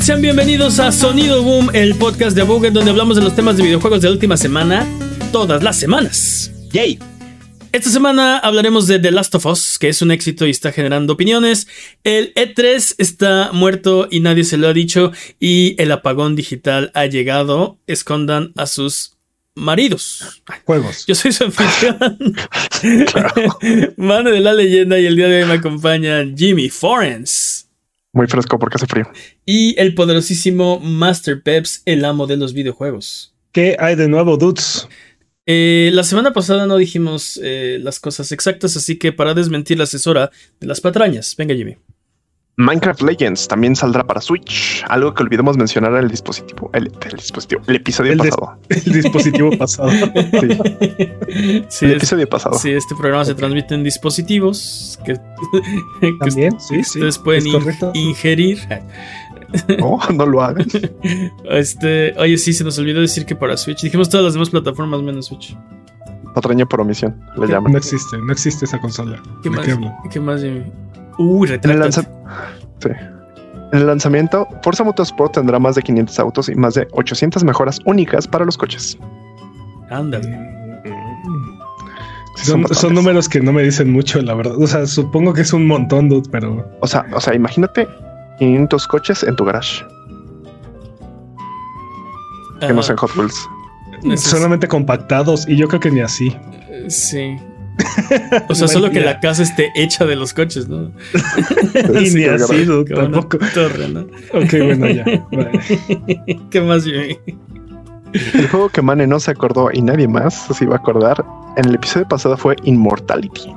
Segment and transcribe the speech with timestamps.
[0.00, 3.62] Sean bienvenidos a Sonido Boom, el podcast de Buget donde hablamos de los temas de
[3.62, 4.86] videojuegos de la última semana,
[5.32, 6.50] todas las semanas.
[6.72, 6.98] Yay.
[7.72, 11.12] Esta semana hablaremos de The Last of Us, que es un éxito y está generando
[11.12, 11.68] opiniones.
[12.02, 15.12] El E3 está muerto y nadie se lo ha dicho.
[15.38, 17.78] Y el apagón digital ha llegado.
[17.86, 19.14] Escondan a sus
[19.54, 20.42] maridos.
[20.64, 21.06] Juegos.
[21.06, 22.36] Yo soy su anfitrión.
[23.96, 27.53] Mano de la leyenda y el día de hoy me acompaña Jimmy Forens.
[28.14, 29.10] Muy fresco porque hace frío.
[29.44, 33.34] Y el poderosísimo Master Peps, el amo de los videojuegos.
[33.50, 34.88] ¿Qué hay de nuevo, dudes?
[35.46, 39.84] Eh, la semana pasada no dijimos eh, las cosas exactas, así que para desmentir la
[39.84, 41.76] asesora de las patrañas, venga Jimmy.
[42.56, 47.16] Minecraft Legends también saldrá para Switch, algo que olvidamos mencionar en el dispositivo, el, el
[47.16, 48.58] dispositivo, el episodio El pasado.
[48.68, 49.90] El dispositivo pasado.
[49.90, 52.56] Sí, el es- episodio pasado.
[52.58, 55.14] sí, este programa se transmite en dispositivos que,
[56.00, 56.98] que También, sí, sí.
[56.98, 57.62] ustedes pueden in-
[57.94, 58.60] ingerir.
[59.78, 60.66] No, no lo hagan.
[61.50, 63.82] Este, oye, sí, se nos olvidó decir que para Switch.
[63.82, 65.56] Dijimos todas las demás plataformas menos Switch.
[66.34, 67.76] Patraña por omisión, le No llaman.
[67.76, 69.20] existe, no existe esa consola.
[69.42, 69.66] ¿Qué ¿De más?
[70.10, 70.62] qué más, Jimmy?
[71.18, 72.00] Uy, En el, sí.
[73.72, 77.80] En el lanzamiento, Forza Motorsport tendrá más de 500 autos y más de 800 mejoras
[77.86, 78.98] únicas para los coches.
[79.90, 80.52] Ándale.
[82.36, 84.56] Sí, Son, números que no me dicen mucho, la verdad.
[84.60, 87.86] O sea, supongo que es un montón, dude, pero O sea, o sea, imagínate
[88.38, 89.84] 500 coches en tu garage,
[92.60, 93.48] que no Ah, sean Hot Wheels.
[94.16, 96.36] solamente compactados y yo creo que ni así.
[96.68, 97.36] eh, Sí.
[98.48, 100.92] O sea, solo que la casa esté hecha de los coches, ¿no?
[102.00, 103.38] y Sí, ni una tampoco.
[103.52, 104.00] torre, ¿no?
[104.32, 105.04] Ok, bueno, ya.
[105.32, 105.60] Vale.
[106.50, 107.18] ¿Qué más, Jimmy?
[108.34, 111.24] El juego que Mane no se acordó y nadie más se iba a acordar
[111.56, 113.52] en el episodio pasado fue Immortality.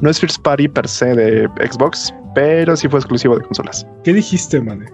[0.00, 3.86] No es First Party per se de Xbox, pero sí fue exclusivo de consolas.
[4.04, 4.84] ¿Qué dijiste, man?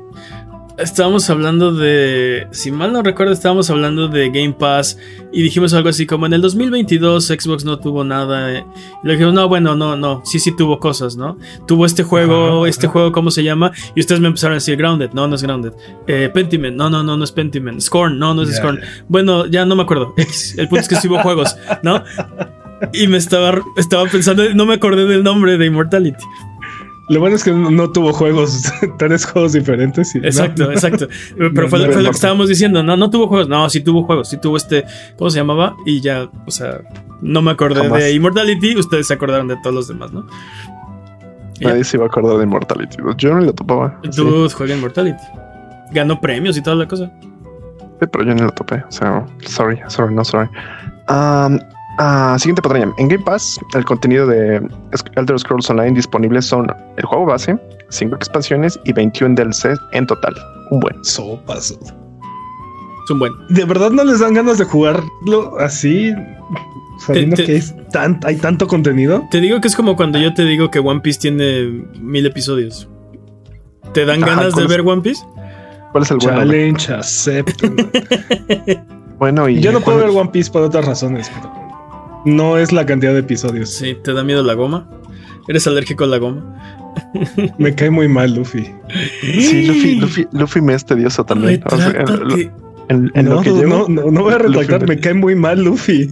[0.77, 4.99] Estábamos hablando de, si mal no recuerdo, estábamos hablando de Game Pass
[5.33, 8.53] y dijimos algo así como en el 2022 Xbox no tuvo nada.
[8.53, 8.65] eh,
[9.05, 11.39] Y le dijimos, no, bueno, no, no, sí, sí tuvo cosas, ¿no?
[11.69, 12.93] Tuvo este juego, Ajá, este ajá.
[12.93, 13.71] juego, ¿cómo se llama?
[13.95, 15.75] Y ustedes me empezaron a decir Grounded, no, no es Grounded.
[16.09, 17.81] Eh, Pentiment, no, no, no, no es Pentiment.
[17.81, 18.81] Scorn, no, no es Scorn.
[19.06, 20.12] Bueno, ya no me acuerdo.
[20.56, 22.03] El punto es que sí hubo juegos, ¿no?
[22.93, 26.25] Y me estaba, estaba pensando, no me acordé del nombre de Immortality.
[27.11, 28.63] Lo bueno es que no, no tuvo juegos,
[28.99, 30.15] tres juegos diferentes.
[30.15, 31.07] y- Exacto, no, exacto.
[31.37, 32.01] Pero fue, no, fue no.
[32.03, 32.83] lo que estábamos diciendo.
[32.83, 33.49] No, no tuvo juegos.
[33.49, 34.29] No, sí tuvo juegos.
[34.29, 34.85] Sí tuvo este.
[35.19, 35.77] ¿Cómo se llamaba?
[35.85, 36.81] Y ya, o sea,
[37.21, 38.01] no me acordé Jamás.
[38.01, 38.77] de Immortality.
[38.77, 40.27] Ustedes se acordaron de todos los demás, ¿no?
[41.61, 42.97] Nadie se iba a acordar de Immortality.
[43.19, 44.01] Yo no lo topaba.
[44.05, 45.23] Sí, Tú juega Immortality.
[45.93, 47.13] Ganó premios y toda la cosa.
[48.01, 48.77] sí, pero yo no lo topé.
[48.89, 50.49] O sea, sorry, sorry, no sorry.
[51.09, 51.59] Um,
[51.99, 52.93] ah, siguiente patraña.
[52.99, 54.56] En Game Pass, el contenido de
[55.16, 56.66] Elder Scrolls Online disponible son
[56.97, 57.59] el juego base,
[57.91, 60.34] 5 expansiones y 21 DLC en total.
[60.71, 61.05] Un buen.
[61.05, 61.71] Sopas.
[63.05, 63.32] Es un buen.
[63.50, 66.12] ¿De verdad no les dan ganas de jugarlo así?
[66.99, 69.22] Sabiendo Te- te- que es tan- hay tanto contenido.
[69.31, 72.88] Te digo que es como cuando yo te digo que One Piece tiene mil episodios.
[73.93, 75.25] ¿Te dan Ajá, ganas de ver One Piece?
[75.93, 76.38] ¿Cuál es el bueno?
[76.38, 77.69] Challenge, acepto.
[79.19, 81.53] Bueno, y Yo no puedo ¿cuál- ver One Piece por otras razones, pero
[82.25, 83.71] no es la cantidad de episodios.
[83.71, 84.89] Sí, ¿te da miedo la goma?
[85.49, 86.91] ¿Eres alérgico a la goma?
[87.59, 88.71] Me cae muy mal Luffy.
[89.23, 91.62] Sí, Luffy, Luffy, Luffy me es tedioso también.
[91.67, 92.51] O sea, en, Retráctate.
[92.89, 95.15] en- en no, lo que no, llevo, no, no voy a retractar, Luffy me cae
[95.15, 96.09] muy mal Luffy.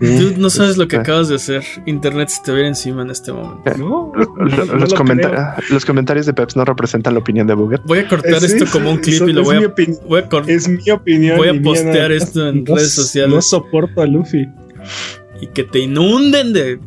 [0.00, 1.62] Tú no sabes lo que acabas de hacer.
[1.84, 3.76] Internet se te viene encima en este momento.
[3.76, 7.46] No, Lo- lo- no los, lo comenta- los comentarios de Peps no representan la opinión
[7.46, 7.82] de Buget.
[7.84, 9.74] Voy a cortar Es- esto es- como un clip eso y lo voy a,
[10.06, 11.36] voy a Es mi opinión.
[11.36, 13.34] Voy a postear esto en No redes sociales.
[13.34, 14.48] No soporto a Luffy.
[15.40, 16.80] Y que te inunden de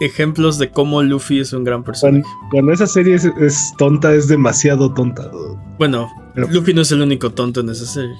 [0.00, 2.22] ejemplos de cómo Luffy es un gran personaje.
[2.22, 5.30] Cuando, cuando esa serie es, es tonta, es demasiado tonta.
[5.78, 8.14] Bueno, Pero- Luffy no es el único tonto en esa serie.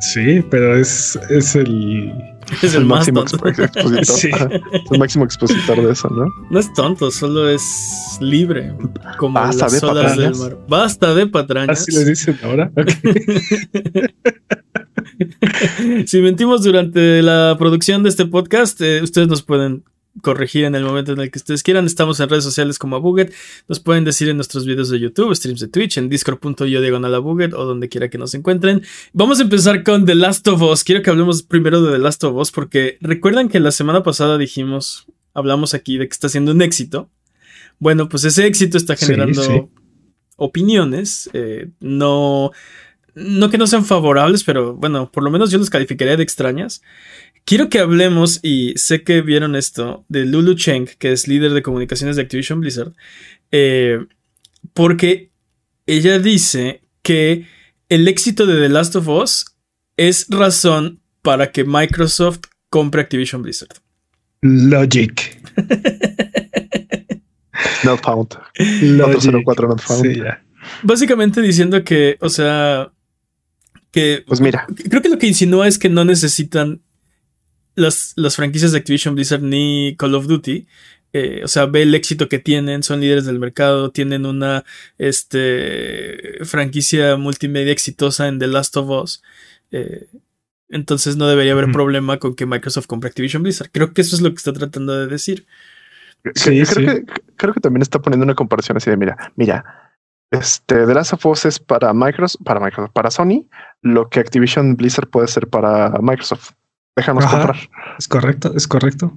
[0.00, 2.12] Sí, pero es, es el.
[2.62, 3.46] Es el, más máximo tonto.
[3.46, 4.04] expo- expositor.
[4.18, 4.28] Sí.
[4.30, 6.26] Ajá, es el máximo expositor de eso, ¿no?
[6.50, 8.74] No es tonto, solo es libre.
[9.16, 10.38] Como Basta las de olas del patrañas.
[10.38, 10.58] mar.
[10.68, 11.80] Basta de patrañas.
[11.80, 12.70] Así les dicen ahora.
[12.76, 12.90] Ok.
[16.06, 19.84] si mentimos durante la producción de este podcast, eh, ustedes nos pueden
[20.22, 21.86] corregir en el momento en el que ustedes quieran.
[21.86, 23.32] Estamos en redes sociales como Abuget.
[23.68, 27.52] Nos pueden decir en nuestros videos de YouTube, streams de Twitch, en discord.io diagonal Abuget
[27.52, 28.82] o donde quiera que nos encuentren.
[29.12, 30.84] Vamos a empezar con The Last of Us.
[30.84, 34.38] Quiero que hablemos primero de The Last of Us porque recuerdan que la semana pasada
[34.38, 37.10] dijimos, hablamos aquí de que está siendo un éxito.
[37.80, 39.62] Bueno, pues ese éxito está Sí, generando sí.
[40.36, 41.28] opiniones.
[41.32, 42.52] eh, no,
[43.14, 46.82] no que no sean favorables, pero bueno, por lo menos yo los calificaría de extrañas.
[47.44, 51.62] Quiero que hablemos, y sé que vieron esto, de Lulu Cheng, que es líder de
[51.62, 52.92] comunicaciones de Activision Blizzard,
[53.50, 54.04] eh,
[54.72, 55.30] porque
[55.86, 57.46] ella dice que
[57.88, 59.44] el éxito de The Last of Us
[59.96, 62.40] es razón para que Microsoft
[62.70, 63.76] compre Activision Blizzard.
[64.40, 65.40] Logic.
[67.84, 68.34] Not found.
[68.82, 69.32] Logic.
[69.44, 70.02] 404 not found.
[70.02, 70.20] Sí.
[70.82, 72.90] Básicamente diciendo que, o sea,
[73.94, 76.82] que Pues mira, creo que lo que insinúa es que no necesitan
[77.76, 80.66] las, las franquicias de Activision Blizzard ni Call of Duty.
[81.12, 84.64] Eh, o sea, ve el éxito que tienen, son líderes del mercado, tienen una
[84.98, 89.22] este, franquicia multimedia exitosa en The Last of Us.
[89.70, 90.08] Eh,
[90.68, 93.70] entonces no debería haber problema con que Microsoft compre Activision Blizzard.
[93.70, 95.46] Creo que eso es lo que está tratando de decir.
[96.34, 96.84] Sí, creo, sí.
[96.84, 97.04] Que,
[97.36, 99.93] creo que también está poniendo una comparación así de mira, mira,
[100.30, 103.46] este The Last of Us es para Microsoft, para Microsoft, para Sony,
[103.82, 106.50] lo que Activision Blizzard puede ser para Microsoft.
[106.96, 107.36] Déjanos Ajá.
[107.38, 107.56] comprar.
[107.98, 109.16] Es correcto, es correcto.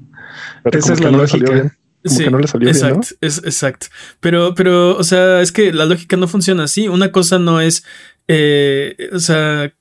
[0.63, 1.74] Pero Esa es la no lógica.
[2.06, 2.88] Como que no le salió bien, ¿no?
[2.95, 3.88] exacto, es, exacto.
[4.19, 6.88] Pero, pero, o sea, es que la lógica no funciona así.
[6.88, 7.83] Una cosa no es,
[8.27, 9.74] eh, o sea,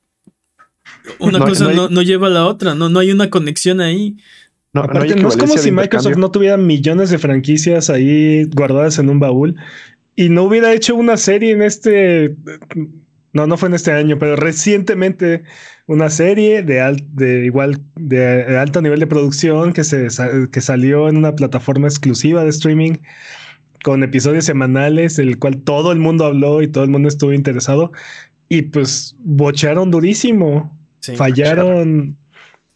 [1.19, 2.75] una No, cosa no no, hay- no lleva a la otra.
[2.75, 4.17] No, no hay una conexión ahí.
[4.73, 9.09] No, Aparte, no es como si Microsoft no tuviera millones de franquicias ahí guardadas en
[9.09, 9.57] un baúl
[10.17, 12.35] y no hubiera hecho una serie en este.
[13.33, 15.45] No, no fue en este año, pero recientemente
[15.87, 20.09] una serie de, al- de igual de alto nivel de producción que se
[20.51, 22.95] que salió en una plataforma exclusiva de streaming
[23.85, 27.93] con episodios semanales, el cual todo el mundo habló y todo el mundo estuvo interesado
[28.49, 31.15] y pues bochearon durísimo, Sí.
[31.15, 32.17] fallaron,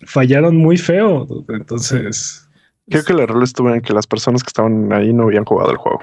[0.04, 2.46] fallaron muy feo, entonces.
[2.88, 5.70] Creo que el error estuvo en que las personas que estaban ahí no habían jugado
[5.70, 6.00] el juego.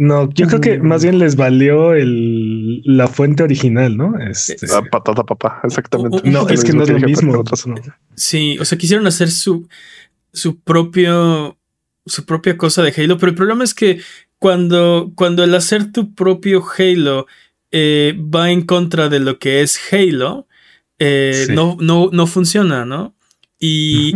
[0.00, 0.86] No, yo creo que Mm.
[0.86, 4.16] más bien les valió el, la fuente original, ¿no?
[4.18, 6.18] Este, Ah, patata papá, exactamente.
[6.18, 7.32] Un- un no, es que no es lo mismo.
[7.32, 7.74] no.
[8.14, 9.68] Sí, o sea, quisieron hacer su,
[10.32, 11.58] su propio,
[12.06, 14.00] su propia cosa de Halo, pero el problema es que
[14.38, 17.26] cuando, cuando el hacer tu propio Halo
[17.72, 20.46] eh, va en contra de lo que es Halo,
[21.00, 21.52] eh, Sí.
[21.54, 23.14] no, no, no funciona, ¿no?
[23.58, 24.14] Y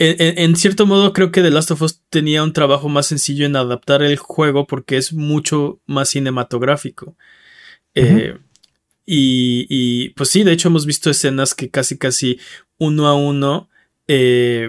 [0.00, 3.44] en- en cierto modo creo que The Last of Us tenía un trabajo más sencillo
[3.46, 7.16] en adaptar el juego porque es mucho más cinematográfico.
[7.94, 8.36] Eh,
[9.06, 12.38] y, y, pues sí, de hecho hemos visto escenas que casi casi
[12.78, 13.68] uno a uno,
[14.06, 14.68] eh,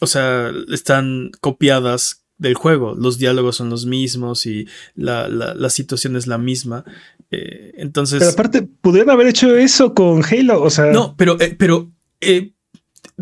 [0.00, 2.94] o sea, están copiadas del juego.
[2.94, 6.84] Los diálogos son los mismos y la, la- la situación es la misma.
[7.30, 8.18] Eh, entonces...
[8.20, 10.62] Pero aparte, pudieron haber hecho eso con Halo.
[10.62, 11.90] O sea, No, pero, eh, pero
[12.20, 12.52] eh,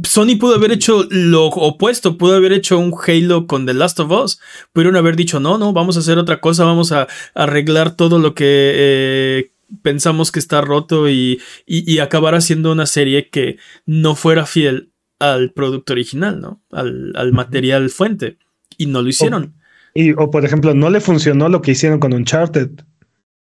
[0.03, 4.11] Sony pudo haber hecho lo opuesto, pudo haber hecho un Halo con The Last of
[4.11, 4.41] Us.
[4.73, 8.35] Pudieron haber dicho, no, no, vamos a hacer otra cosa, vamos a arreglar todo lo
[8.35, 9.53] que eh,
[9.83, 14.91] pensamos que está roto y, y, y acabar haciendo una serie que no fuera fiel
[15.21, 16.61] al producto original, ¿no?
[16.73, 18.39] Al, al material fuente.
[18.77, 19.55] Y no lo hicieron.
[19.95, 22.71] y, o por ejemplo, no le funcionó lo que hicieron con Uncharted.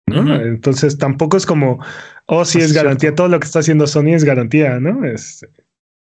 [0.07, 1.79] Entonces tampoco es como,
[2.25, 5.05] oh, sí Es garantía, todo lo que está haciendo Sony es garantía, ¿no?
[5.05, 5.45] Es,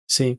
[0.06, 0.38] Sí.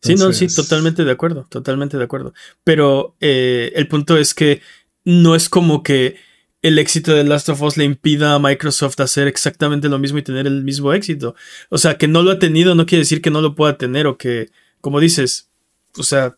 [0.00, 2.32] Sí, no, sí, totalmente de acuerdo, totalmente de acuerdo.
[2.62, 4.60] Pero eh, el punto es que
[5.04, 6.16] no es como que
[6.62, 10.22] el éxito de Last of Us le impida a Microsoft hacer exactamente lo mismo y
[10.22, 11.34] tener el mismo éxito.
[11.70, 14.06] O sea, que no lo ha tenido no quiere decir que no lo pueda tener
[14.06, 15.50] o que, como dices,
[15.98, 16.36] o sea,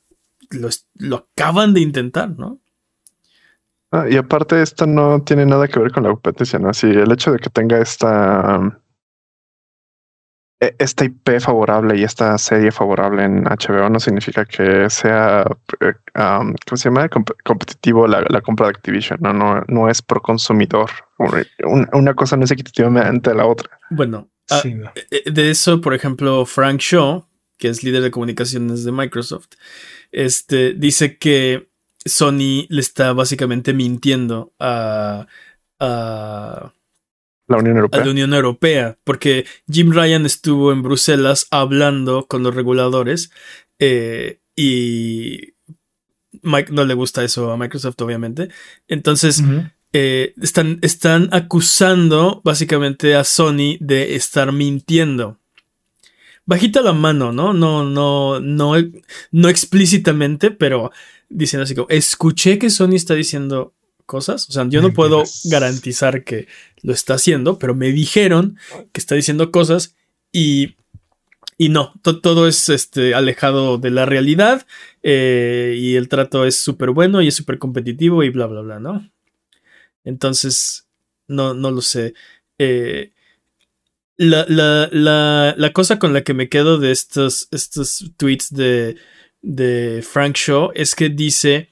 [0.51, 2.61] lo, lo acaban de intentar, ¿no?
[3.91, 6.69] Ah, y aparte, esto no tiene nada que ver con la competencia, ¿no?
[6.69, 8.83] Así el hecho de que tenga esta,
[10.61, 15.45] esta IP favorable y esta serie favorable en HBO no significa que sea,
[15.81, 17.09] eh, um, ¿cómo se llama?
[17.09, 19.33] Comp- competitivo la, la compra de Activision, ¿no?
[19.33, 20.91] No, no es pro consumidor.
[21.65, 23.79] Una, una cosa no es equitativamente de la otra.
[23.91, 24.91] Bueno, ah, sí, no.
[25.11, 27.25] Eh, De eso, por ejemplo, Frank Shaw,
[27.57, 29.51] que es líder de comunicaciones de Microsoft,
[30.11, 31.69] este, dice que
[32.05, 35.27] Sony le está básicamente mintiendo a,
[35.79, 36.73] a,
[37.49, 38.05] La Unión a Europea.
[38.05, 43.31] la Unión Europea, porque Jim Ryan estuvo en Bruselas hablando con los reguladores
[43.79, 45.55] eh, y
[46.43, 48.51] Mike no le gusta eso a Microsoft, obviamente.
[48.87, 49.43] Entonces,
[49.93, 55.39] eh, están, están acusando básicamente a Sony de estar mintiendo.
[56.45, 57.53] Bajita la mano, ¿no?
[57.53, 58.75] No, no, no,
[59.33, 60.91] no explícitamente, pero
[61.29, 63.75] diciendo así como, escuché que Sony está diciendo
[64.09, 64.49] cosas.
[64.49, 66.49] O sea, yo no puedo garantizar que
[66.83, 68.57] lo está haciendo, pero me dijeron
[68.93, 69.95] que está diciendo cosas
[70.33, 70.75] y,
[71.57, 74.67] y no, to- todo es este, alejado de la realidad
[75.03, 78.81] eh, y el trato es súper bueno y es súper competitivo y bla, bla, bla,
[78.81, 79.09] ¿no?
[80.05, 80.87] Entonces,
[81.29, 82.15] no, no lo sé.
[82.59, 83.13] Eh,
[84.17, 88.97] la, la, la, la cosa con la que me quedo de estos, estos tweets de,
[89.43, 91.69] de Frank Shaw es que dice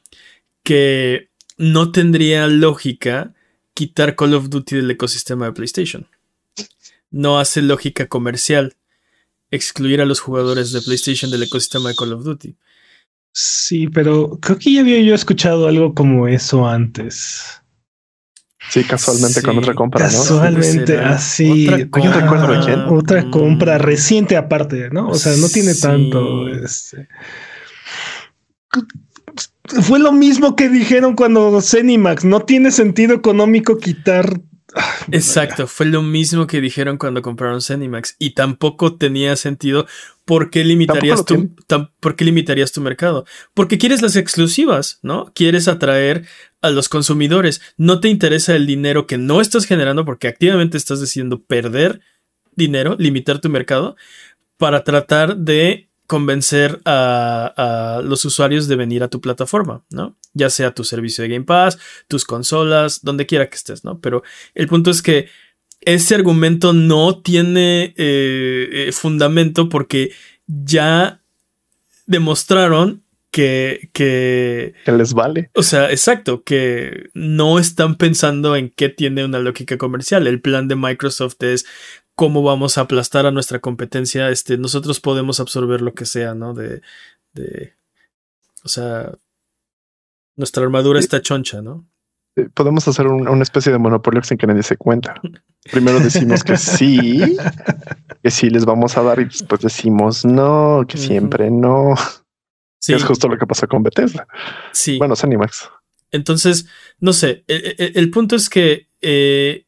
[0.62, 1.25] que
[1.56, 3.34] no tendría lógica
[3.74, 6.06] quitar Call of Duty del ecosistema de PlayStation.
[7.10, 8.76] no hace lógica comercial
[9.50, 12.56] excluir a los jugadores de PlayStation del ecosistema de Call of Duty.
[13.32, 17.62] Sí, pero creo que ya había yo escuchado algo como eso antes.
[18.68, 20.12] Sí, casualmente con otra compra, ¿no?
[20.12, 21.68] Casualmente, así.
[21.68, 22.20] otra Yo compra.
[22.20, 22.80] recuerdo de quién.
[22.80, 23.30] Otra Mm.
[23.30, 25.08] compra reciente aparte, ¿no?
[25.10, 25.82] O sea, no tiene Sí.
[25.82, 26.48] tanto.
[26.48, 27.08] Este.
[29.82, 32.24] Fue lo mismo que dijeron cuando Cenimax.
[32.24, 34.40] No tiene sentido económico quitar.
[34.74, 39.86] Ah, Exacto, fue lo mismo que dijeron cuando compraron Zenimax y tampoco tenía sentido
[40.26, 41.34] por qué limitarías tu,
[41.66, 43.24] tam- por qué limitarías tu mercado.
[43.54, 45.32] Porque quieres las exclusivas, ¿no?
[45.34, 46.26] Quieres atraer
[46.60, 47.62] a los consumidores.
[47.78, 52.00] No te interesa el dinero que no estás generando porque activamente estás decidiendo perder
[52.54, 53.96] dinero, limitar tu mercado
[54.58, 60.16] para tratar de convencer a, a los usuarios de venir a tu plataforma, ¿no?
[60.34, 64.00] Ya sea tu servicio de Game Pass, tus consolas, donde quiera que estés, ¿no?
[64.00, 64.22] Pero
[64.54, 65.28] el punto es que
[65.80, 70.12] ese argumento no tiene eh, eh, fundamento porque
[70.46, 71.22] ya
[72.06, 75.50] demostraron que, que, Que les vale.
[75.54, 80.26] o sea, exacto, que no están pensando en qué tiene una lógica comercial.
[80.26, 81.66] El plan de Microsoft es
[82.16, 84.30] cómo vamos a aplastar a nuestra competencia.
[84.30, 86.54] Este, nosotros podemos absorber lo que sea, ¿no?
[86.54, 86.82] De,
[87.34, 87.74] de
[88.64, 89.12] o sea,
[90.36, 91.86] nuestra armadura está choncha, ¿no?
[92.52, 95.14] Podemos hacer un- una especie de monopolio sin que nadie se cuenta.
[95.72, 97.18] Primero decimos que sí,
[98.22, 101.94] que sí les vamos a dar y después decimos no, que siempre no.
[102.78, 104.26] Sí, Es justo lo que pasa con Bethesda.
[104.72, 104.98] sí.
[104.98, 105.70] Bueno, Zenimax.
[106.12, 106.66] Entonces,
[107.00, 109.65] no sé, el, el- el punto es que eh,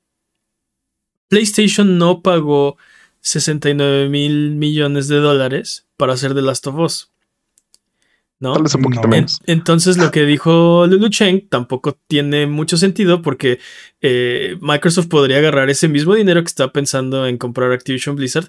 [1.29, 2.77] PlayStation no pagó
[3.21, 7.11] 69 mil millones de dólares para hacer The Last of Us.
[8.41, 8.53] ¿No?
[8.53, 9.07] Tal vez un poquito No.
[9.07, 9.41] En- menos.
[9.47, 13.59] entonces lo que dijo Lulu Cheng tampoco tiene mucho sentido porque
[14.01, 18.49] eh, Microsoft podría agarrar ese mismo dinero que está pensando en comprar Activision Blizzard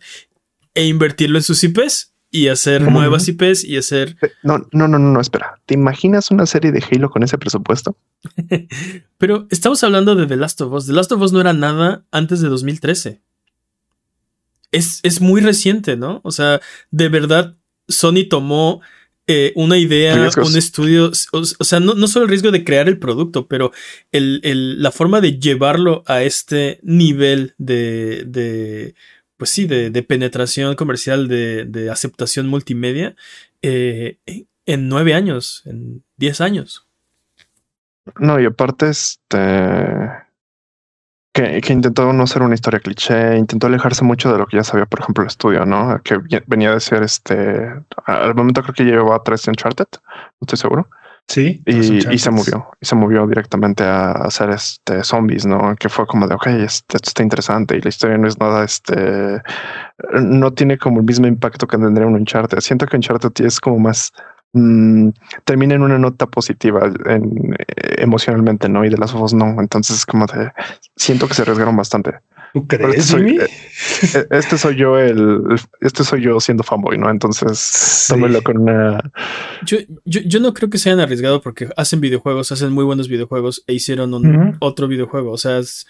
[0.76, 4.16] e invertirlo en sus IPs y hacer nuevas IPs y hacer...
[4.44, 5.60] No, no, no, no, no, espera.
[5.66, 7.98] ¿Te imaginas una serie de Halo con ese presupuesto?
[9.18, 10.86] Pero estamos hablando de The Last of Us.
[10.88, 13.22] The Last of Us no era nada antes de 2013.
[14.72, 16.22] Es, es muy reciente, ¿no?
[16.24, 17.56] O sea, de verdad,
[17.88, 18.82] Sony tomó
[19.26, 20.50] eh, una idea, Riesgos.
[20.52, 23.72] un estudio, o, o sea, no, no solo el riesgo de crear el producto, pero
[24.12, 28.94] el, el- la forma de llevarlo a este nivel de, de
[29.40, 33.16] pues sí, de, de penetración comercial, de, de aceptación multimedia,
[33.62, 34.18] eh,
[34.66, 36.86] en nueve años, en diez años.
[38.20, 39.40] No, y aparte, este.
[41.32, 44.64] Que, que intentó no ser una historia cliché, intentó alejarse mucho de lo que ya
[44.66, 46.02] sabía, por ejemplo, el estudio, ¿no?
[46.04, 47.72] Que venía de ser este.
[48.06, 50.90] Al momento creo que llevaba tres Uncharted, no estoy seguro.
[51.30, 51.62] Sí.
[51.68, 55.76] Y, y se movió, y se movió directamente a hacer este zombies, ¿no?
[55.76, 58.66] Que fue como de, ok, este, esto está interesante y la historia no es nada,
[58.66, 59.40] este,
[60.12, 62.60] no tiene como el mismo impacto que tendría un Uncharted.
[62.62, 64.12] Siento que Uncharted es como más,
[64.54, 65.10] mm,
[65.46, 68.84] termina en una nota positiva en, eh, emocionalmente, ¿no?
[68.84, 69.62] Y de las ojos no.
[69.62, 70.52] Entonces es como de,
[70.96, 72.16] siento que se arriesgaron bastante.
[72.54, 73.38] ¿Tú crees, este soy- Jimmy?
[73.44, 75.42] eh, Este soy yo, el,
[75.82, 77.10] este soy yo siendo fanboy, ¿no?
[77.10, 78.14] Entonces, Sí.
[78.14, 79.00] tómelo con una,
[79.66, 83.08] Yo, yo, yo no creo que se hayan arriesgado porque hacen videojuegos, hacen muy buenos
[83.08, 85.32] videojuegos e hicieron un, otro videojuego.
[85.32, 85.86] O sea, es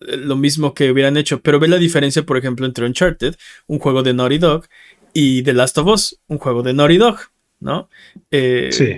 [0.00, 1.40] eh, lo mismo que hubieran hecho.
[1.42, 3.34] Pero ve la diferencia, por ejemplo, entre Uncharted,
[3.66, 4.66] un juego de Naughty Dog,
[5.12, 7.18] y The Last of Us, un juego de Naughty Dog,
[7.60, 7.88] ¿no?
[8.30, 8.94] Eh, Sí.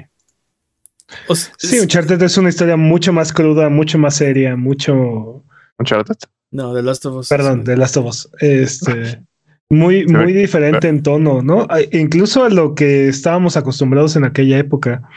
[1.28, 5.42] o Sí, Uncharted es una historia mucho más cruda, mucho más seria, mucho.
[5.78, 6.16] Uncharted.
[6.50, 7.28] No, The Last of Us.
[7.28, 8.28] Perdón, de Last of Us.
[8.40, 9.22] Este.
[9.72, 11.68] Muy, muy diferente en tono, ¿no?
[11.92, 15.08] Incluso a lo que estábamos acostumbrados en aquella época.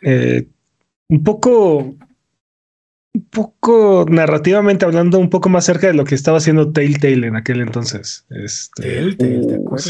[0.00, 0.48] Eh,
[1.10, 1.94] un poco.
[3.14, 7.36] Un poco narrativamente hablando, un poco más cerca de lo que estaba haciendo Telltale en
[7.36, 8.24] aquel entonces.
[8.30, 9.84] Este, Telltale, ¿te Uh, acuerdas?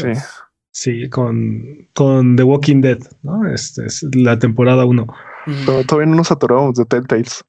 [0.71, 1.01] sí.
[1.03, 3.49] sí, con, con The Walking Dead, ¿no?
[3.49, 5.03] Este es la temporada 1.
[5.03, 5.55] Ujú.
[5.65, 7.41] Pero todavía no nos atorábamos de Telltales.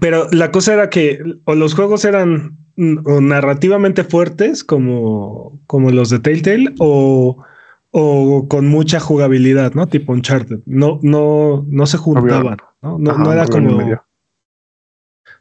[0.00, 5.90] Pero la cosa era que o los juegos eran mm, o narrativamente fuertes como, como
[5.90, 7.42] los de Telltale o,
[7.90, 9.86] o con mucha jugabilidad, ¿no?
[9.86, 10.60] Tipo Uncharted.
[10.66, 12.98] No, no, no se juntaban, ¿no?
[12.98, 13.76] No, Ajá, no era como.
[13.76, 14.04] medio.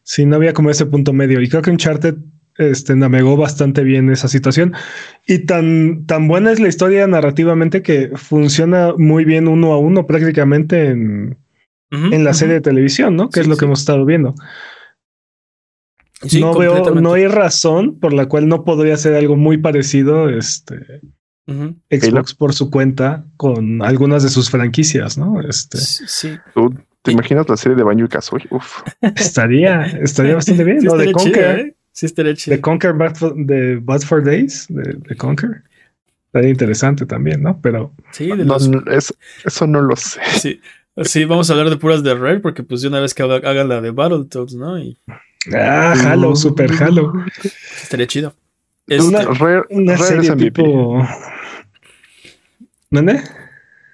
[0.03, 1.41] Sí, no había como ese punto medio.
[1.41, 2.15] Y creo que Uncharted
[2.57, 4.73] este, navegó bastante bien esa situación.
[5.27, 10.07] Y tan, tan buena es la historia narrativamente que funciona muy bien uno a uno
[10.07, 11.37] prácticamente en,
[11.91, 13.29] En la serie de televisión, ¿no?
[13.29, 13.59] Que Sí, es lo sí.
[13.59, 14.35] que hemos estado viendo.
[16.21, 20.29] Sí, no veo, no hay razón por la cual no podría ser algo muy parecido
[20.29, 21.01] este.
[21.89, 25.41] Xbox por su cuenta con algunas de sus franquicias, ¿no?
[25.41, 26.37] Este Sí.
[26.53, 28.45] ¿Tú te imaginas la serie de Banjo y Kazooie?
[28.51, 28.81] Uf.
[29.01, 30.81] estaría, estaría bastante bien.
[30.81, 31.75] Sí, Lo de Conker, ¿eh?
[31.91, 32.55] Sí, estaría chido.
[32.55, 35.63] The Conquer Bad for, de Bad for Days, de, de Conquer.
[36.27, 37.59] Estaría interesante también, ¿no?
[37.61, 40.19] Pero Sí, de No, los- no, eso, eso no lo sé.
[40.39, 40.61] sí.
[41.03, 43.47] Sí, vamos a hablar de puras de Rare, porque pues de una vez que haga-
[43.49, 44.77] hagan la de Battletoads, ¿no?
[44.79, 44.97] Y
[45.55, 47.13] ah, Halo, super Halo.
[47.81, 48.33] estaría chido.
[48.87, 50.61] Una- Este, Rare, Una Rare serie es MVP.
[50.63, 51.07] tipo.
[52.91, 53.21] ¿Dónde?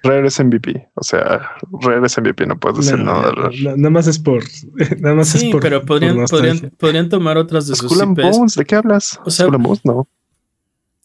[0.02, 0.88] Rare es MVP.
[0.94, 1.50] O sea,
[1.82, 2.46] Rare es MVP.
[2.46, 3.62] No puedes decir No, nada de no, Rare.
[3.62, 4.42] no, nada más es por.
[5.00, 5.60] Nada más sí, es por.
[5.60, 8.36] pero podrían, por podrían, podrían tomar otras de sus Skull and IPs.
[8.36, 9.20] Bones, ¿de qué hablas?
[9.24, 10.08] O sea- and Bones, no.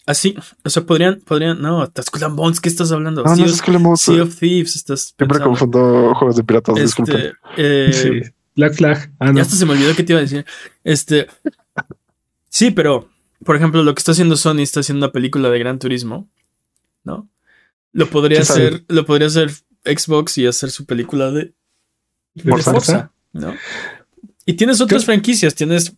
[0.05, 3.23] Así, o sea, podrían, podrían, no, hasta Skull and Bones, ¿qué estás hablando?
[3.23, 4.01] No, sea, no es of, Skull and Bones.
[4.01, 5.45] Sea of Thieves, estás Siempre pensando.
[5.49, 7.17] confundo juegos de piratas, disculpen.
[7.17, 8.31] Este, eh, Sí.
[8.55, 9.11] Black Flag.
[9.19, 9.33] Ah, no.
[9.35, 10.45] Ya hasta se me olvidó que te iba a decir.
[10.83, 11.27] Este.
[12.49, 13.09] Sí, pero,
[13.45, 16.27] por ejemplo, lo que está haciendo Sony está haciendo una película de Gran Turismo,
[17.03, 17.29] ¿no?
[17.93, 19.51] Lo podría hacer, lo podría hacer
[19.85, 21.53] Xbox y hacer su película de,
[22.33, 22.71] de Forza.
[22.71, 23.55] Forza, ¿no?
[24.45, 25.93] Y tienes otras franquicias, tienes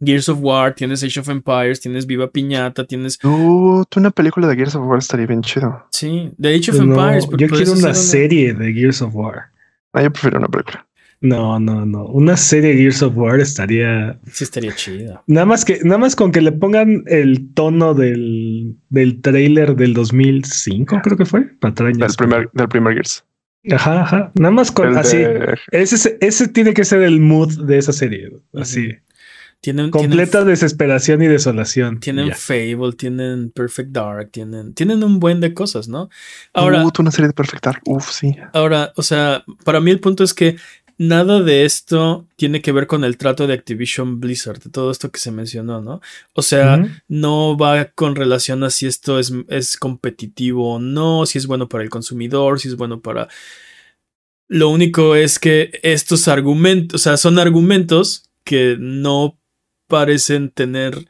[0.00, 3.18] Gears of War, tienes Age of Empires, tienes Viva Piñata, tienes.
[3.18, 5.84] Tú, tú una película de Gears of War estaría bien chido.
[5.90, 7.26] Sí, de Age of No, Empires.
[7.26, 9.50] pero yo quiero una serie de Gears of War.
[9.92, 10.86] Ah, yo prefiero una película.
[11.20, 12.04] No, no, no.
[12.06, 14.18] Una serie de Gears of War estaría.
[14.30, 15.22] Sí, estaría chido.
[15.26, 19.94] Nada más que, nada más con que le pongan el tono del, del trailer del
[19.94, 21.42] 2005, creo que fue.
[21.60, 21.98] Patrañas.
[21.98, 23.24] Del primer, del primer Gears.
[23.72, 24.32] Ajá, ajá.
[24.34, 25.16] Nada más con El así.
[25.16, 28.28] de- Ese, ese tiene que ser el mood de esa serie.
[28.52, 28.90] Así.
[29.64, 31.98] Tienen, Completa desesperación y desolación.
[31.98, 32.34] Tienen.
[32.34, 36.10] Fable, tienen Perfect Dark, tienen, tienen un buen de cosas, ¿no?
[36.52, 37.80] Ahora, Uh, una serie de Perfect Dark.
[37.86, 38.36] Uf, sí.
[38.52, 40.56] ahora, o sea, para mí el punto es que
[40.98, 45.10] nada de esto tiene que ver con el trato de Activision Blizzard, de todo esto
[45.10, 46.02] que se mencionó, ¿no?
[46.34, 51.38] O sea, no va con relación a si esto es, es competitivo o no, si
[51.38, 53.28] es bueno para el consumidor, si es bueno para...
[54.46, 59.38] Lo único es que estos argumentos, o sea, son argumentos que no
[59.86, 61.06] parecen tener,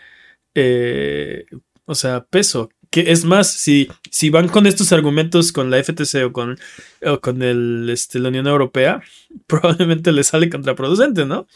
[0.55, 1.47] eh,
[1.85, 2.71] o sea, peso.
[2.91, 6.57] Que es más, si, si van con estos argumentos con la FTC o con,
[7.05, 9.03] o con el, este, la Unión Europea,
[9.49, 11.47] probablemente les sale contraproducente, ¿no?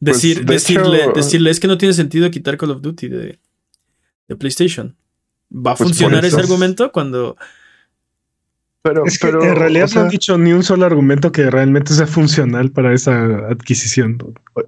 [0.00, 3.08] Pues, Decir, de decirle, hecho- decirle, es que no tiene sentido quitar Call of Duty
[3.08, 3.38] de,
[4.28, 4.96] de PlayStation.
[5.54, 7.36] ¿Va a Pues funcionar ese argumento cuando...
[8.82, 11.30] Pero, Es que pero, en realidad o sea, no han dicho ni un solo argumento
[11.30, 14.18] que realmente sea funcional para esa adquisición.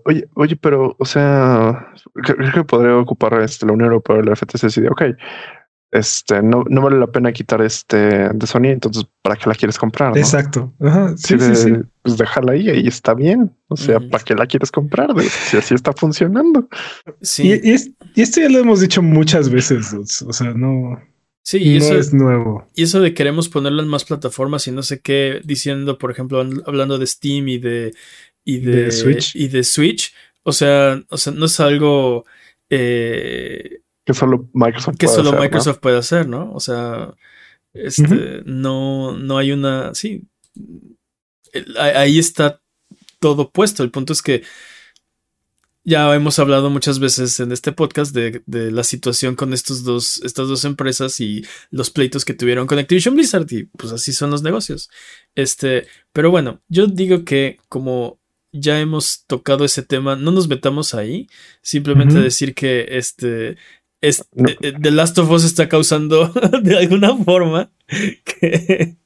[0.04, 1.88] Oye, oye, pero, o sea,
[2.22, 5.02] creo que podría ocupar este, la Unión Europea la FTC si de, ok,
[5.90, 9.78] este, no, no vale la pena quitar este de Sony, entonces, ¿para qué la quieres
[9.78, 10.10] comprar?
[10.10, 10.16] no?
[10.16, 10.72] Exacto.
[10.80, 11.16] Ajá.
[11.16, 11.72] Sí, Sí, sí, de, sí.
[12.02, 13.52] Pues déjala ahí, ahí está bien.
[13.68, 14.00] O sea.
[14.00, 15.14] ¿para qué la quieres comprar?
[15.14, 16.68] De- si así está funcionando.
[17.22, 19.92] Sí, Y, y es- y esto ya lo hemos dicho muchas veces.
[20.26, 20.98] O sea, no,
[21.44, 22.66] sí, y no eso, es nuevo.
[22.74, 26.42] y eso de queremos ponerlo en más plataformas y no sé qué, diciendo, por ejemplo,
[26.42, 27.94] habl- hablando de Steam y de,
[28.44, 29.36] y de, De Switch.
[29.36, 32.24] y de Switch, o sea, o sea, no es algo
[32.70, 35.44] eh, Que solo Microsoft que puede solo hacer, ¿no?
[35.44, 36.52] Microsoft puede hacer, ¿no?
[36.52, 37.14] O sea,
[37.72, 40.24] este, no, no hay una, sí,
[41.52, 42.60] el- ahí está
[43.20, 43.82] todo puesto.
[43.82, 44.42] El punto es que
[45.84, 50.20] ya hemos hablado muchas veces en este podcast de, de la situación con estos dos,
[50.24, 54.30] estas dos empresas y los pleitos que tuvieron con Activision Blizzard y pues así son
[54.30, 54.88] los negocios.
[55.34, 58.18] Este, pero bueno, yo digo que como
[58.52, 61.28] ya hemos tocado ese tema, no nos metamos ahí,
[61.60, 63.56] simplemente decir que este
[64.00, 64.48] es, No.
[64.48, 66.28] eh, The Last of Us está causando
[66.62, 67.72] de alguna forma
[68.24, 68.96] que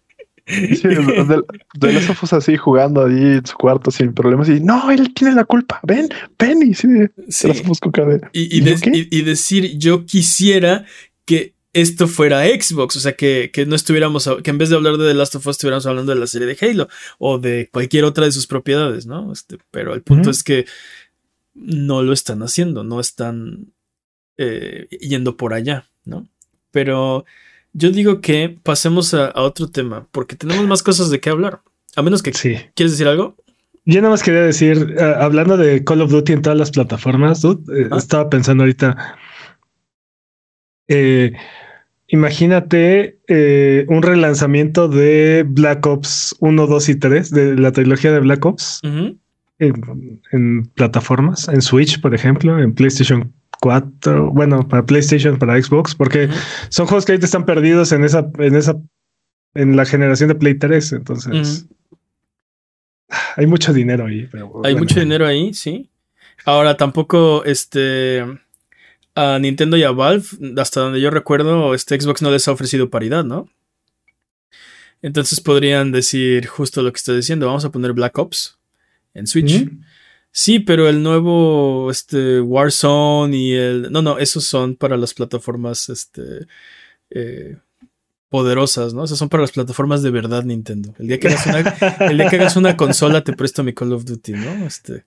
[0.48, 1.42] Sí, de,
[1.78, 5.34] de, las ofos así jugando ahí en su cuarto sin problemas y no, él tiene
[5.34, 5.78] la culpa.
[5.82, 6.08] Ven,
[6.38, 6.88] ven y sí,
[7.28, 7.48] Sí.
[7.48, 10.86] de- Y, y ¿Y de- y- y decir, yo quisiera
[11.26, 14.96] que esto fuera Xbox, o sea, que, que no estuviéramos, que en vez de hablar
[14.96, 18.04] de The Last of Us, estuviéramos hablando de la serie de Halo o de cualquier
[18.04, 19.30] otra de sus propiedades, ¿no?
[19.32, 20.64] Este, pero el punto es que
[21.54, 23.72] no lo están haciendo, no están
[24.38, 26.26] eh, yendo por allá, ¿no?
[26.70, 27.24] Pero
[27.72, 31.60] yo digo que pasemos a, a otro tema, porque tenemos más cosas de qué hablar.
[31.96, 32.56] A menos que Sí.
[32.74, 33.36] quieres decir algo.
[33.84, 37.40] Yo nada más quería decir, eh, hablando de Call of Duty en todas las plataformas,
[37.40, 37.96] dude, eh, Ah.
[37.98, 39.16] estaba pensando ahorita.
[40.88, 41.32] eh,
[42.08, 48.20] imagínate eh, un relanzamiento de Black Ops 1, 2 y 3, de la trilogía de
[48.20, 49.20] Black Ops en,
[50.32, 56.28] en plataformas, en Switch, por ejemplo, en PlayStation 4, bueno, para PlayStation, para Xbox, porque
[56.68, 58.76] son juegos que ahorita están perdidos en esa, en esa,
[59.54, 61.66] en la generación de Play 3, entonces
[63.36, 64.28] hay mucho dinero ahí.
[64.30, 64.78] Pero Hay bueno.
[64.78, 65.90] mucho dinero ahí, sí.
[66.44, 68.24] Ahora tampoco, este,
[69.14, 70.26] a Nintendo y a Valve,
[70.58, 73.48] hasta donde yo recuerdo, este Xbox no les ha ofrecido paridad, ¿no?
[75.02, 77.46] Entonces podrían decir justo lo que estoy diciendo.
[77.46, 78.58] Vamos a poner Black Ops
[79.14, 79.62] en Switch.
[79.62, 79.76] Ujú.
[80.40, 83.90] Sí, pero el nuevo este, Warzone y el.
[83.90, 86.46] No, no, esos son para las plataformas este,
[87.10, 87.56] eh,
[88.28, 89.02] poderosas, ¿no?
[89.02, 90.94] Esos son para las plataformas de verdad, Nintendo.
[91.00, 91.58] El día que hagas una,
[92.08, 94.64] el día que hagas una consola, te presto mi Call of Duty, ¿no?
[94.64, 95.06] Este.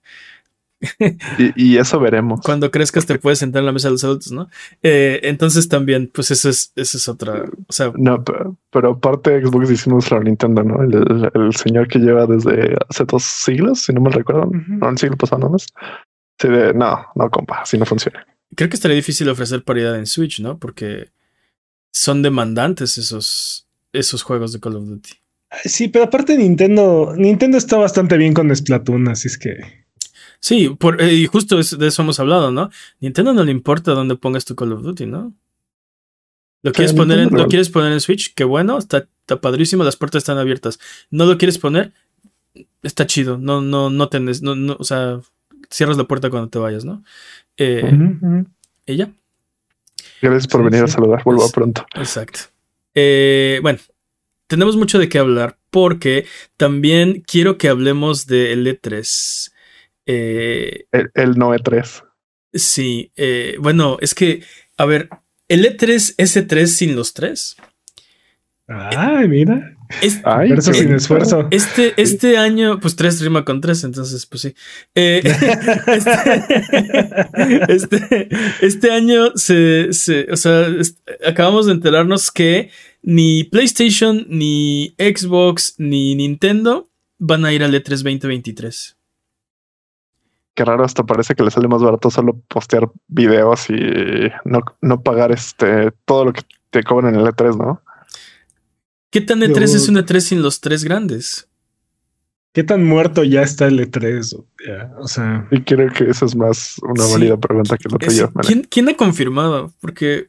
[1.38, 2.40] Y, y, eso veremos.
[2.40, 4.48] Cuando crezcas te puedes sentar en la mesa de los adultos, ¿no?
[4.82, 7.44] Eh, entonces también, pues eso es, eso es otra.
[7.68, 7.92] O sea.
[7.96, 10.82] No, pero, pero aparte Xbox hicimos la Nintendo, ¿no?
[10.82, 14.52] El, el, el, señor que lleva desde hace dos siglos, si no me recuerdo, uh
[14.52, 14.78] -huh.
[14.78, 15.66] no, el siglo pasado nomás.
[16.40, 18.26] Sí, de, no, no, compa, así no funciona.
[18.56, 20.58] Creo que estaría difícil ofrecer paridad en Switch, ¿no?
[20.58, 21.10] Porque
[21.92, 25.10] son demandantes esos, esos juegos de Call of Duty.
[25.64, 29.81] Sí, pero aparte Nintendo, Nintendo está bastante bien con Splatoon, así es que.
[30.42, 32.68] Sí, por, eh, y justo es, de eso hemos hablado, ¿no?
[32.98, 35.32] Nintendo no le importa dónde pongas tu Call of Duty, ¿no?
[36.62, 38.34] ¿Lo quieres, poner en, ¿Lo quieres poner en Switch?
[38.34, 40.80] Qué bueno, está, está padrísimo, las puertas están abiertas.
[41.10, 41.92] ¿No lo quieres poner?
[42.82, 45.20] Está chido, no, no, no tenés, no, no, o sea,
[45.70, 47.04] cierras la puerta cuando te vayas, ¿no?
[47.56, 48.46] Eh, uh -huh, uh -huh.
[48.86, 49.12] ¿Ella?
[50.20, 50.84] Gracias por sí, venir sí.
[50.84, 51.86] a saludar, vuelvo es, pronto.
[51.94, 52.40] Exacto.
[52.96, 53.78] Eh, bueno,
[54.48, 56.26] tenemos mucho de qué hablar porque
[56.56, 59.51] también quiero que hablemos del E3.
[60.06, 62.04] Eh, el, el no E3.
[62.52, 64.42] Sí, eh, bueno, es que,
[64.76, 65.08] a ver,
[65.48, 67.56] el E3 es E3 sin los tres.
[68.68, 69.76] Ay, mira.
[70.00, 71.48] Es, Ay, Verso sin esfuerzo.
[71.50, 74.54] Este, este año, pues tres rima con tres, entonces, pues sí.
[74.94, 75.20] Eh,
[75.86, 76.44] este,
[77.72, 78.28] este,
[78.62, 80.66] este, año se, se o sea,
[81.26, 82.70] acabamos de enterarnos que
[83.02, 86.88] ni PlayStation, ni Xbox, ni Nintendo
[87.18, 88.96] van a ir al E3 2023.
[90.54, 93.76] Qué raro, hasta parece que le sale más barato solo postear videos y
[94.44, 97.82] no, no pagar este todo lo que te cobran en el E3, ¿no?
[99.10, 99.76] ¿Qué tan E3 Yo...
[99.76, 101.48] es un E3 sin los tres grandes?
[102.52, 104.44] ¿Qué tan muerto ya está el E3?
[104.66, 105.48] Yeah, o sea.
[105.50, 108.30] Y creo que esa es más una sí, válida pregunta que lo tuyo.
[108.42, 109.72] ¿quién, ¿Quién ha confirmado?
[109.80, 110.28] Porque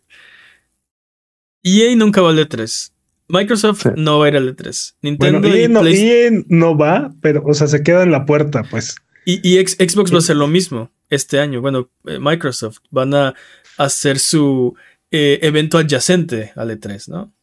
[1.63, 2.91] EA nunca va al E3.
[3.27, 3.89] Microsoft sí.
[3.97, 4.95] no va a ir al E3.
[5.01, 5.95] Nintendo bueno, EA, no, Play...
[6.01, 8.95] EA no va, pero, o sea, se queda en la puerta, pues.
[9.25, 11.61] Y, y X, Xbox va a hacer lo mismo este año.
[11.61, 13.33] Bueno, eh, Microsoft van a
[13.77, 14.75] hacer su
[15.11, 17.33] eh, evento adyacente al E3, ¿no?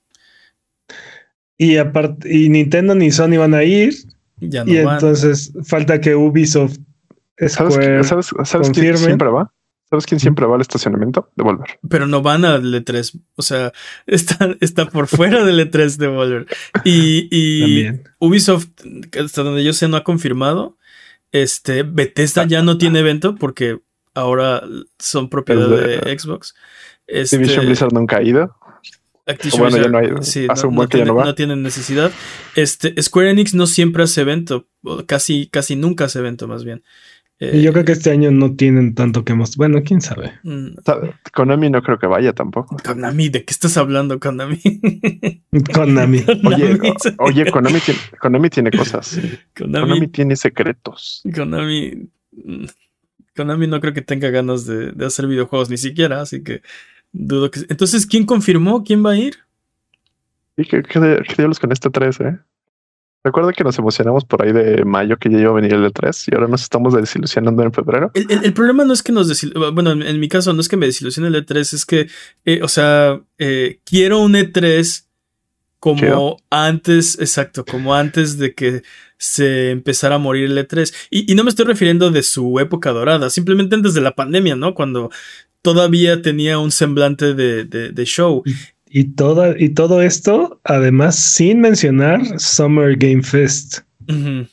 [1.56, 3.94] Y aparte, y Nintendo ni Sony van a ir.
[4.38, 4.94] Ya no y van.
[4.94, 6.78] entonces falta que Ubisoft
[7.48, 9.52] Square ¿Sabes, sabes, sabes quién siempre va?
[9.90, 11.30] ¿Sabes quién siempre va al estacionamiento?
[11.34, 11.80] Devolver.
[11.88, 13.20] Pero no van al E3.
[13.34, 13.72] O sea,
[14.06, 16.46] está, está por fuera del E3 Devolver.
[16.84, 18.68] Y, y Ubisoft,
[19.20, 20.78] hasta donde yo sé, no ha confirmado.
[21.32, 23.80] Este, Bethesda ya no tiene evento porque
[24.14, 24.62] ahora
[24.98, 26.54] son propiedad de, Xbox.
[27.06, 28.56] Este, Division Blizzard nunca ha ido.
[29.26, 31.18] Activision bueno, ya no hay, sí, hace no, un buen no, que tiene, ya no,
[31.18, 31.24] va.
[31.24, 32.10] no tienen necesidad.
[32.56, 34.66] Este, Square Enix no siempre hace evento,
[35.06, 36.82] casi, casi nunca hace evento más bien.
[37.40, 39.68] Eh, y yo creo que este año no tienen tanto que mostrar.
[39.68, 40.32] Bueno, quién sabe.
[40.42, 40.74] Mm.
[41.32, 42.76] Konami no creo que vaya tampoco.
[42.84, 44.60] Konami, ¿de qué estás hablando, Konami?
[45.74, 46.24] Konami.
[46.44, 46.78] Oye,
[47.18, 49.18] oye Konami, tiene, Konami tiene cosas.
[49.56, 51.22] Konami, Konami, tiene secretos.
[51.34, 52.08] Konami.
[52.32, 52.64] mm,
[53.34, 56.62] Konami no creo que tenga ganas de, de hacer videojuegos ni siquiera, así que
[57.12, 57.60] Dudo que.
[57.68, 58.84] Entonces, ¿quién confirmó?
[58.84, 59.36] ¿Quién va a ir?
[60.56, 62.38] ¿Y qué, qué, qué diablos con este 3, eh?
[63.22, 66.28] Recuerda que nos emocionamos por ahí de mayo que ya iba a venir el E3
[66.30, 68.10] y ahora nos estamos desilusionando en febrero.
[68.14, 70.60] El, el, el problema no es que nos desilusione, bueno, en, en, mi caso no
[70.62, 72.08] es que me desilusione el E3, es que,
[72.46, 75.04] eh, o sea, eh, quiero un E3
[75.80, 76.36] como Chido.
[76.48, 78.82] antes, exacto, como antes de que
[79.18, 80.90] se empezara a morir el E3.
[81.10, 84.56] Y, y, no me estoy refiriendo de su época dorada, simplemente antes de la pandemia,
[84.56, 84.74] ¿no?
[84.74, 85.10] Cuando
[85.62, 88.42] todavía tenía un semblante de, de, de show.
[88.92, 94.48] Y, toda, y todo esto, además, sin mencionar Summer Game Fest, uh -huh.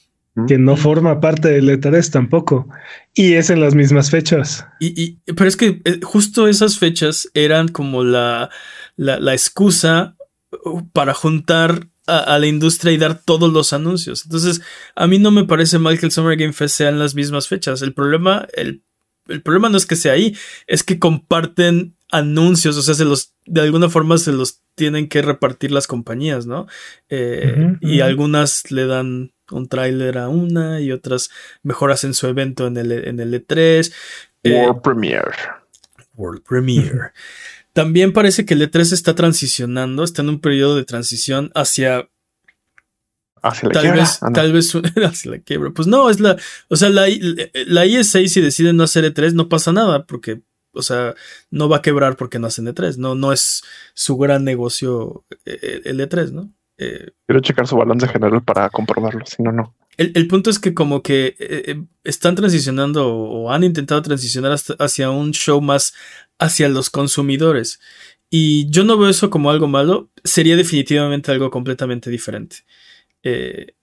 [0.48, 0.80] que no uh -huh.
[0.80, 2.70] forma parte del E3 tampoco.
[3.16, 4.64] Y es en las mismas fechas.
[4.80, 8.52] Y, y pero es que eh, justo esas fechas eran como la,
[8.96, 10.16] la, la excusa
[10.64, 14.24] uh, para juntar a, a, la industria y dar todos los anuncios.
[14.26, 14.62] Entonces,
[14.96, 17.48] a mí no me parece mal que el Summer Game Fest sea en las mismas
[17.48, 17.82] fechas.
[17.82, 18.84] El problema, el
[19.30, 20.36] el problema no es que sea ahí,
[20.68, 25.22] es que comparten anuncios, o sea, se los, de alguna forma se los tienen que
[25.22, 26.68] repartir las compañías, ¿no?
[27.10, 28.06] Eh, uh -huh, y uh -huh.
[28.06, 31.30] algunas le dan un tráiler a una y otras
[31.64, 33.92] mejor hacen su evento en el, en el E3.
[34.46, 35.32] World eh, Premiere.
[36.16, 37.12] World Premiere.
[37.74, 42.10] También parece que el E3 está transicionando, está en un periodo de transición hacia
[43.44, 44.02] Hacia la tal quiebra.
[44.02, 44.34] vez, no.
[44.34, 44.74] tal vez
[45.06, 45.70] hacia la quiebra.
[45.72, 46.38] Pues no, es la,
[46.70, 47.04] o sea, la,
[47.68, 50.42] la IS6 si deciden no hacer E3 no pasa nada porque,
[50.78, 51.16] o sea,
[51.52, 52.98] no va a quebrar porque no hacen E3.
[52.98, 53.64] No, no es
[53.94, 56.54] su gran negocio eh, el E3, ¿no?
[56.78, 59.76] Eh, Quiero checar su balance general para comprobarlo, si no, no.
[59.98, 65.10] el, punto es que como que eh, eh, están transicionando o han intentado transicionar hacia
[65.10, 65.94] un show más
[66.40, 67.80] hacia los consumidores.
[68.30, 72.58] Y yo no veo eso como algo malo, sería definitivamente algo completamente diferente.
[73.24, 73.76] Eh,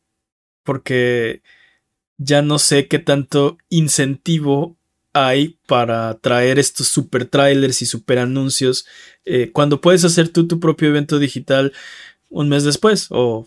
[0.62, 1.42] porque
[2.18, 4.78] ya no sé qué tanto incentivo
[5.14, 8.87] hay para traer estos super trailers y super anuncios
[9.53, 11.72] cuando puedes hacer tú tu propio evento digital
[12.29, 13.46] un mes después o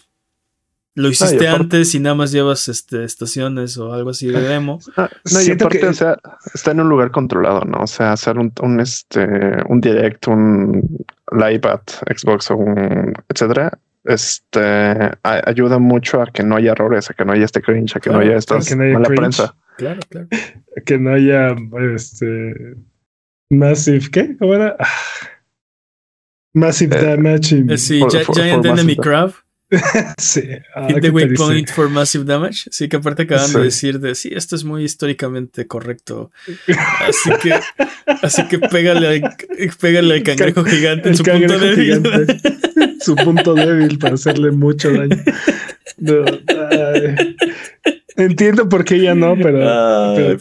[0.97, 4.79] lo hiciste antes y nada más llevas este, estaciones o algo así de demo.
[4.97, 6.17] Ah, no, y aparte, o sea,
[6.55, 7.83] está en un lugar controlado, ¿no?
[7.83, 9.27] O sea, hacer un, un este,
[9.69, 16.55] un direct, un live at Xbox o un etcétera, este ayuda mucho a que no
[16.55, 19.55] haya errores, a que no haya este cringe, a que no haya estas mala prensa.
[19.77, 20.27] Claro, claro.
[20.85, 21.55] Que no haya
[21.95, 22.75] este
[23.49, 24.35] massive, ¿qué?
[24.37, 24.75] ¿Cómo era?
[24.79, 24.87] Ah.
[26.53, 27.63] Massive eh, damage.
[27.69, 28.01] Eh, sí,
[28.33, 29.33] Giant Enemy Crab.
[30.17, 30.41] sí.
[30.73, 32.69] Ah, Hit the waypoint for massive damage.
[32.71, 36.31] Sí, que aparte acaban de decir de sí, esto es muy históricamente correcto.
[37.07, 37.53] Así que,
[38.23, 39.35] así que pégale al,
[39.79, 42.01] pégale al cangrejo gigante en su punto débil.
[43.01, 45.17] su punto débil para hacerle mucho daño.
[48.17, 49.59] Entiendo por qué ya no, pero.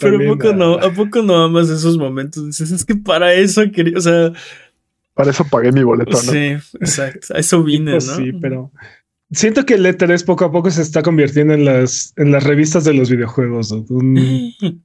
[0.01, 2.47] pero, a poco no, a poco no amas esos momentos.
[2.47, 4.33] Dices, es que para eso quería, o sea.
[5.15, 6.19] Para eso pagué mi boleto, ¿no?
[6.19, 7.35] Sí, exacto.
[7.35, 8.17] A eso vine, pues ¿no?
[8.17, 8.73] Sí, pero
[9.31, 12.85] Siento que el E3 poco a poco se está convirtiendo en las, en las revistas
[12.85, 13.73] de los videojuegos.
[13.73, 14.53] Un,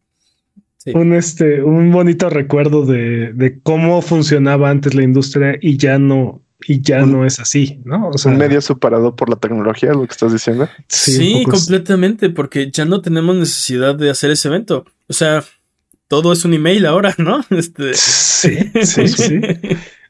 [0.93, 6.41] un, este, un bonito recuerdo de, de, cómo funcionaba antes la industria y ya no,
[6.67, 8.09] y ya no es así, ¿no?
[8.09, 10.69] O sea, un medio superado por la tecnología, lo que estás diciendo.
[10.87, 14.85] Sí, completamente, porque ya no tenemos necesidad de hacer ese evento.
[15.07, 15.43] O sea,
[16.07, 17.43] todo es un email ahora, ¿no?
[17.49, 17.93] Este...
[17.93, 19.41] Sí, sí, sí.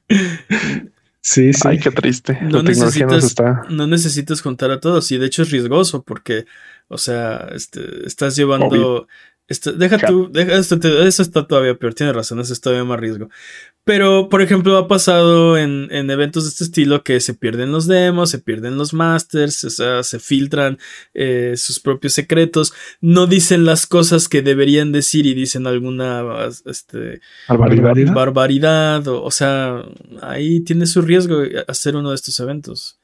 [1.24, 1.62] Sí, sí.
[1.66, 2.40] Ay, qué triste.
[2.42, 3.36] No necesitas,
[3.70, 6.46] no necesitas juntar a todos y de hecho es riesgoso porque,
[6.88, 9.08] o sea, este, estás llevando...
[9.78, 13.30] deja tú, deja, esto, eso está todavía peor, tiene razón, eso es todavía más riesgo.
[13.84, 18.30] Pero, por ejemplo, ha pasado en, eventos de este estilo que se pierden los demos,
[18.30, 20.78] se pierden los masters, o sea, se filtran
[21.16, 26.24] eh, sus propios secretos, no dicen las cosas que deberían decir y dicen alguna
[26.66, 29.84] este, barbaridad, barbaridad o, sea,
[30.22, 33.00] ahí tiene su riesgo hacer uno de estos eventos.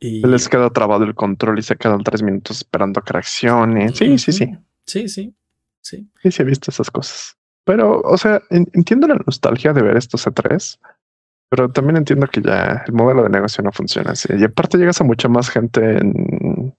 [0.00, 0.26] Y...
[0.26, 3.88] Les queda trabado el control y se quedan tres minutos esperando que reaccione.
[3.94, 4.54] Sí, sí, sí.
[4.84, 5.34] Sí, sí.
[5.80, 6.08] Sí.
[6.22, 7.38] Sí, se ha visto esas cosas.
[7.64, 10.78] Pero, o sea, entiendo la nostalgia de ver estos E3,
[11.50, 14.28] pero también entiendo que ya el modelo de negocio no funciona así.
[14.36, 16.74] Y aparte llegas a mucha más gente en,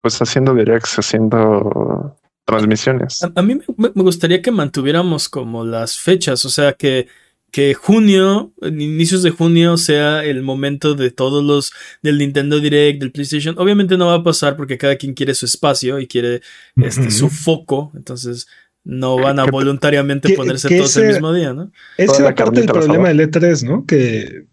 [0.00, 3.20] pues haciendo directs, haciendo transmisiones.
[3.22, 7.08] A, mí me, gustaría que mantuviéramos como las fechas, o sea, que,
[7.50, 13.12] que junio, inicios de junio sea el momento de todos los del Nintendo Direct, del
[13.12, 13.56] PlayStation.
[13.58, 16.42] Obviamente no va a pasar porque cada quien quiere su espacio y quiere
[16.76, 18.48] este, su foco, entonces
[18.84, 21.70] no van a voluntariamente ponerse todos el mismo día, ¿no?
[21.96, 23.86] Ese era parte del problema del E3, ¿no?
[23.86, 24.46] Que,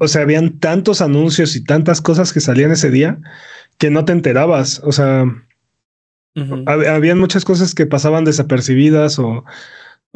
[0.00, 3.18] o sea, habían tantos anuncios y tantas cosas que salían ese día
[3.78, 4.80] que no te enterabas.
[4.84, 5.24] O sea,
[6.66, 9.44] habían muchas cosas que pasaban desapercibidas o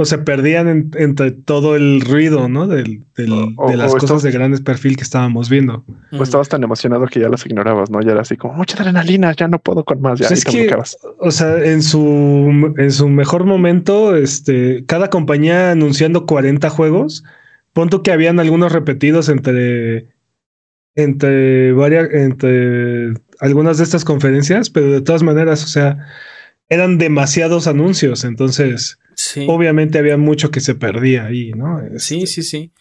[0.00, 2.68] o se perdían entre todo el ruido, ¿no?
[2.68, 5.84] de las cosas de grandes perfil que estábamos viendo.
[6.12, 8.00] O estabas tan emocionado que ya las ignorabas, ¿no?
[8.00, 10.20] Ya era así como mucha adrenalina, ya no puedo con más.
[10.20, 10.70] Ya pues es que,
[11.18, 17.24] o sea, en su, en su mejor momento, este, cada compañía anunciando 40 juegos,
[17.72, 20.06] punto que habían algunos repetidos entre,
[20.94, 26.06] entre varias, entre algunas de estas conferencias, pero de todas maneras, o sea,
[26.68, 29.00] eran demasiados anuncios, entonces
[29.46, 31.80] Obviamente había mucho que se perdía ahí, ¿no?
[31.98, 32.72] Sí, este sí, sí.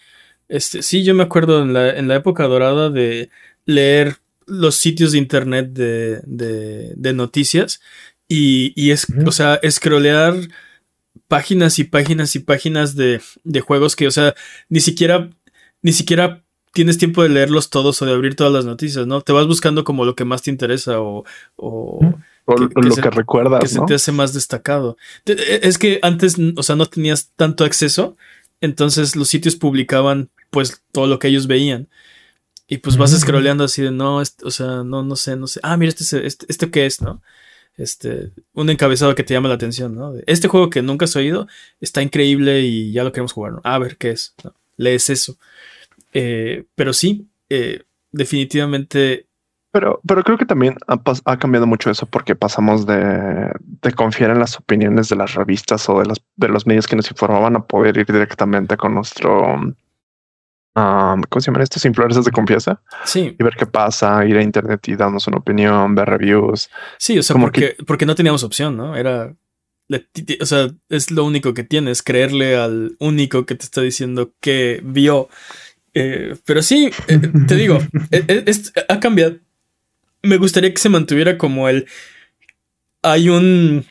[0.48, 3.30] Este, sí, yo me acuerdo en la, en la época dorada de
[3.66, 7.82] leer los sitios de internet de, de, noticias
[8.30, 10.36] y, y es, o sea, scrollear
[11.28, 14.36] páginas y páginas y páginas de, de, juegos que, o sea,
[14.70, 15.30] ni siquiera,
[15.82, 19.22] ni siquiera tienes tiempo de leerlos todos o de abrir todas las noticias, ¿no?
[19.22, 21.26] Te vas buscando como lo que más te interesa o,
[21.58, 22.00] o
[22.56, 23.62] lo que recuerdas.
[23.62, 24.98] Que se te hace más destacado.
[25.26, 28.16] E, es que antes, o sea, no tenías tanto acceso,
[28.62, 31.88] entonces los sitios publicaban pues todo lo que ellos veían.
[32.68, 35.60] Y pues vas scrolleando así de no, o sea, no, no sé, no sé.
[35.64, 37.22] Ah, mira, este, este, este qué es, ¿no?
[37.78, 40.14] Este, un encabezado que te llama la atención, ¿no?
[40.26, 41.48] Este juego que nunca has oído
[41.80, 43.62] está increíble y ya lo queremos jugar, ¿no?
[43.64, 44.54] A ver qué es, ¿no?
[44.76, 45.38] Lees eso.
[46.14, 49.27] Eh, pero sí, eh, definitivamente
[49.78, 53.52] pero, pero creo que también ha, cambiado mucho eso porque pasamos de,
[53.96, 57.12] confiar en las opiniones de las revistas o de los, de los medios que nos
[57.12, 62.82] informaban a poder ir directamente con nuestro um, ¿cómo se llaman estos influencers de confianza?
[63.06, 63.36] Sí.
[63.38, 66.72] Y ver qué pasa, ir a internet y darnos una opinión, ver reviews.
[66.98, 68.96] Sí, o sea, porque, porque no teníamos opción, ¿no?
[68.96, 69.32] Era.
[70.42, 74.82] O sea, es lo único que tienes, creerle al único que te está diciendo que
[74.84, 75.30] vio.
[75.94, 77.78] Eh, pero sí, eh, te digo,
[78.12, 78.46] eh,
[78.90, 79.38] ha cambiado.
[80.28, 81.88] Me gustaría que se mantuviera como el.
[83.02, 83.86] Hay un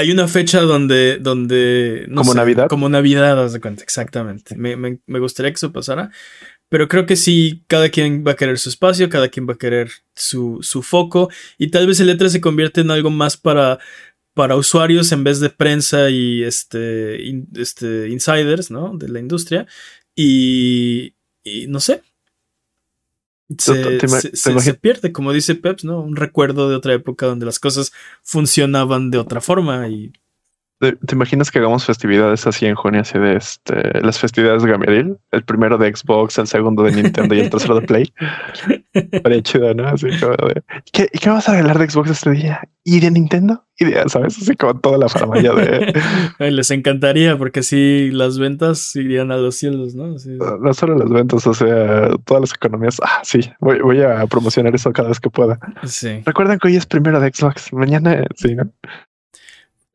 [0.00, 1.18] hay una fecha donde.
[1.18, 2.68] donde como Navidad.
[2.68, 4.56] Como Navidad, haz de cuenta, exactamente.
[4.56, 6.10] Me, gustaría que eso pasara.
[6.70, 9.58] Pero creo que sí, cada quien va a querer su espacio, cada quien va a
[9.58, 11.28] querer su, su foco.
[11.58, 13.78] Y tal vez el letra se convierte en algo más para,
[14.34, 17.20] para usuarios en vez de prensa y este,
[17.56, 18.96] este insiders, ¿no?
[18.96, 19.66] De la industria.
[20.14, 22.02] Y, y no sé,
[23.58, 26.00] se, pierde, como dice Peps, ¿no?
[26.00, 30.12] Un recuerdo de otra época donde las cosas funcionaban de otra forma y
[30.80, 35.18] ¿Te, imaginas que hagamos festividades así en junio, así de este, las festividades de Gameriel?
[35.30, 38.10] El primero de Xbox, el segundo de Nintendo y el tercero de Play.
[39.22, 39.88] Paría chido, ¿no?
[39.88, 42.62] Así como de, ¿qué, ¿qué vas a regalar de Xbox este día?
[42.82, 43.66] ¿Y de Nintendo?
[43.78, 44.38] Y de, ¿sabes?
[44.38, 45.92] Así como toda la farmacia de...
[46.50, 50.14] Les encantaría porque así las ventas irían a los cielos, ¿no?
[50.60, 52.98] No, solo las ventas, o sea, todas las economías.
[53.02, 55.58] Ah, sí, voy, voy a promocionar eso cada vez que pueda.
[55.84, 56.22] Sí.
[56.24, 58.72] Recuerden que hoy es primero de Xbox, mañana, sí, ¿no?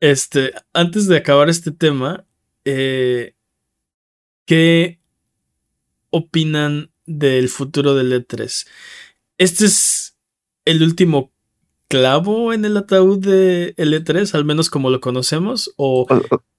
[0.00, 2.26] Este, antes de acabar este tema,
[2.64, 3.34] eh,
[4.44, 5.00] ¿qué
[6.10, 8.66] opinan del futuro del E3?
[9.38, 10.16] Este es
[10.64, 11.32] el último
[11.88, 16.06] clavo en el ataúd de E3, al menos como lo conocemos, o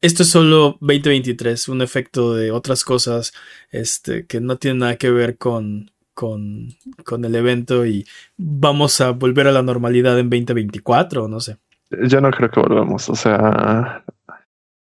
[0.01, 3.33] esto es solo 2023, un efecto de otras cosas
[3.69, 6.69] este, que no tiene nada que ver con, con,
[7.03, 11.57] con el evento y vamos a volver a la normalidad en 2024, no sé.
[11.89, 13.09] Yo no creo que volvamos.
[13.09, 14.03] O sea,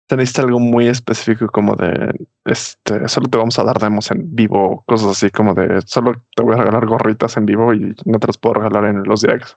[0.08, 4.34] se necesita algo muy específico como de este, solo te vamos a dar demos en
[4.34, 8.18] vivo, cosas así como de solo te voy a regalar gorritas en vivo y no
[8.18, 9.56] te las puedo regalar en los directs.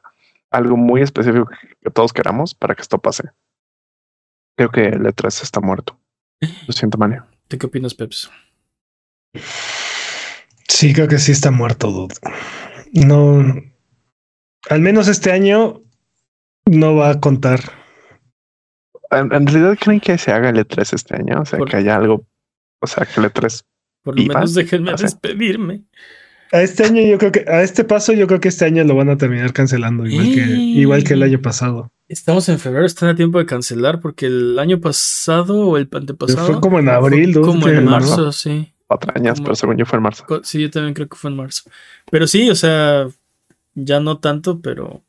[0.50, 1.50] Algo muy específico
[1.82, 3.30] que todos queramos para que esto pase.
[4.56, 6.00] Creo que el E3 está muerto.
[6.66, 7.26] Lo siento, Manio.
[7.48, 8.32] ¿Tú qué opinas, Peps?
[10.68, 12.16] Sí, creo que sí está muerto, dude.
[12.94, 13.44] No.
[14.70, 15.82] Al menos este año
[16.69, 17.60] no va a contar.
[19.12, 22.25] En, realidad creen que se haga el E3 este año, o sea, que haya algo,
[22.80, 23.63] o sea, que el E3.
[24.03, 25.84] Por lo menos déjenme despedirme.
[26.51, 28.95] A este año yo creo que, a este paso yo creo que este año lo
[28.95, 31.91] van a terminar cancelando, igual, que, igual que el año pasado.
[32.08, 36.47] Estamos en febrero, están a tiempo de cancelar porque el año pasado o el antepasado.
[36.47, 38.71] Fue como en abril, Como en marzo, sí.
[38.88, 40.25] Cuatro años, pero según yo fue en marzo.
[40.43, 41.69] Sí, yo también creo que fue en marzo.
[42.10, 43.08] Pero sí, o sea,
[43.75, 45.03] ya no tanto, pero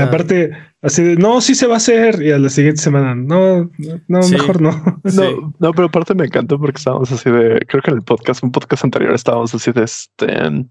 [0.00, 2.22] aparte, así de, no, sí se va a hacer.
[2.22, 3.70] Y a la siguiente semana, no,
[4.08, 4.70] no, mejor no.
[5.04, 5.54] no.
[5.58, 8.52] No, pero aparte me encantó porque estábamos así de, creo que en el podcast, un
[8.52, 10.66] podcast anterior estábamos así de este.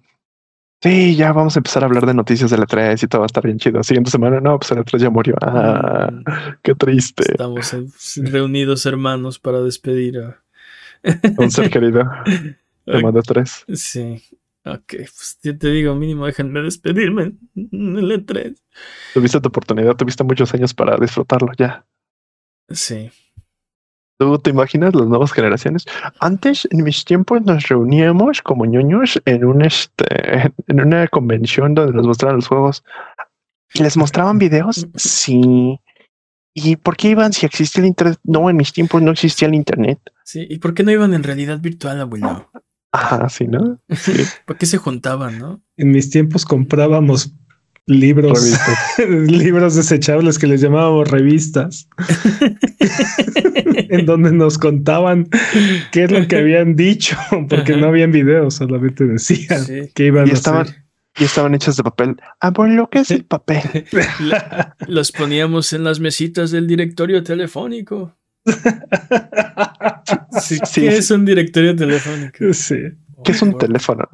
[0.84, 3.26] Sí, ya vamos a empezar a hablar de noticias de la 3 y todo va
[3.26, 3.84] a estar bien chido.
[3.84, 5.36] Siguiente semana, no, pues la 3 ya murió.
[5.42, 6.24] Ah, mm.
[6.64, 7.24] qué triste.
[7.30, 7.76] Estamos
[8.18, 10.44] reunidos hermanos para despedir a
[11.38, 12.10] un ser querido.
[12.86, 13.66] Te mando 3.
[13.74, 14.24] Sí.
[14.64, 18.56] Ok, pues yo te digo, mínimo déjenme despedirme en el E3.
[19.14, 21.86] Tuviste tu oportunidad, tuviste muchos años para disfrutarlo ya.
[22.70, 23.10] Sí.
[24.20, 25.86] ¿Tú te imaginas las nuevas generaciones?
[26.20, 31.94] Antes, en mis tiempos, nos reuníamos como ñoños en un este, en una convención donde
[31.94, 32.84] nos mostraban los juegos.
[33.74, 34.88] ¿Y les mostraban videos?
[34.96, 35.80] Sí.
[36.54, 38.20] ¿Y por qué iban si existía el internet?
[38.24, 40.00] No, en mis tiempos no existía el internet.
[40.24, 42.52] Sí, ¿y por qué no iban en realidad virtual, abuelo?
[42.92, 43.80] Ajá, sí, ¿no?
[43.90, 44.14] Sí.
[44.46, 45.62] ¿Por qué se juntaban, no?
[45.78, 47.34] En mis tiempos comprábamos
[47.88, 48.54] libros,
[49.08, 51.88] libros desechables que les llamábamos revistas,
[53.90, 55.28] en donde nos contaban
[55.92, 57.18] qué es lo que habían dicho,
[57.50, 60.68] porque no habían videos, solamente decían que iban y a estaban,
[61.18, 62.18] Y estaban hechos de papel.
[62.40, 63.62] Ah, bueno, lo que es el papel.
[64.88, 68.16] los poníamos en las mesitas del directorio telefónico.
[70.42, 72.54] sí, ¿Qué es un directorio telefónico?
[72.54, 72.78] Sí.
[73.24, 74.08] ¿Qué es un teléfono?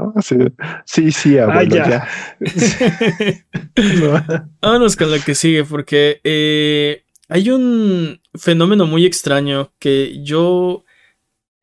[0.86, 2.07] Sí, sí, abuelo, ah, ya.
[4.61, 10.84] Vámonos con lo que sigue, porque eh, hay un fenómeno muy extraño que yo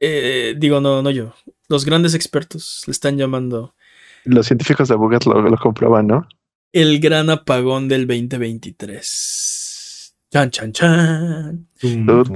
[0.01, 1.35] eh, digo, no, no yo.
[1.69, 3.75] Los grandes expertos le están llamando.
[4.25, 6.29] Los científicos de Bugat lo, lo comproban, ¿no?
[6.73, 9.64] El gran apagón del 2023.
[10.35, 11.69] Chan, chan, chan.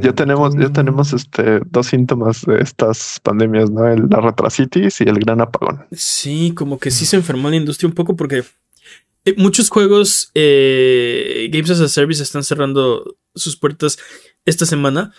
[0.00, 3.88] Ya tenemos, ya tenemos este dos síntomas de estas pandemias, ¿no?
[3.88, 5.84] El, la retrasitis y el gran apagón.
[5.90, 8.44] Sí, como que sí se enfermó la industria un poco porque
[9.24, 13.98] eh, muchos juegos eh, Games as a Service están cerrando sus puertas
[14.44, 15.12] esta semana.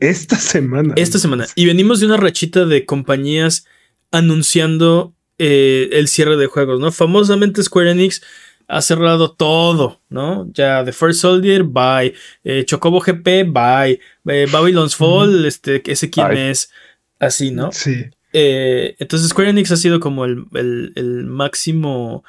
[0.00, 0.94] Esta semana.
[0.96, 1.46] Esta semana.
[1.54, 3.66] Y venimos de una rachita de compañías
[4.10, 6.90] anunciando eh, el cierre de juegos, ¿no?
[6.90, 8.22] Famosamente Square Enix
[8.68, 10.50] ha cerrado todo, ¿no?
[10.52, 12.14] Ya The First Soldier, bye.
[12.42, 14.00] Eh, Chocobo GP, bye.
[14.26, 16.70] Eh, Babylon's Fall, este, ese quién es.
[17.18, 17.72] Así, ¿no?
[17.72, 18.04] Sí.
[18.36, 22.24] Eh, entonces Square Enix ha sido como el, el, máximo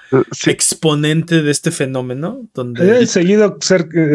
[0.45, 2.47] exponente de este fenómeno.
[2.53, 3.07] Donde...
[3.07, 3.57] seguido,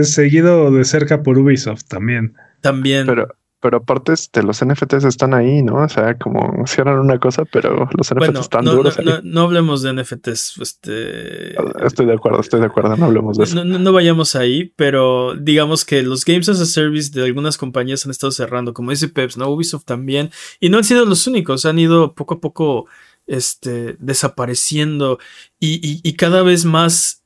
[0.05, 2.35] seguido de cerca por Ubisoft también.
[2.61, 3.07] También.
[3.07, 5.85] Pero, pero aparte, este, los NFTs están ahí, ¿no?
[5.85, 8.99] O sea, como cierran una cosa, pero los NFTs están duros.
[9.23, 10.59] No, hablemos de NFTs.
[10.61, 11.51] Este...
[11.85, 13.65] Estoy de acuerdo, estoy de acuerdo, no hablemos de eso.
[13.65, 18.11] No, vayamos ahí, pero digamos que los Games as a Service de algunas compañías han
[18.11, 19.49] estado cerrando, como dice Peps, ¿no?
[19.51, 20.31] Ubisoft también.
[20.59, 22.87] Y no han sido los únicos, han ido poco a poco
[23.27, 25.19] este, desapareciendo
[25.59, 27.25] y, y cada vez más,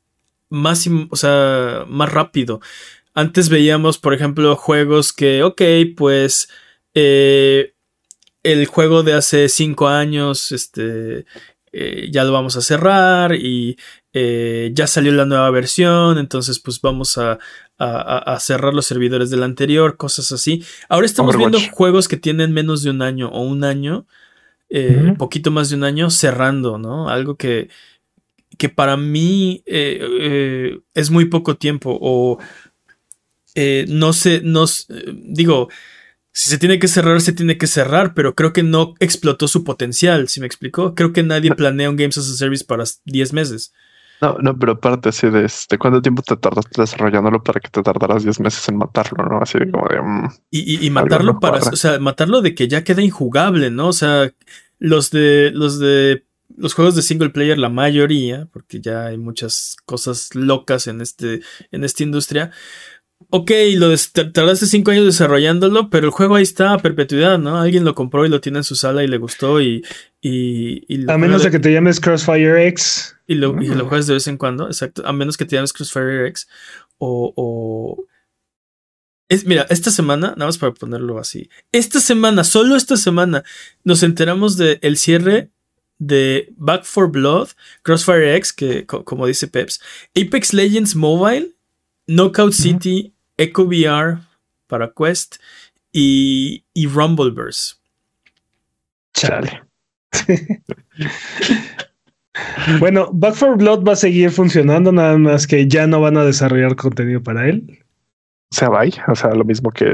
[0.50, 2.60] más, o sea, más rápido.
[3.14, 5.62] Antes veíamos, por ejemplo, juegos que, ok,
[5.96, 6.48] pues
[6.94, 7.74] eh,
[8.42, 11.24] el juego de hace cinco años, este,
[11.72, 13.76] eh, ya lo vamos a cerrar y
[14.12, 17.38] eh, ya salió la nueva versión, entonces pues vamos a,
[18.38, 20.64] cerrar los servidores del anterior, cosas así.
[20.88, 24.06] Ahora estamos viendo juegos que tienen menos de un año o un año,
[25.18, 27.08] poquito más de un año, cerrando, ¿no?
[27.08, 27.68] Algo que,
[28.58, 32.38] que para mí es muy poco tiempo o
[33.54, 34.64] eh, no sé, no,
[35.12, 35.68] digo,
[36.32, 39.62] si se tiene que cerrar, se tiene que cerrar, pero creo que no explotó su
[39.62, 40.94] potencial, ¿sí me explicó?
[40.94, 43.72] Creo que nadie planea un Games as a Service para 10 meses.
[44.20, 47.82] No, no, pero aparte así de, este, cuánto tiempo te tardaste desarrollándolo para que te
[47.82, 49.40] tardaras 10 meses en matarlo, ¿no?
[49.40, 50.00] Así de como de...
[50.00, 53.88] Mm, y, matarlo para, o sea, matarlo de que ya queda injugable, ¿no?
[53.88, 54.32] O sea,
[54.78, 56.24] los de, los de
[56.56, 61.40] los juegos de single player, la mayoría, porque ya hay muchas cosas locas en este,
[61.70, 62.50] en esta industria,
[63.36, 63.92] ok, lo
[64.32, 67.60] tardaste cinco años desarrollándolo, pero el juego ahí está a perpetuidad, ¿no?
[67.60, 69.84] Alguien lo compró y lo tiene en su sala y le gustó y...
[70.20, 73.16] y, a menos de, que te llames Crossfire X.
[73.26, 75.02] Y lo, y lo juegas de vez en cuando, exacto.
[75.04, 76.46] A menos que te llames Crossfire X
[76.98, 77.32] o...
[77.34, 78.06] o
[79.28, 83.42] es, mira, esta semana, nada más para ponerlo así, esta semana, solo esta semana,
[83.82, 85.50] nos enteramos del el cierre
[85.98, 87.48] de Back for Blood,
[87.82, 89.80] Crossfire X, que como dice Peps,
[90.14, 91.50] Apex Legends Mobile,
[92.06, 94.18] Knockout City, Echo VR
[94.66, 95.36] para Quest
[95.92, 97.76] y, y Rumbleverse.
[99.14, 99.62] Chale.
[102.80, 106.24] bueno, Back for Blood va a seguir funcionando, nada más que ya no van a
[106.24, 107.84] desarrollar contenido para él.
[108.52, 109.84] O sea, bye, o sea, lo mismo que.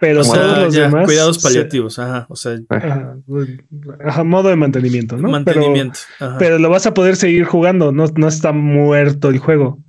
[0.00, 1.04] Pero todos los demás.
[1.04, 2.58] Cuidados paliativos, ajá, o sea.
[2.70, 5.28] Ajá, modo de mantenimiento, ¿no?
[5.28, 5.98] Mantenimiento.
[6.38, 9.80] Pero, lo vas a poder seguir jugando, no, no está muerto el juego.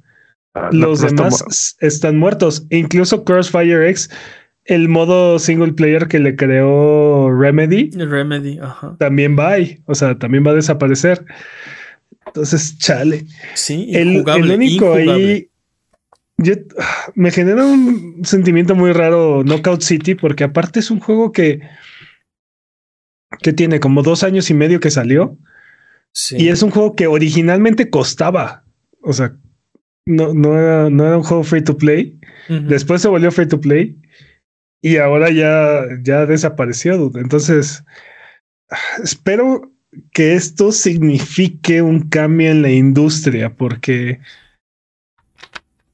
[0.57, 2.65] Ah, los demás están muertos.
[2.69, 4.09] Incluso Crossfire X,
[4.65, 8.59] el modo single player que le creó Remedy, Remedy
[8.97, 9.81] también va ahí.
[9.85, 11.25] O sea, también va a desaparecer.
[12.25, 13.25] Entonces, chale.
[13.55, 15.49] Sí, el, único ahí.
[17.15, 21.61] me genera un sentimiento muy raro Knockout City, porque aparte es un juego que,
[23.41, 25.37] que tiene como dos años y medio que salió.
[26.31, 28.63] Y es un juego que originalmente costaba.
[29.01, 29.37] O sea,
[30.07, 32.17] no, no, era, no era un juego free to play.
[32.47, 33.97] Después se volvió free to play.
[34.81, 37.11] Y ahora ya, ya desapareció.
[37.15, 37.83] Entonces,
[39.03, 39.69] espero
[40.13, 44.19] que esto signifique un cambio en la industria, porque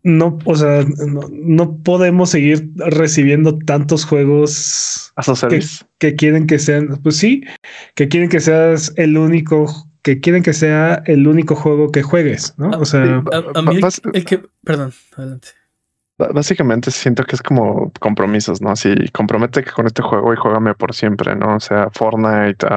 [0.04, 0.86] no, o sea,
[1.32, 5.12] no, podemos seguir recibiendo tantos juegos
[5.50, 5.64] que,
[5.98, 7.44] que, quieren que sean, pues sí,
[7.96, 12.54] que quieren que seas el único que quieren que sea el único juego que juegues,
[12.58, 12.70] ¿no?
[12.72, 13.24] O sea,
[13.56, 13.80] a, mí
[14.14, 15.48] el, que, perdón, adelante.
[16.18, 18.76] Básicamente siento que es como compromisos, ¿no?
[18.76, 21.56] Si compromete con este juego y juégame por siempre, ¿no?
[21.56, 22.68] O sea, Fortnite,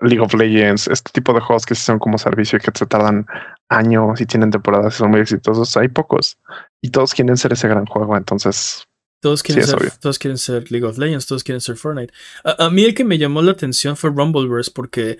[0.00, 3.26] League of Legends, este tipo de juegos que son como servicio y que se tardan
[3.68, 6.36] años y tienen temporadas y son muy exitosos, hay pocos.
[6.82, 8.86] Y todos quieren ser ese gran juego, entonces
[9.24, 12.12] todos quieren, ser, todos quieren ser League of Legends, todos quieren ser Fortnite.
[12.44, 15.16] A, mí el que me llamó la atención fue Rumbleverse porque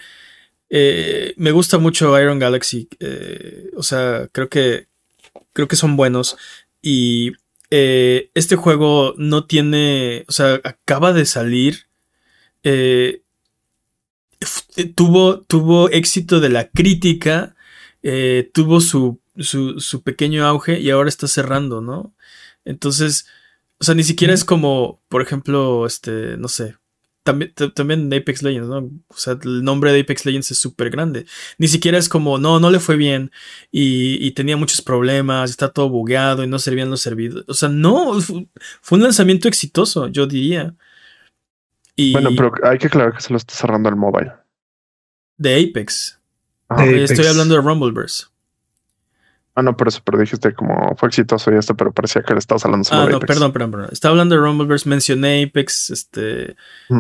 [0.69, 2.87] eh, me gusta mucho Iron Galaxy.
[3.01, 4.89] Eh, o sea, creo que,
[5.55, 6.37] creo que son buenos.
[6.83, 7.33] Y
[7.71, 11.87] eh, este juego no tiene, o sea, acaba de salir.
[14.95, 17.57] tuvo, tuvo éxito de la crítica.
[18.53, 22.15] tuvo su, su, su pequeño auge y ahora está cerrando, ¿no?
[22.67, 23.25] Entonces
[23.85, 26.77] o sea, ni siquiera es como, por ejemplo, este, no sé,
[27.23, 28.79] también, también Apex Legends, ¿no?
[29.09, 31.27] O sea, el nombre de Apex Legends es súper grande.
[31.59, 33.31] Ni siquiera es como, no, no le fue bien
[33.71, 37.45] y, tenía muchos problemas, está todo bugueado y no servían los servidores.
[37.47, 40.75] O sea, no, fue un lanzamiento exitoso, yo diría.
[42.13, 44.33] bueno, pero hay que aclarar que se lo está cerrando el mobile.
[45.37, 46.19] De Apex.
[46.79, 48.29] Estoy hablando de Rumbleverse.
[49.57, 52.41] Ah, no, pero eso, pero dijiste como fue exitoso y esto, pero parecía que le
[52.41, 53.89] estabas hablando solo ah, no, perdón, perdón, perdón.
[53.93, 56.57] Estaba hablando de Rumbleverse, mencioné Apex, este,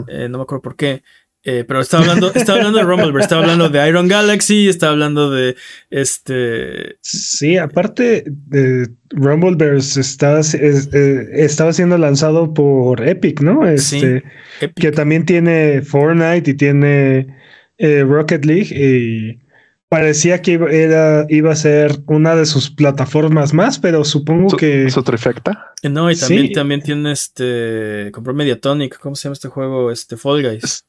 [0.08, 1.02] eh, no me acuerdo por qué.
[1.46, 5.30] Eh, pero estaba hablando, estaba hablando de Rumbleverse, estaba hablando de Iron Galaxy, estaba hablando
[5.32, 5.56] de
[5.90, 6.96] este.
[7.00, 13.66] Sí, aparte de Rumbleverse estaba, eh, estaba siendo lanzado por Epic, ¿no?
[13.66, 14.22] Este,
[14.60, 17.36] sí, que también tiene Fortnite y tiene
[17.78, 19.43] Rocket League y
[19.88, 24.90] parecía que iba, era, iba a ser una de sus plataformas más, pero supongo que.
[24.90, 25.72] ¿Su trifecta?
[25.82, 28.10] Eh, no, y también, también tiene este.
[28.12, 28.98] Compró Mediatonic.
[28.98, 29.90] ¿Cómo se llama este juego?
[29.90, 30.84] Este Fall Guys.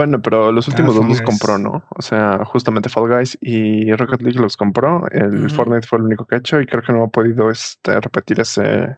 [0.00, 1.86] Bueno, pero los últimos ah, dos los compró, ¿no?
[1.90, 5.06] O sea, justamente Fall Guys y Rocket League los compró.
[5.10, 8.00] El Fortnite fue el único que ha hecho y creo que no ha podido este,
[8.00, 8.96] repetir ese,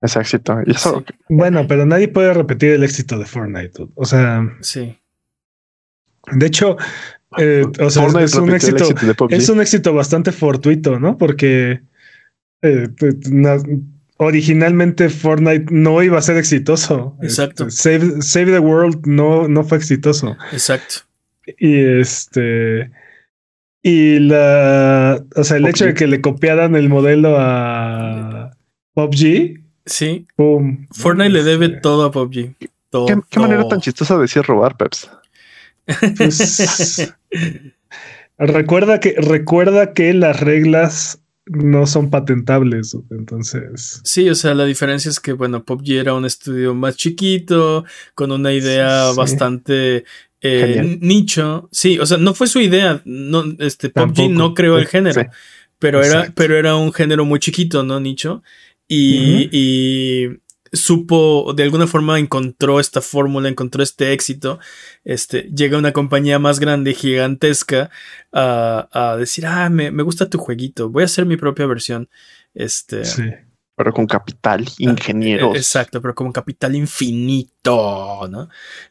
[0.00, 0.56] ese éxito.
[0.64, 1.04] Y eso...
[1.28, 3.88] Bueno, pero nadie puede repetir el éxito de Fortnite.
[3.94, 4.42] O sea.
[4.62, 4.98] Sí.
[6.32, 6.78] De hecho,
[7.38, 8.84] eh, o sea, es un éxito,
[9.28, 11.16] es un éxito bastante fortuito, ¿no?
[11.16, 11.80] Porque
[12.62, 12.88] eh,
[14.16, 17.16] originalmente Fortnite no iba a ser exitoso.
[17.22, 17.70] Exacto.
[17.70, 20.36] Save, Save, the World no, no fue exitoso.
[20.52, 20.96] Exacto.
[21.58, 22.90] Y este.
[23.82, 25.24] Y la.
[25.36, 28.50] O sea, el hecho de que le copiaran el modelo a
[28.94, 29.60] PUBG.
[29.86, 30.26] Sí.
[30.90, 32.54] Fortnite le debe todo a PUBG.
[33.30, 35.08] ¿Qué, manera tan chistosa de decir robar, Peps?
[36.16, 37.14] Pues,
[38.38, 44.00] recuerda que recuerda que las reglas no son patentables, entonces.
[44.04, 48.30] Sí, o sea, la diferencia es que, bueno, PUBG era un estudio más chiquito, con
[48.30, 50.04] una idea bastante
[50.40, 51.68] eh, nicho.
[51.72, 53.02] Sí, o sea, no fue su idea.
[53.04, 55.26] No, este, PUBG no creó el género,
[55.78, 57.98] pero era, pero era un género muy chiquito, ¿no?
[57.98, 58.42] Nicho.
[58.88, 60.28] y,
[60.72, 64.58] supo, de alguna forma encontró esta fórmula, encontró este éxito,
[65.04, 67.90] este, llega una compañía más grande, gigantesca,
[68.32, 72.08] a, a decir, ah, me, me, gusta tu jueguito, voy a hacer mi propia versión.
[72.54, 73.22] Este, sí.
[73.80, 75.56] Pero con capital, ah, ingenieros.
[75.56, 78.50] Exacto, pero con capital infinito, ¿no?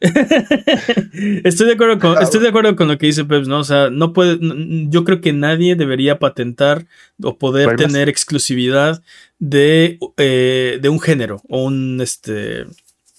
[1.44, 3.60] estoy, de acuerdo con, estoy de acuerdo con lo que dice Peps, ¿no?
[3.60, 4.40] O sea, no puede,
[4.88, 6.86] yo creo que nadie debería patentar
[7.22, 9.00] o poder tener exclusividad
[9.38, 12.64] de, eh, de un género o un, este,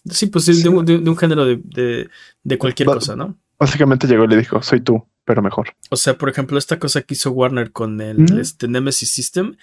[0.09, 2.09] sí, pues de, un, de, un género de,
[2.43, 3.37] de cualquier cosa, ¿no?
[3.57, 5.75] Básicamente llegó y le dijo, soy tú, pero mejor.
[5.89, 9.55] O sea, por ejemplo, esta cosa que hizo Warner con el este, Nemesis System,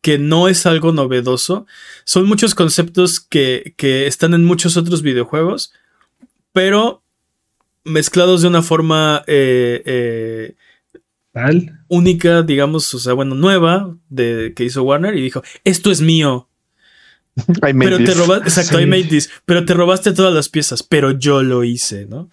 [0.00, 1.66] que no es algo novedoso.
[2.04, 5.72] Son muchos conceptos que, que están en muchos otros videojuegos,
[6.52, 7.02] pero
[7.84, 10.54] mezclados de una forma eh, eh,
[11.88, 16.48] única, digamos, o sea, bueno, nueva, de, que hizo Warner y dijo, esto es mío.
[17.60, 21.42] pero te robaste, exacto, I made this, pero te robaste todas las piezas, pero yo
[21.42, 22.30] lo hice, ¿no?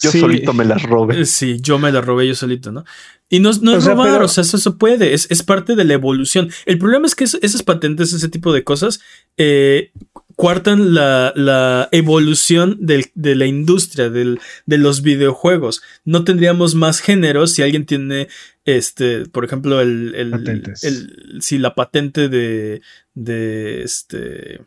[0.00, 1.26] Yo solito me las robé.
[1.26, 2.84] Sí, yo me las robé yo solito, ¿no?
[3.28, 5.94] Y no, no es robar, o sea, eso se puede, es, es, parte de la
[5.94, 6.50] evolución.
[6.66, 9.00] El problema es que esas patentes, ese tipo de cosas,
[9.36, 9.92] eh,
[10.34, 15.82] cuartan la, la evolución del, de la industria del, de los videojuegos.
[16.04, 18.28] No tendríamos más géneros si alguien tiene,
[18.64, 22.80] este, por ejemplo, el, el, el si la patente de,
[23.14, 24.62] de este,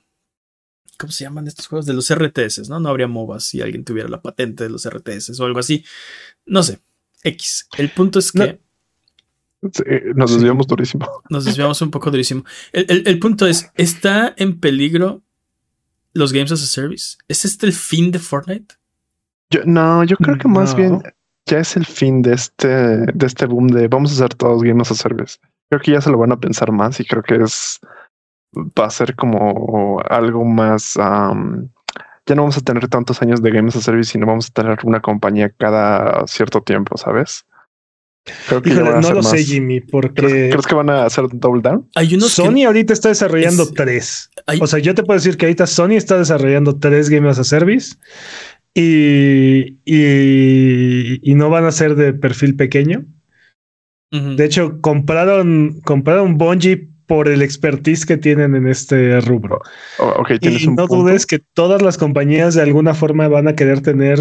[0.97, 1.85] ¿cómo se llaman estos juegos?
[1.85, 2.79] De los RTS, ¿no?
[2.79, 5.83] No habría MOBAs si alguien tuviera la patente de los RTS o algo así.
[6.45, 6.79] No sé.
[7.23, 7.67] X.
[7.77, 8.59] El punto es que.
[10.15, 11.07] nos desviamos durísimo.
[11.29, 12.43] Nos desviamos un poco durísimo.
[12.71, 15.23] El, punto es: ¿está en peligro
[16.13, 17.17] los Games as a Service?
[17.27, 18.75] ¿Es este el fin de Fortnite?
[19.49, 21.01] Yo, no, yo creo que más bien
[21.45, 24.91] ya es el fin de este, de este boom de vamos a hacer todos Games
[24.91, 25.37] as a Service.
[25.69, 27.79] Creo que ya se lo van a pensar más y creo que es
[28.55, 30.97] va a ser como algo más
[32.25, 34.53] ya no vamos a tener tantos años de Games as a Service, sino vamos a
[34.53, 37.45] tener una compañía cada cierto tiempo, ¿sabes?
[38.47, 40.49] Creo que no lo sé, Jimmy, porque.
[40.49, 41.89] ¿Crees, que van a hacer double down?
[41.95, 44.29] Hay unos Sony ahorita está desarrollando tres.
[44.61, 47.43] O sea, yo te puedo decir que ahorita Sony está desarrollando tres Games as a
[47.43, 47.97] Service
[48.73, 53.05] y, y, no van a ser de perfil pequeño.
[54.11, 59.59] De hecho, compraron, compraron Bungie por el expertise que tienen en este rubro.
[59.99, 64.19] Oh, y no dudes que todas las compañías de alguna forma van a querer tener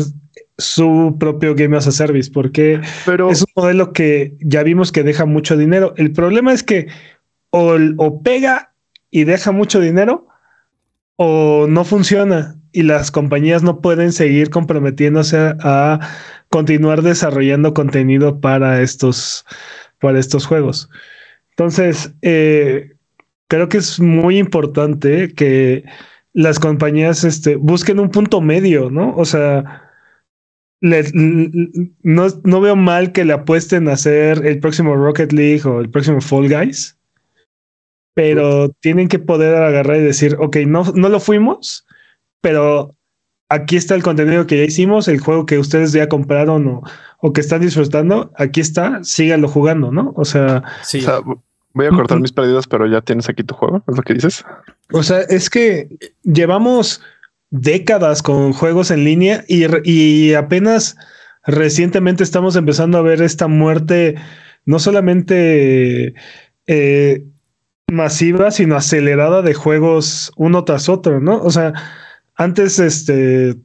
[0.58, 2.80] su propio Game as a Service, porque
[3.30, 5.94] es un modelo que ya vimos que deja mucho dinero.
[5.96, 6.88] El problema es que
[7.50, 8.72] o, pega
[9.10, 10.26] y deja mucho dinero,
[11.16, 16.00] o no funciona y las compañías no pueden seguir comprometiéndose a
[16.48, 19.44] continuar desarrollando contenido para estos,
[20.00, 20.88] para estos juegos.
[21.62, 22.92] Entonces, eh,
[23.46, 25.84] creo que es muy importante que
[26.32, 29.14] las compañías este, busquen un punto medio, ¿no?
[29.16, 29.88] O sea,
[30.80, 35.88] no, no, veo mal que le apuesten a hacer el próximo Rocket League o el
[35.88, 36.98] próximo Fall Guys,
[38.14, 41.86] pero tienen que poder agarrar y decir, ok, no, no lo fuimos,
[42.40, 42.96] pero
[43.48, 46.82] aquí está el contenido que ya hicimos, el juego que ustedes ya compraron o,
[47.18, 50.12] o que están disfrutando, aquí está, síganlo jugando, ¿no?
[50.16, 50.98] O sea, sí.
[50.98, 51.20] o sea
[51.74, 54.44] voy a cortar mis perdidas, pero ya tienes aquí tu juego, es lo que dices.
[54.92, 55.88] O sea, es que
[56.22, 57.00] llevamos
[57.50, 60.96] décadas con juegos en línea y, y apenas
[61.44, 64.16] recientemente estamos empezando a ver esta muerte
[64.64, 66.14] no solamente
[66.66, 67.24] eh,
[67.88, 71.42] masiva, sino acelerada de juegos uno tras otro, ¿no?
[71.42, 71.72] O sea,
[72.34, 73.56] antes este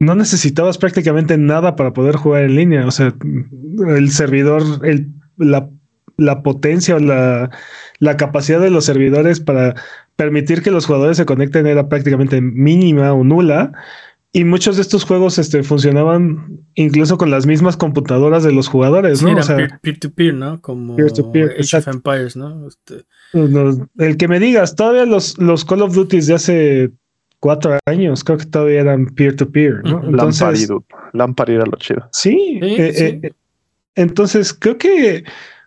[0.00, 2.86] no necesitabas prácticamente nada para poder jugar en línea.
[2.86, 3.14] O sea,
[3.88, 5.70] el servidor, el, la,
[6.16, 7.50] la potencia o la,
[7.98, 9.74] la capacidad de los servidores para
[10.16, 13.72] permitir que los jugadores se conecten era prácticamente mínima o nula.
[14.32, 19.22] Y muchos de estos juegos este, funcionaban incluso con las mismas computadoras de los jugadores,
[19.22, 19.36] ¿no?
[19.36, 20.60] o sea, peer-to-peer, ¿no?
[20.60, 22.66] Como peer to peer, Age of Empires, ¿no?
[22.66, 23.04] Este...
[23.98, 26.90] el que me digas, todavía los, los Call of Duty de hace
[27.38, 30.02] cuatro años, creo que todavía eran peer-to-peer, ¿no?
[30.02, 30.68] Entonces,
[31.12, 32.08] Lampari, era lo chido.
[32.10, 33.32] Sí, eh, eh,
[33.94, 35.22] entonces creo que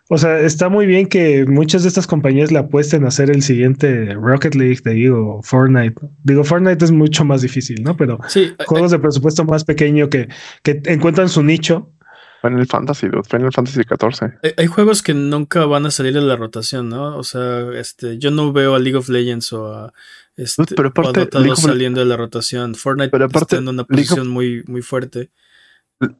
[0.08, 3.42] o sea, está muy bien que muchas de estas compañías le apuesten a hacer el
[3.42, 5.94] siguiente Rocket League, te digo, Fortnite.
[6.22, 7.96] Digo, Fortnite es mucho más difícil, ¿no?
[7.96, 10.28] Pero sí, juegos de presupuesto más pequeño que,
[10.62, 11.92] que encuentran su nicho.
[12.40, 13.24] Final Fantasy, dude.
[13.28, 14.34] Final Fantasy 14.
[14.56, 17.16] Hay, juegos que nunca van a salir de la rotación, ¿no?
[17.16, 19.92] O sea, este, yo no veo a League of Legends o a
[20.38, 22.76] este, pero aparte, saliendo de la rotación.
[22.76, 25.30] Fortnite pero aparte, está en una posición muy, muy fuerte.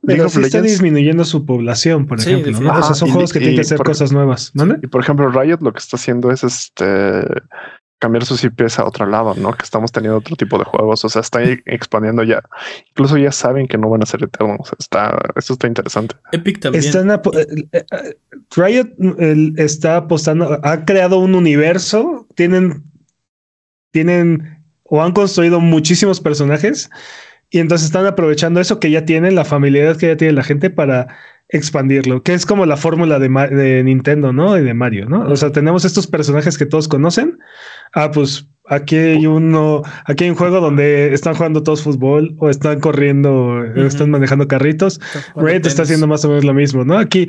[0.04, 2.60] Pero sí está disminuyendo su población, por ejemplo.
[2.60, 2.78] ¿no?
[2.78, 4.52] O sea, son juegos que tienen que hacer cosas nuevas.
[4.82, 7.24] Y por ejemplo, Riot lo que está haciendo es este
[8.00, 9.52] cambiar sus IPs a otro lado, ¿no?
[9.52, 11.04] Que estamos teniendo otro tipo de juegos.
[11.04, 12.42] O sea, está expandiendo ya.
[12.90, 14.60] Incluso ya saben que no van a ser eternos.
[14.60, 16.14] O sea, está, esto está interesante.
[16.32, 16.84] Epic también.
[16.84, 18.16] Eh, eh, eh,
[18.56, 18.88] Riot
[19.56, 22.26] está apostando, ha creado un universo.
[22.34, 22.84] Tienen,
[23.90, 26.88] tienen o han construido muchísimos personajes
[27.50, 30.70] y entonces están aprovechando eso que ya tienen, la familiaridad que ya tiene la gente
[30.70, 31.08] para
[31.48, 34.58] expandirlo, que es como la fórmula de, Nintendo, ¿no?
[34.58, 35.22] Y de Mario, ¿no?
[35.22, 37.38] O sea, tenemos estos personajes que todos conocen.
[37.94, 42.50] Ah, pues aquí hay uno, aquí hay un juego donde están jugando todos fútbol o
[42.50, 45.00] están corriendo, o están manejando carritos.
[45.36, 46.98] Red está haciendo más o menos lo mismo, ¿no?
[46.98, 47.28] Aquí,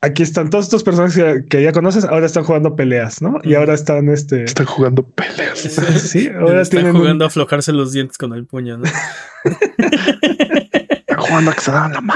[0.00, 3.38] aquí están todos estos personajes que, ya conoces, ahora están jugando peleas, ¿no?
[3.42, 4.44] Y ahora están este.
[4.44, 5.58] Están jugando peleas.
[6.10, 8.84] sí, ahora están jugando a aflojarse los dientes con el puño, ¿no?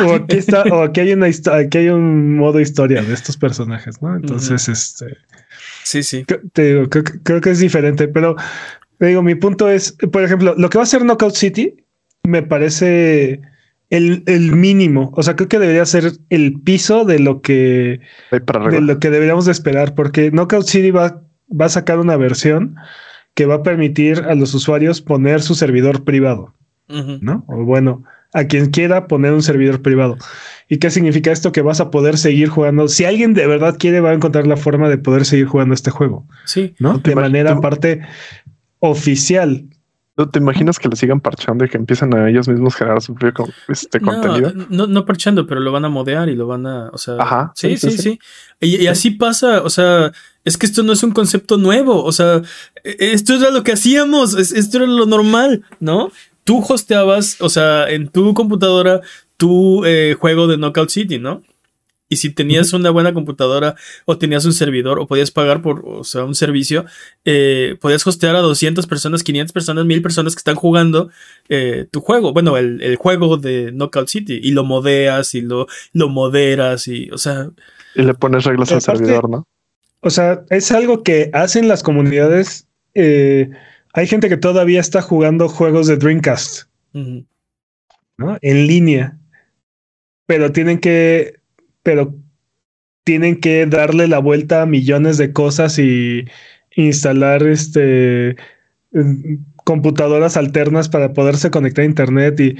[0.05, 4.01] O aquí está, o aquí hay una aquí hay un modo historia de estos personajes,
[4.03, 4.15] ¿no?
[4.15, 5.19] Entonces, este.
[5.91, 6.24] Sí, sí.
[6.53, 8.36] Te digo, creo, que es diferente, pero
[8.99, 11.74] te digo, mi punto es, por ejemplo, lo que va a ser Knockout City
[12.22, 13.41] me parece
[13.88, 15.12] el, el mínimo.
[15.16, 19.47] O sea, creo que debería ser el piso de lo que, de lo que deberíamos
[19.47, 22.76] de esperar, porque Knockout City va, va a sacar una versión
[23.34, 26.55] que va a permitir a los usuarios poner su servidor privado,
[26.86, 27.45] ¿no?
[27.49, 30.16] O bueno, a quien quiera poner un servidor privado.
[30.68, 31.51] ¿Y qué significa esto?
[31.51, 32.87] Que vas a poder seguir jugando.
[32.87, 35.91] Si alguien de verdad quiere, va a encontrar la forma de poder seguir jugando este
[35.91, 36.26] juego.
[36.45, 36.74] Sí.
[36.78, 36.99] ¿No?
[36.99, 38.03] De manera aparte
[38.78, 39.66] oficial.
[40.33, 43.47] te imaginas que lo sigan parchando y que empiezan a ellos mismos generar su propio
[43.68, 44.53] este contenido?
[44.68, 46.91] No, no parchando, pero lo van a modear y lo van a.
[46.91, 47.16] O sea.
[47.18, 48.20] Ajá, sí, sí, sí.
[48.61, 49.62] Y, así pasa.
[49.62, 50.12] O sea,
[50.45, 52.05] es que esto no es un concepto nuevo.
[52.05, 52.43] O sea,
[52.85, 54.35] e, esto era lo que hacíamos.
[54.35, 56.12] Esto era lo normal, ¿no?
[56.45, 59.01] Tú hosteabas, o sea, en tu computadora,
[59.36, 61.43] tu eh, juego de Knockout City, ¿no?
[62.12, 66.03] Y si tenías una buena computadora o tenías un servidor o podías pagar por, o
[66.03, 66.84] sea, un servicio,
[67.24, 71.09] eh, podías hostear a 200 personas, 500 personas, 1000 personas que están jugando
[71.49, 72.32] eh, tu juego.
[72.32, 74.41] Bueno, el, juego de Knockout City.
[74.43, 77.49] Y lo modeas y lo, lo moderas y, o sea...
[77.95, 79.47] Y le pones reglas al servidor, ¿no?
[80.01, 83.51] O sea, es algo que hacen las comunidades eh,
[83.93, 88.38] hay gente que todavía está jugando juegos de Dreamcast, ¿no?
[88.41, 89.18] En línea.
[90.26, 91.41] Pero tienen que,
[91.82, 92.14] pero
[93.05, 96.26] tienen que darle la vuelta a millones de cosas y
[96.76, 98.36] instalar este
[99.64, 102.57] computadoras alternas para poderse conectar a internet y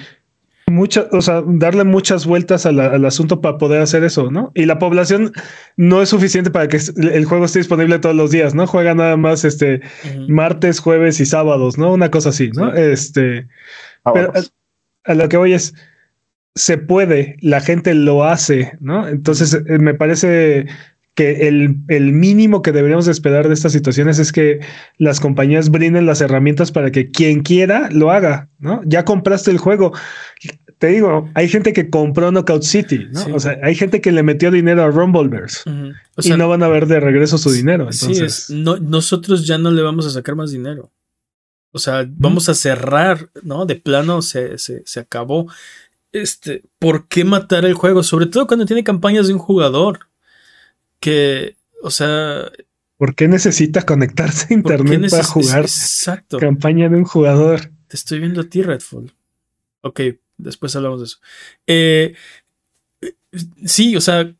[0.70, 4.52] muchas, o sea, darle muchas vueltas a la- al asunto para poder hacer eso, ¿no?
[4.54, 5.32] Y la población
[5.76, 6.78] no es suficiente para que
[7.12, 8.66] el juego esté disponible todos los días, ¿no?
[8.66, 9.80] Juega nada más este
[10.28, 11.92] martes, jueves y sábados, ¿no?
[11.92, 12.72] Una cosa así, ¿no?
[12.74, 13.46] Este,
[14.04, 15.74] Ah, pero a, a lo que voy es,
[16.54, 19.06] se puede, la gente lo hace, ¿no?
[19.08, 20.66] Entonces eh, me parece
[21.14, 24.60] que el, el mínimo que deberíamos de esperar de estas situaciones es que
[24.96, 28.80] las compañías brinden las herramientas para que quien quiera lo haga, ¿no?
[28.86, 29.92] Ya compraste el juego.
[30.80, 33.20] Te digo, hay gente que compró Knockout City, ¿no?
[33.20, 33.30] Sí.
[33.32, 35.92] O sea, hay gente que le metió dinero a Rumbleverse Ujú.
[36.16, 37.92] O sea, y no van a ver de regreso su dinero.
[37.92, 40.90] sí, Entonces, es- no, nosotros ya no le vamos a sacar más dinero.
[41.72, 43.66] O sea, vamos a cerrar, ¿no?
[43.66, 45.46] De plano se, se, se acabó.
[46.12, 48.02] Este, ¿por qué matar el juego?
[48.02, 50.08] Sobre todo cuando tiene campañas de un jugador.
[50.98, 52.50] Que, o sea,
[52.96, 56.38] ¿por qué necesita conectarse a ¿por qué internet para jugar Exacto.
[56.38, 57.70] campaña de un jugador?
[57.88, 59.12] Te estoy viendo a ti, Redfall.
[59.82, 60.00] Ok,
[60.43, 61.18] después hablamos de eso.
[61.66, 62.14] Eh,
[63.64, 64.32] sí, o sea,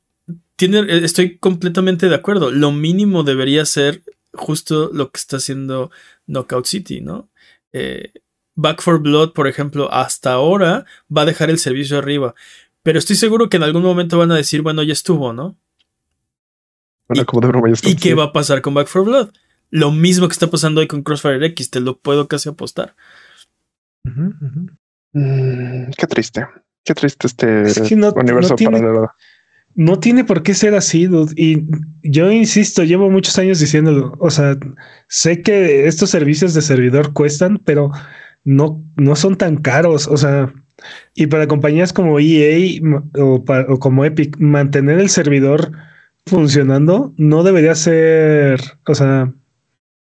[0.57, 2.51] tiene, estoy completamente de acuerdo.
[2.51, 5.91] Lo mínimo debería ser justo lo que está haciendo
[6.27, 7.29] Knockout City, ¿no?
[7.73, 8.13] Eh,
[8.55, 10.85] Back for Blood, por ejemplo, hasta ahora
[11.15, 12.35] va a dejar el servicio arriba.
[12.83, 15.57] Pero estoy seguro que en algún momento van a decir, bueno, ya estuvo, ¿no?
[17.09, 17.89] Bueno, y- como de broma ya está.
[17.89, 19.31] ¿Y qué va a pasar con Back for Blood?
[19.71, 22.97] Lo mismo que está pasando hoy con Crossfire X, te lo puedo casi apostar.
[24.05, 24.67] Ujú, ujú.
[25.13, 26.47] Mm, qué triste.
[26.85, 29.11] Qué triste este Es que no- universo no tiene- paralelo.
[29.77, 31.33] No tiene por qué ser así, dude.
[31.37, 31.63] Y
[32.03, 34.17] yo insisto, llevo muchos años diciéndolo.
[34.19, 34.57] O sea,
[35.09, 37.91] sé que estos servicios de servidor cuestan, pero
[38.45, 40.09] no, no son tan caros.
[40.09, 40.53] O sea,
[41.15, 42.81] y para compañías como EA
[43.17, 43.45] o,
[43.79, 45.71] como Epic, mantener el servidor
[46.27, 49.33] funcionando no debería ser, o sea,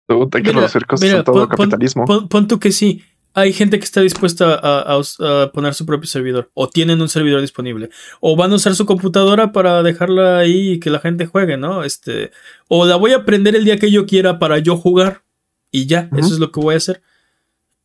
[0.07, 2.05] hay que Mira, reducir costos mira, en todo pon- pon- capitalismo.
[2.05, 3.03] Pon, pon tú que sí.
[3.33, 6.51] Hay gente que está dispuesta a, a us- a poner su propio servidor.
[6.53, 7.89] O tienen un servidor disponible.
[8.19, 11.83] O van a usar su computadora para dejarla ahí y que la gente juegue, ¿no?
[11.83, 12.31] Este.
[12.67, 15.23] O la voy a prender el día que yo quiera para yo jugar.
[15.71, 17.01] Y ya, eso es lo que voy a hacer.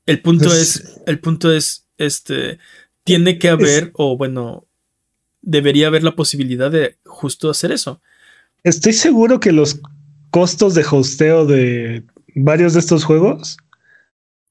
[0.07, 1.01] El punto Pues- es.
[1.07, 1.87] El punto es.
[1.99, 2.59] Este.
[3.05, 3.91] Tiene que haber.
[3.95, 4.65] O bueno.
[5.43, 8.01] Debería haber la posibilidad de justo hacer eso.
[8.65, 9.81] estoy seguro que los
[10.31, 12.03] costos de hosteo de
[12.35, 13.57] varios de estos juegos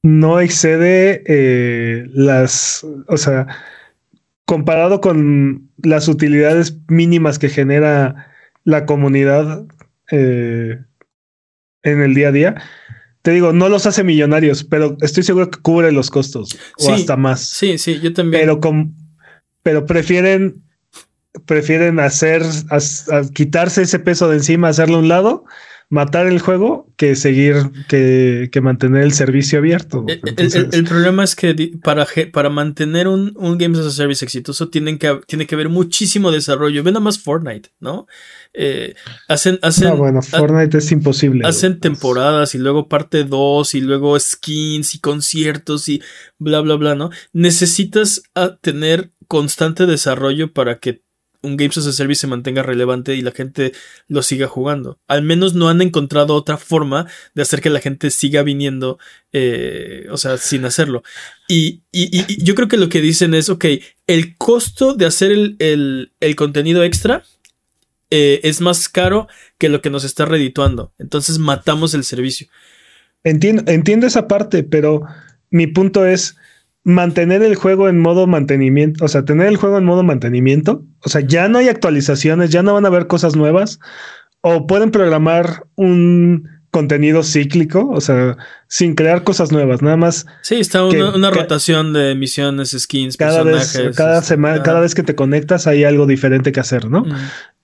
[0.05, 3.47] no excede eh, las, o sea,
[4.45, 8.31] comparado con las utilidades mínimas que genera
[8.63, 9.65] la comunidad
[10.11, 10.77] eh,
[11.81, 12.55] en el día a día.
[13.23, 16.93] Te digo, no los hace millonarios, pero estoy seguro que cubre los costos Sí, o
[16.93, 17.41] hasta más.
[17.41, 18.41] Sí, sí, yo también.
[18.43, 18.93] Pero con,
[19.63, 20.61] pero prefieren
[21.47, 25.45] prefieren hacer as- quitarse ese peso de encima, hacerlo a un lado,
[25.89, 27.55] matar el juego, que seguir
[27.87, 30.03] que, que mantener el servicio abierto.
[30.07, 33.85] El, el- Entonces, el- el problema es que para, para mantener un, un Games as
[33.85, 36.83] a Service exitoso tienen que, tiene que haber muchísimo desarrollo.
[36.83, 38.07] Ve nada más Fortnite, ¿no?
[38.53, 38.95] Eh,
[39.27, 41.47] hacen hacen, no, bueno, ha- Fortnite es imposible.
[41.47, 46.01] hacen temporadas y luego parte 2 y luego skins y conciertos y
[46.39, 47.09] bla, bla, bla, ¿no?
[47.33, 48.23] Necesitas
[48.61, 51.03] tener constante desarrollo para que
[51.45, 53.71] un Games as a Service se mantenga relevante y la gente
[54.07, 54.99] lo siga jugando.
[55.07, 58.99] Al menos no han encontrado otra forma de hacer que la gente siga viniendo,
[59.31, 61.03] eh, o sea, sin hacerlo.
[61.47, 63.65] Y, y- y- yo creo que lo que dicen es, ok,
[64.07, 67.23] el costo de hacer el, el- el contenido extra
[68.11, 69.27] eh, es más caro
[69.57, 70.93] que lo que nos está redituando.
[70.99, 72.47] Entonces matamos el servicio.
[73.23, 75.01] Entiendo, entiendo esa parte, pero
[75.49, 76.35] mi punto es
[76.85, 81.09] mantener el juego en modo mantenimiento, o sea, tener el juego en modo mantenimiento, o
[81.09, 83.79] sea, ya no hay actualizaciones, ya no van a haber cosas nuevas,
[84.41, 90.55] o pueden programar un contenido cíclico, o sea, sin crear cosas nuevas, nada más Sí,
[90.59, 95.01] está Que- una, rotación de misiones, skins, cada vez, cada este, semana, cada vez que
[95.03, 97.03] te conectas hay algo diferente que hacer, ¿no?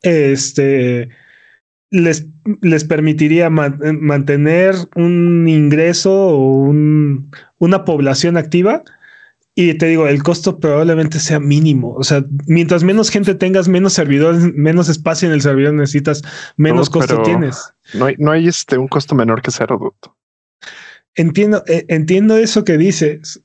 [0.01, 1.09] este
[1.91, 2.25] les,
[2.61, 8.81] les permitiría man- mantener un ingreso o un- una población activa.
[9.53, 11.93] Y te digo, el costo probablemente sea mínimo.
[11.95, 16.21] O sea, mientras menos gente tengas, menos servidores, menos espacio en el servidor necesitas,
[16.55, 17.73] menos No, costo tienes.
[17.93, 20.13] No hay, no hay este un costo menor que cero, dude.
[21.15, 23.43] Entiendo, eh, entiendo eso que dices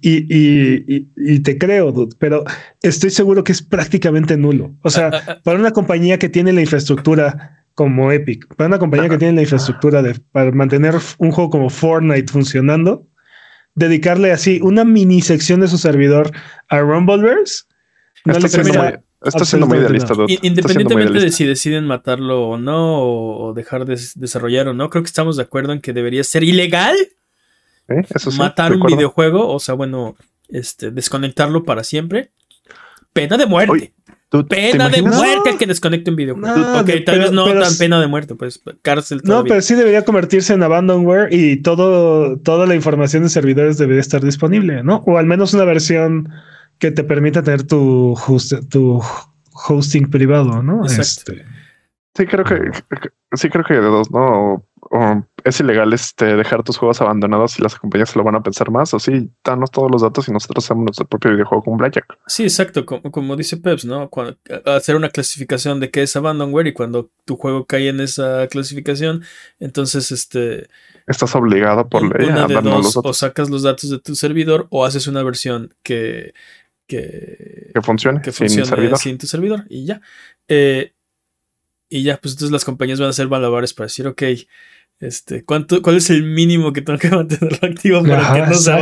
[0.00, 2.44] y, y- y- y te creo, dude, pero
[2.80, 4.76] estoy seguro que es prácticamente nulo.
[4.82, 8.78] O sea, Ah, ah, para una compañía que tiene la infraestructura como Epic, para una
[8.78, 13.08] compañía que tiene la infraestructura de, para mantener un juego como Fortnite funcionando,
[13.78, 16.30] dedicarle así una mini sección de su servidor
[16.68, 17.64] a Rumbleverse,
[18.24, 18.92] no Está siendo, muy,
[19.24, 23.98] está siendo muy idealista, muy Independientemente de si deciden matarlo o no, o, dejar de
[24.16, 26.96] desarrollar o no, creo que estamos de acuerdo en que debería ser ilegal
[27.88, 28.04] ¿Eh?
[28.14, 29.48] Eso sí, matar un videojuego.
[29.48, 30.16] O sea, bueno,
[30.48, 32.30] este, desconectarlo para siempre.
[33.12, 33.94] Pena de muerte.
[34.28, 35.58] ¿Tú te pena de muerte No.
[35.58, 36.56] que desconecte un videojuego.
[36.58, 39.44] No, ok, de- tal pero- vez no pero tan pena de muerte, pues cárcel No,
[39.44, 44.22] pero sí debería convertirse en abandonware y todo, toda la información de servidores debería estar
[44.22, 45.02] disponible, ¿no?
[45.06, 46.28] O al menos una versión
[46.78, 49.02] que te permita tener tu, host- tu
[49.68, 50.82] hosting privado, ¿no?
[50.84, 51.32] Exacto.
[51.32, 51.46] Este,
[52.16, 52.58] Sí, creo que
[53.34, 54.54] sí creo que de dos, ¿no?
[54.54, 58.34] O- o es ilegal este dejar tus juegos abandonados y las compañías se lo van
[58.34, 61.64] a pensar más, o sí, danos todos los datos y nosotros hacemos nuestro propio videojuego
[61.64, 62.18] con Blackjack.
[62.26, 64.08] Sí, exacto, como, como dice Peps, ¿no?
[64.08, 64.36] Cuando,
[64.66, 69.24] hacer una clasificación de qué es abandonware y cuando tu juego cae en esa clasificación,
[69.58, 70.68] entonces este
[71.06, 75.06] Estás obligado por ley a darnos o sacas los datos de tu servidor o haces
[75.06, 76.34] una versión que
[76.86, 78.98] que, que funcione que sin funcione servidor.
[78.98, 80.00] sin tu servidor y ya.
[80.48, 80.94] Eh,
[81.90, 84.22] y ya, pues entonces las compañías van a hacer malabares para decir, ok,
[85.00, 88.54] este, ¿cuánto, ¿cuál es el mínimo que tengo que mantenerlo activo para Ajá, que no
[88.54, 88.78] se t-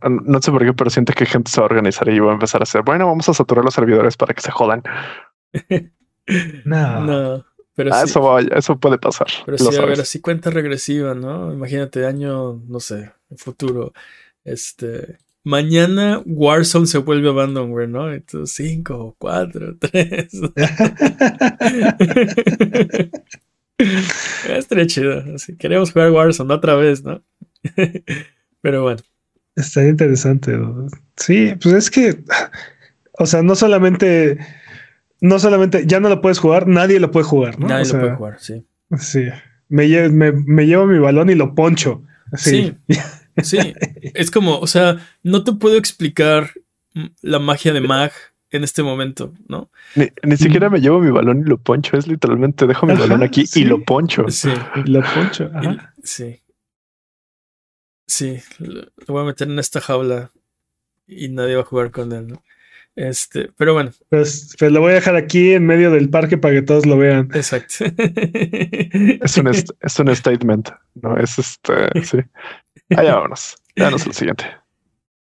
[0.00, 2.34] No, sé por qué, pero siento que gente se va a organizar y va a
[2.34, 4.82] empezar a hacer, bueno, vamos a saturar los servidores para que se jodan.
[6.64, 7.00] no.
[7.04, 7.44] no,
[7.74, 8.10] pero Ah, sí.
[8.10, 9.26] eso, va- eso puede pasar.
[9.44, 11.52] Pero sí, a ver, así cuenta regresiva, ¿no?
[11.52, 13.92] Imagínate, año, no sé, futuro.
[14.44, 15.18] Este.
[15.44, 18.10] Mañana Warzone se vuelve abandonware, ¿no?
[18.10, 20.28] Entonces, 5, 4, 3.
[24.48, 25.22] Estaría chido.
[25.34, 27.22] Así, queremos jugar Warzone otra vez, ¿no?
[28.62, 29.02] Pero bueno.
[29.54, 30.52] Está interesante.
[30.52, 30.86] ¿no?
[31.16, 32.24] Sí, pues es que,
[33.18, 34.38] o sea, no solamente,
[35.20, 37.68] no solamente, ya no lo puedes jugar, nadie lo puede jugar, ¿no?
[37.68, 38.64] Nadie O lo puede jugar, sí.
[38.98, 39.26] Sí.
[39.68, 39.86] Me,
[40.32, 42.02] me llevo mi balón y lo poncho.
[42.32, 42.74] Así.
[42.88, 42.96] Sí.
[43.42, 43.58] Sí.
[44.14, 46.50] Es como, o sea, no te puedo explicar
[47.22, 48.12] la magia de Mag
[48.50, 49.70] en este momento, ¿no?
[49.96, 51.96] Ni, ni siquiera me llevo mi balón y lo poncho.
[51.96, 53.62] Es literalmente dejo mi Ajá, balón aquí sí.
[53.62, 54.26] y lo poncho.
[54.30, 54.50] Sí.
[54.76, 55.50] Y lo poncho.
[55.52, 55.94] ajá.
[56.02, 56.40] Y- sí.
[58.06, 60.30] Sí, lo voy a meter en esta jaula
[61.06, 62.42] y nadie va a jugar con él, ¿no?
[62.96, 66.54] Este, pero bueno, Pues, pues lo voy a dejar aquí en medio del parque para
[66.54, 67.28] que todos lo vean.
[67.34, 67.74] exacto.
[67.86, 69.48] Es un,
[69.80, 70.68] es un statement.
[70.94, 71.88] No es este.
[72.04, 72.18] Sí.
[73.00, 73.56] Allá vámonos.
[73.76, 74.44] Vámonos al siguiente.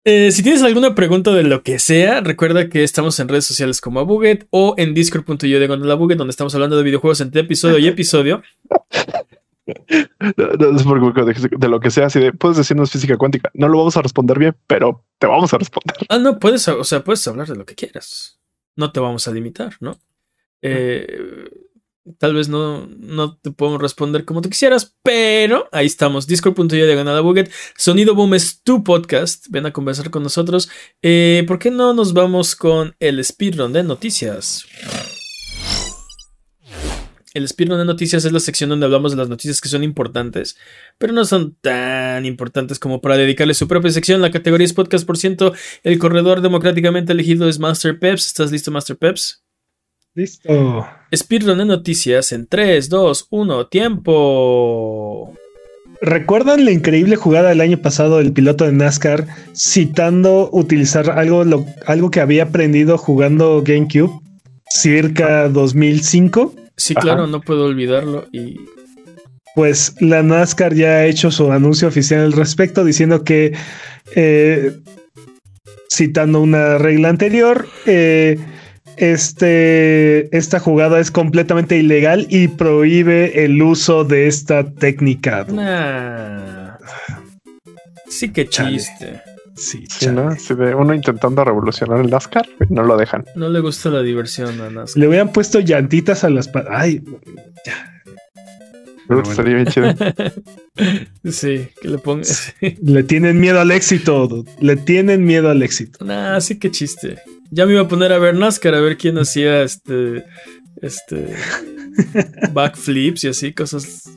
[0.04, 3.80] Eh, si tienes alguna pregunta de lo que sea, recuerda que estamos en redes sociales
[3.80, 7.86] como Abuget o en discord.io de Buget, donde estamos hablando de videojuegos entre episodio y
[7.88, 8.42] episodio.
[10.36, 13.50] No, no es de lo que sea, así de puedes decirnos física cuántica.
[13.54, 15.96] No lo vamos a responder bien, pero te vamos a responder.
[16.08, 18.40] Ah, no, puedes, o sea, puedes hablar de lo que quieras.
[18.74, 19.98] No te vamos a limitar, ¿no?
[20.62, 21.48] Eh,
[22.18, 26.26] tal vez no, no te podemos responder como tú quisieras, pero ahí estamos.
[26.26, 27.50] Discord.io de Ganada Buget.
[27.76, 29.46] Sonido Boom es tu podcast.
[29.50, 30.70] Ven a conversar con nosotros.
[31.03, 34.66] Eh, ¿Por qué no nos vamos con el speedrun de noticias?
[37.34, 40.59] El speedrun de noticias es la sección donde hablamos de las noticias que son importantes,
[40.98, 44.20] pero no son tan importantes como para dedicarle su propia sección.
[44.20, 45.55] La categoría es podcast por ciento.
[45.82, 48.26] El corredor democráticamente elegido es Master Peps.
[48.26, 49.41] ¿Estás listo, Master Peps?
[50.14, 50.86] Listo.
[51.14, 55.32] Speedrun de noticias en 3, 2, 1, tiempo.
[56.00, 61.64] ¿Recuerdan la increíble jugada del año pasado del piloto de NASCAR citando utilizar algo, lo-
[61.86, 64.10] algo que había aprendido jugando GameCube
[64.68, 66.54] circa 2005?
[66.76, 67.02] Sí, Ajá.
[67.02, 68.26] claro, no puedo olvidarlo.
[68.32, 68.56] Y
[69.54, 73.52] Pues la NASCAR ya ha hecho su anuncio oficial al respecto diciendo que,
[74.16, 74.72] eh,
[75.94, 78.38] citando una regla anterior, eh,
[78.97, 85.45] este, esta jugada es completamente ilegal y prohíbe el uso de esta técnica.
[85.51, 86.76] nah.
[88.09, 89.22] Sí que chiste.
[89.55, 90.07] Sí, Sí.
[90.09, 93.24] Así de uno intentando revolucionar el NASCAR y no lo dejan.
[93.36, 95.01] No le gusta la diversión a NASCAR.
[95.01, 96.51] Le hubieran puesto llantitas a las...
[96.70, 97.03] Ay,
[99.09, 99.34] Pero bueno.
[99.34, 99.95] Sería bien chido.
[101.24, 102.24] Sí, que le ponga.
[102.24, 102.53] sí.
[102.82, 104.26] le tienen miedo al éxito.
[104.26, 104.51] dude.
[104.61, 106.03] Le tienen miedo al éxito.
[106.03, 107.18] Nah, sí que chiste.
[107.55, 110.24] Ya me iba a poner a ver NASCAR, a ver quién hacía este.
[110.80, 111.34] Este.
[112.53, 114.11] Backflips y así, cosas.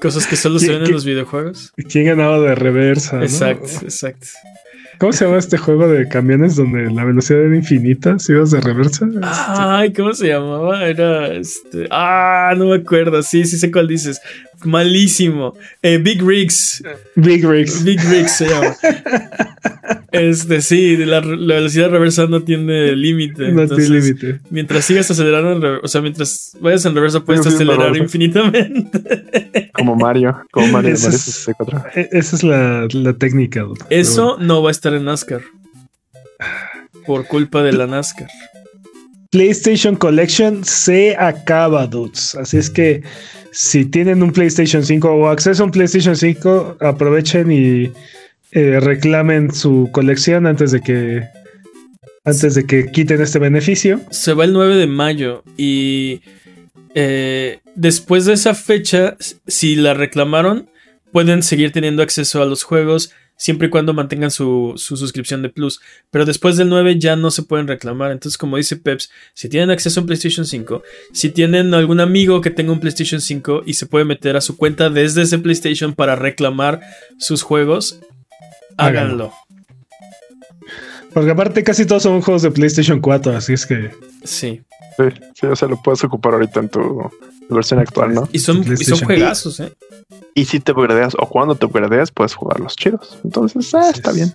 [0.00, 1.72] Cosas que solo se ¿Qué- ven en los videojuegos.
[1.90, 3.16] ¿Quién ganaba de reversa?
[3.18, 3.22] no?
[3.22, 4.26] Exacto, exacto.
[4.98, 8.18] ¿Cómo se llama este juego de camiones donde la velocidad era infinita?
[8.18, 9.06] Si ibas de reversa.
[9.22, 10.86] Ay, ¿cómo se llamaba?
[10.86, 11.86] Era este.
[11.90, 13.22] Ah, no me acuerdo.
[13.22, 14.20] Sí, sí sé cuál dices.
[14.64, 15.54] Malísimo.
[15.82, 16.82] Eh, Big Rigs.
[17.16, 17.84] Big Rigs.
[17.84, 18.74] Big Rigs se llama.
[20.12, 23.52] Este, sí, la, la velocidad reversa no tiene límite.
[23.52, 24.40] No tiene límite.
[24.50, 28.02] Mientras sigas acelerando, o sea, mientras vayas en reversa, puedes acelerar reversa.
[28.02, 29.70] infinitamente.
[29.72, 31.84] Como Mario, como Mario, Ese Mario es- 64.
[31.94, 33.64] E- Esa es la, la técnica.
[33.88, 35.42] Eso no va a estar en NASCAR.
[37.06, 38.28] Por culpa de la NASCAR.
[39.30, 42.34] PlayStation Collection se acaba, dudes.
[42.34, 43.02] Así es que
[43.52, 47.92] si tienen un PlayStation 5 o acceso a un PlayStation 5, aprovechen y
[48.52, 51.28] eh, reclamen su colección antes de que
[52.24, 54.00] antes de que quiten este beneficio.
[54.10, 56.20] Se va el 9 de mayo y
[56.94, 60.68] eh, después de esa fecha, si la reclamaron,
[61.12, 65.48] pueden seguir teniendo acceso a los juegos siempre y cuando mantengan su, su, suscripción de
[65.48, 65.80] Plus.
[66.10, 68.12] Pero después del 9 ya no se pueden reclamar.
[68.12, 70.82] Entonces, como dice Peps, si tienen acceso a un PlayStation 5,
[71.14, 74.58] si tienen algún amigo que tenga un PlayStation 5 y se puede meter a su
[74.58, 76.82] cuenta desde ese PlayStation para reclamar
[77.18, 77.98] sus juegos,
[78.76, 79.32] háganlo.
[81.12, 83.90] Porque aparte casi todos son juegos de PlayStation 4, así es que...
[84.24, 84.62] Sí.
[84.96, 85.04] Sí,
[85.34, 87.10] sí, o sea, lo puedes ocupar ahorita en tu
[87.48, 88.28] versión actual, ¿no?
[88.32, 89.72] Y son, y son juegazos, ¿eh?
[90.34, 93.18] Y si te upgradeas o cuando te upgradeas, puedes jugar los chidos.
[93.24, 94.32] Entonces, ah, está bien.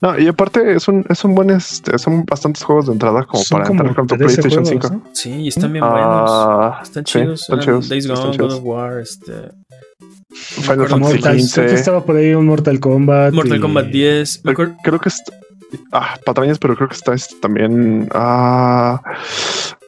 [0.00, 3.42] No, y aparte es un, es un buen, este, son bastantes juegos de entrada como
[3.42, 5.04] Son para como entrar con tu 13 PlayStation juegos, 5.
[5.08, 5.10] ¿no?
[5.14, 6.88] Sí, y están bien Ah, buenos.
[6.88, 7.40] Están sí, chidos.
[7.42, 8.48] están eran chidos, Days están Gone, chidos.
[8.54, 9.32] God of War, este,
[10.30, 11.74] Final Fantasy Mortal, creo que 15.
[11.74, 13.34] estaba por ahí un Mortal Kombat.
[13.34, 14.36] Mortal y- Kombat 10.
[14.36, 15.32] Me Creo, acuerdo- creo que está.
[15.92, 18.08] Ah, patrañas, pero creo que está este también.
[18.12, 19.00] Ah,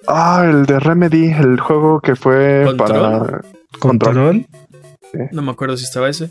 [0.08, 2.88] ah, el de Remedy, el juego que fue ¿Control?
[2.88, 3.40] para.
[3.78, 4.46] Control.
[5.32, 6.30] no me acuerdo si estaba ese.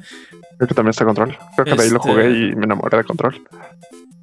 [0.58, 1.38] Creo que también está Control.
[1.56, 3.42] Creo que de ahí lo Este- jugué y me enamoré de Control.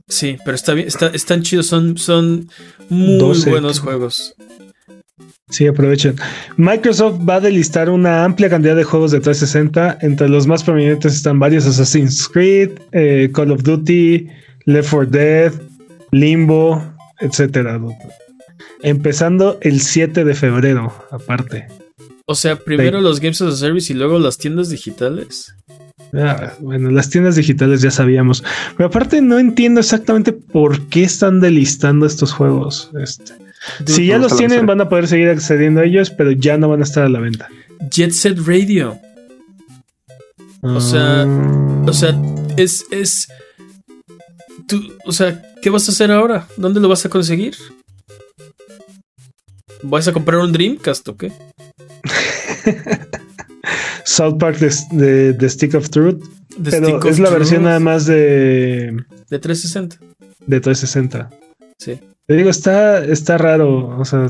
[0.07, 2.49] Sí, pero está bien, está, están chidos, son, son
[2.89, 3.51] muy 12.
[3.51, 4.35] buenos juegos.
[5.51, 6.17] Sí, aprovechen.
[6.57, 9.99] Microsoft va a delistar una amplia cantidad de juegos de 360.
[10.03, 14.29] Entre los más prominentes están varios Assassin's Creed, eh, Call of Duty,
[14.69, 15.53] Left 4 Dead,
[16.11, 16.83] Limbo,
[17.21, 17.81] etcétera.
[18.83, 21.69] Empezando el 7 de febrero, aparte.
[22.27, 25.55] O sea, primero los Games as a Service y luego las tiendas digitales.
[26.13, 28.45] Ah, bueno, las tiendas digitales ya sabíamos.
[28.77, 32.91] Pero aparte no entiendo exactamente por qué están delistando estos juegos.
[33.03, 33.33] Este,
[33.87, 36.81] si ya los tienen, van a poder seguir accediendo a ellos, pero ya no van
[36.81, 37.49] a estar a la venta.
[37.91, 38.99] Jet Set Radio.
[40.61, 41.27] O sea.
[41.87, 42.15] O sea,
[42.59, 43.29] es, es.
[44.69, 46.47] Tú, o sea, ¿qué vas a hacer ahora?
[46.57, 47.57] ¿Dónde lo vas a conseguir?
[49.83, 51.33] ¿Vas a comprar un Dreamcast o qué?
[54.05, 56.23] South Park de, de- de Stick of Truth,
[56.63, 58.93] pero Stick es la Truth, versión nada más de,
[59.31, 59.97] De 360.
[60.47, 61.31] de 360.
[61.79, 61.99] Sí.
[62.27, 63.99] Te digo, está, está raro.
[63.99, 64.29] O sea,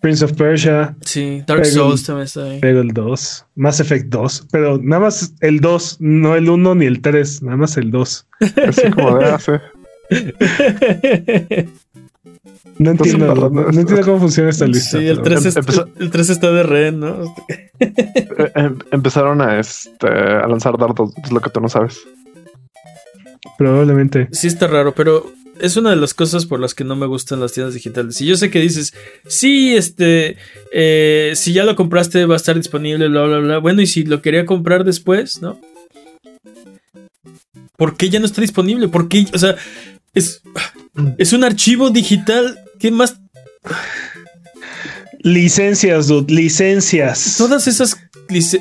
[0.00, 2.58] Prince of Persia, Sí, Dark Pero- Souls también está ahí.
[2.60, 6.86] pero el 2, Mass Effect 2, pero nada más el 2, no el 1 ni
[6.86, 8.26] el 3, nada más el 2.
[8.68, 9.60] Así como de hace.
[12.78, 14.98] No Entonces, entiendo, no, no entiendo cómo funciona esta lista.
[14.98, 17.34] Sí, el pero- 3, es- Empezó- el 3 está de rehén, ¿no?
[17.80, 21.98] Eh, em- empezaron a este a lanzar dardos, es lo que tú no sabes.
[23.56, 24.28] Probablemente.
[24.32, 27.40] Sí está raro, pero es una de las cosas por las que no me gustan
[27.40, 28.20] las tiendas digitales.
[28.20, 28.94] Y yo sé que dices,
[29.26, 30.36] sí, este,
[30.72, 33.58] eh, si ya lo compraste va a estar disponible, bla, bla, bla.
[33.58, 35.60] Bueno, y si lo quería comprar después, ¿no?
[37.76, 38.88] ¿Por qué ya no está disponible?
[38.88, 39.26] ¿Por qué?
[39.32, 39.56] O sea,
[40.14, 40.42] es,
[41.16, 42.58] es un archivo digital.
[42.78, 43.20] ¿Qué más?
[45.20, 47.36] Licencias, dude, licencias.
[47.36, 47.96] Todas esas,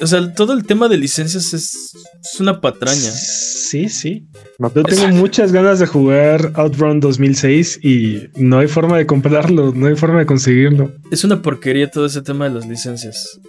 [0.02, 1.94] o sea, todo el tema de licencias es,
[2.24, 2.96] es una patraña.
[3.12, 4.28] Sí, sí.
[4.60, 9.88] Yo tengo muchas ganas de jugar Outrun 2006 y no hay forma de comprarlo, no
[9.88, 10.94] hay forma de conseguirlo.
[11.12, 13.40] Es una porquería todo ese tema de las licencias.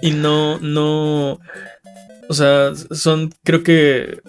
[0.00, 1.38] Y no, no.
[2.28, 4.20] O sea, son, creo que.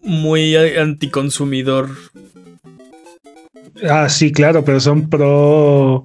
[0.00, 1.90] Muy anticonsumidor.
[3.88, 6.04] Ah, sí, claro, pero son pro.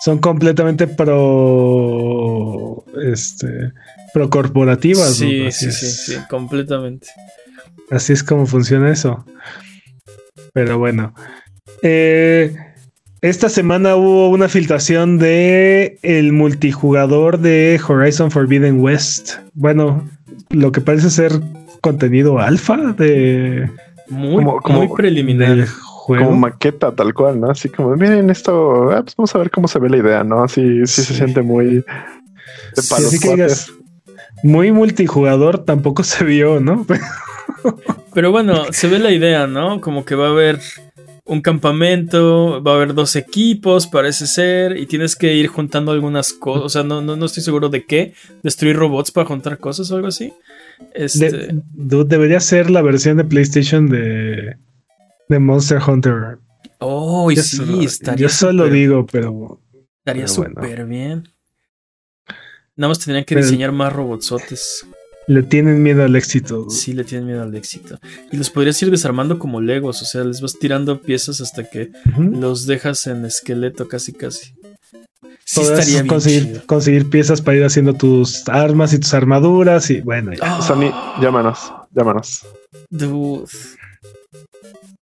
[0.00, 2.84] Son completamente pro.
[3.02, 3.72] Este.
[4.12, 5.14] Pro corporativas.
[5.14, 5.50] Sí, ¿no?
[5.50, 7.08] Sí, sí, sí, completamente.
[7.90, 9.24] Así es como funciona eso.
[10.52, 11.14] Pero bueno.
[11.82, 12.54] Eh,
[13.20, 19.34] esta semana hubo una filtración de el multijugador de Horizon Forbidden West.
[19.54, 20.08] Bueno,
[20.50, 21.32] lo que parece ser
[21.82, 23.70] contenido alfa de,
[24.08, 25.66] Muy, Como- como- muy preliminar.
[26.00, 26.26] Juego.
[26.26, 27.50] como maqueta tal cual, ¿no?
[27.50, 30.42] Así como, miren esto, ah, pues vamos a ver cómo se ve la idea, ¿no?
[30.42, 31.66] Así sí, se siente muy
[32.74, 33.72] de Sí, Así que digas,
[34.42, 36.86] muy multijugador tampoco se vio, ¿no?
[38.14, 39.80] Pero bueno, se ve la idea, ¿no?
[39.80, 40.58] Como que va a haber
[41.24, 46.32] un campamento, va a haber dos equipos, parece ser, y tienes que ir juntando algunas
[46.32, 46.64] cosas.
[46.64, 48.14] O sea, no, no, no estoy seguro de qué.
[48.42, 50.32] Destruir robots para juntar cosas o algo así.
[50.94, 54.56] Este, De- debería ser la versión de PlayStation de,
[55.30, 56.38] de Monster Hunter.
[56.80, 59.60] oh, y Yo sí, solo- estaría yo solo digo, pero
[59.98, 60.54] Estaría bueno.
[60.60, 61.28] súper bien.
[62.76, 64.86] Nada más tendrían que Pero- diseñar más robotsotes.
[65.26, 66.68] le tienen miedo al éxito.
[66.70, 68.00] Sí, le tienen miedo al éxito.
[68.32, 70.02] Y los podrías ir desarmando como legos.
[70.02, 74.54] O sea, les vas tirando piezas hasta que los dejas en esqueleto casi casi.
[75.44, 76.62] Sí Podrás estaría bien conseguir, chido.
[76.66, 80.60] conseguir piezas para ir haciendo tus armas y tus armaduras y bueno, ya.
[80.62, 82.46] Sony, llámanos, llámanos.
[82.88, 83.44] dude.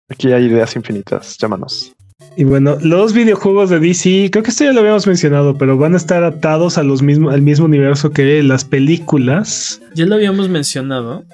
[0.09, 1.93] Aquí hay ideas infinitas, llámanos.
[2.35, 5.93] Y bueno, los videojuegos de DC, creo que esto ya lo habíamos mencionado, pero van
[5.93, 9.81] a estar atados a los mismos, al mismo universo que las películas.
[9.95, 11.25] Ya lo habíamos mencionado.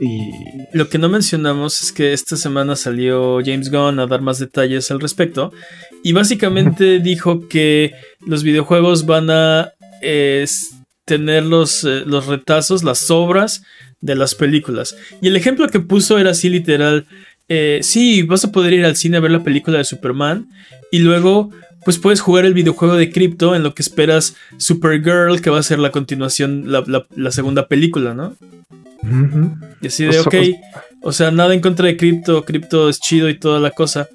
[0.00, 0.30] Y
[0.72, 4.90] Lo que no mencionamos es que esta semana salió James Gunn a dar más detalles
[4.90, 5.52] al respecto.
[6.02, 7.92] Y básicamente dijo que
[8.26, 10.46] los videojuegos van a eh,
[11.04, 13.62] tener los, eh, los retazos, las obras
[14.00, 14.96] de las películas.
[15.20, 17.06] Y el ejemplo que puso era así literal.
[17.48, 20.48] Eh, sí, vas a poder ir al cine a ver la película de Superman.
[20.90, 21.50] Y luego,
[21.84, 25.62] pues puedes jugar el videojuego de Crypto en lo que esperas Supergirl, que va a
[25.62, 28.34] ser la continuación, la, la- la segunda película, ¿no?
[29.80, 30.34] Y así de, O sea, ok,
[31.02, 34.08] o sea, nada en contra de cripto, cripto es chido y toda la cosa.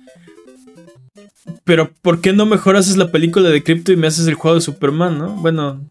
[1.63, 4.55] Pero, ¿por qué no mejor haces la película de cripto y me haces el juego
[4.55, 5.29] de Superman, no?
[5.35, 5.81] Bueno,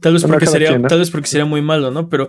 [0.00, 2.08] tal vez porque sería, tal vez porque sería muy malo, ¿no?
[2.08, 2.28] Pero,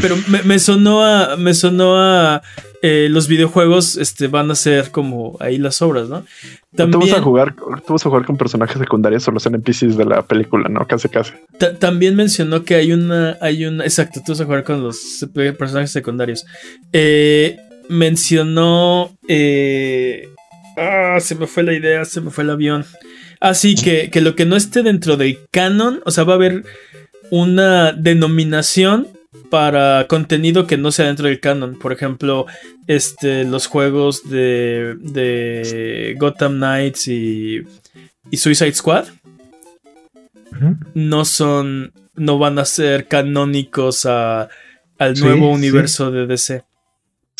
[0.00, 2.42] pero me, me sonó a, me sonó a
[2.82, 6.20] eh, los videojuegos, este, van a ser como ahí las obras, ¿no?
[6.20, 6.30] Tú vas
[6.72, 7.54] a También, jugar,
[7.86, 10.86] tú vas a jugar con personajes secundarios o los NPCs de la película, ¿no?
[10.86, 11.32] Casi casi.
[11.58, 15.26] ta- también mencionó que hay una, hay una, exacto, tú vas a jugar con los
[15.58, 16.46] personajes secundarios.
[16.92, 17.56] Eh,
[17.88, 20.28] mencionó, eh,
[20.76, 22.84] ah, se me fue la idea, se me fue el avión.
[23.40, 26.64] Así que, que lo que no esté dentro del canon, o sea, va a haber
[27.30, 29.08] una denominación
[29.48, 31.78] para contenido que no sea dentro del canon.
[31.78, 32.46] Por ejemplo,
[32.86, 37.62] este, los juegos de, de Gotham Knights y,
[38.30, 39.06] y Suicide Squad
[40.94, 44.48] no son, no van a ser canónicos a,
[44.98, 45.54] al Sí, nuevo sí.
[45.54, 46.64] universo de DC.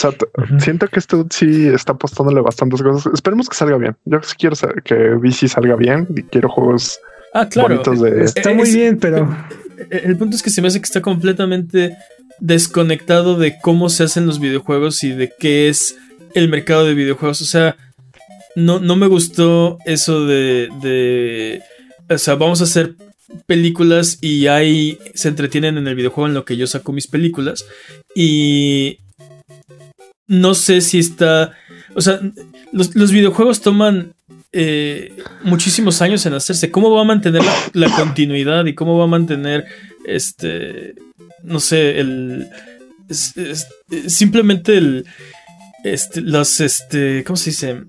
[0.05, 3.13] O sea, siento que esto sí está apostándole bastantes cosas.
[3.13, 3.97] Esperemos que salga bien.
[4.05, 6.99] Yo sí quiero que DC salga bien y quiero juegos
[7.35, 7.69] Ah, claro.
[7.69, 8.25] bonitos de.
[8.25, 9.29] Está Eh, muy bien, pero
[9.91, 11.97] El punto es que se me hace que está completamente
[12.39, 15.97] desconectado de cómo se hacen los videojuegos y de qué es
[16.35, 17.41] el mercado de videojuegos.
[17.41, 17.77] O sea,
[18.57, 21.63] no, no me gustó eso de, de.
[22.09, 22.95] O sea, vamos a hacer
[23.47, 27.65] películas y ahí se entretienen en el videojuego en lo que yo saco mis películas.
[28.15, 28.99] Y.
[30.31, 31.53] No sé si está.
[31.95, 32.21] O sea,
[32.73, 34.15] los, los videojuegos toman
[34.53, 35.13] eh,
[35.43, 36.71] muchísimos años en hacerse.
[36.71, 37.55] ¿Cómo va a mantener la,
[37.89, 39.65] la continuidad y cómo va a mantener
[40.05, 40.95] este,
[41.43, 42.49] no sé, el,
[43.09, 43.67] es- es-
[44.07, 45.05] simplemente el,
[45.85, 47.83] este, las, este, ¿cómo se dice?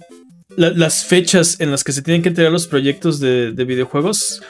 [0.58, 4.42] La- las fechas en las que se tienen que entregar los proyectos de, de videojuegos.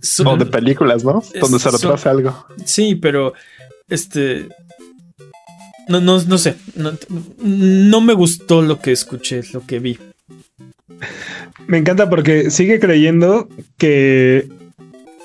[0.00, 1.22] son- O de películas, ¿no?
[1.34, 2.46] Es- Donde se retrasa algo.
[2.64, 3.34] Sí, pero
[3.88, 4.48] este.
[5.90, 6.54] No, no, no sé.
[6.76, 6.92] No,
[7.40, 9.98] no me gustó lo que escuché, lo que vi.
[11.66, 14.48] me encanta porque sigue creyendo que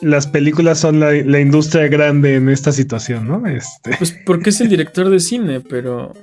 [0.01, 3.45] las películas son la, la industria grande en esta situación, ¿no?
[3.47, 6.13] Este, Pues porque es el director de cine, pero.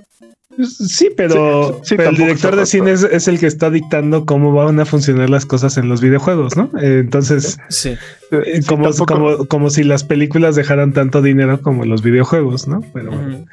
[0.61, 4.25] Sí, pero, Sí, sí, pero el director de cine es, es el que está dictando
[4.27, 6.71] cómo van a funcionar las cosas en los videojuegos, ¿no?
[6.81, 7.91] Eh, Entonces, Sí.
[8.31, 12.69] eh, Sí, como, tampoco- como, como si las películas dejaran tanto dinero como los videojuegos,
[12.69, 12.81] ¿no?
[12.93, 13.45] Pero bueno.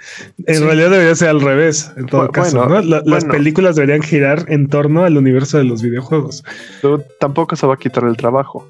[0.45, 0.63] En Sí.
[0.63, 2.81] realidad debería ser al revés, en todo caso, ¿no?
[2.81, 6.43] La- Las películas deberían girar en torno al universo de los videojuegos.
[6.81, 8.67] Tú tampoco se va a quitar el trabajo.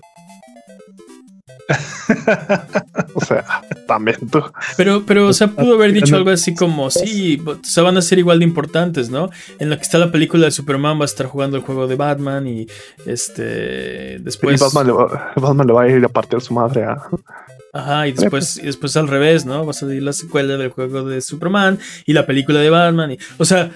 [3.13, 3.43] o sea,
[4.77, 8.01] Pero, pero, o sea, pudo haber dicho algo así como, sí, o sea, van a
[8.01, 9.29] ser igual de importantes, ¿no?
[9.59, 11.95] En la que está la película de Superman va a estar jugando el juego de
[11.95, 12.67] Batman y
[13.05, 14.59] este después.
[14.59, 17.01] y Batman le, va, Batman le va a ir a partir su madre a.
[17.71, 19.63] Ajá, y después, y después al revés, ¿no?
[19.63, 23.11] Va a salir la secuela del juego de Superman y la película de Batman.
[23.11, 23.71] Y, o sea,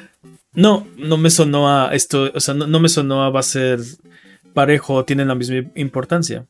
[0.54, 3.44] no, no me sonó a esto, o sea, no, no me sonó a va a
[3.44, 3.80] ser
[4.54, 6.48] parejo, tienen la misma importancia.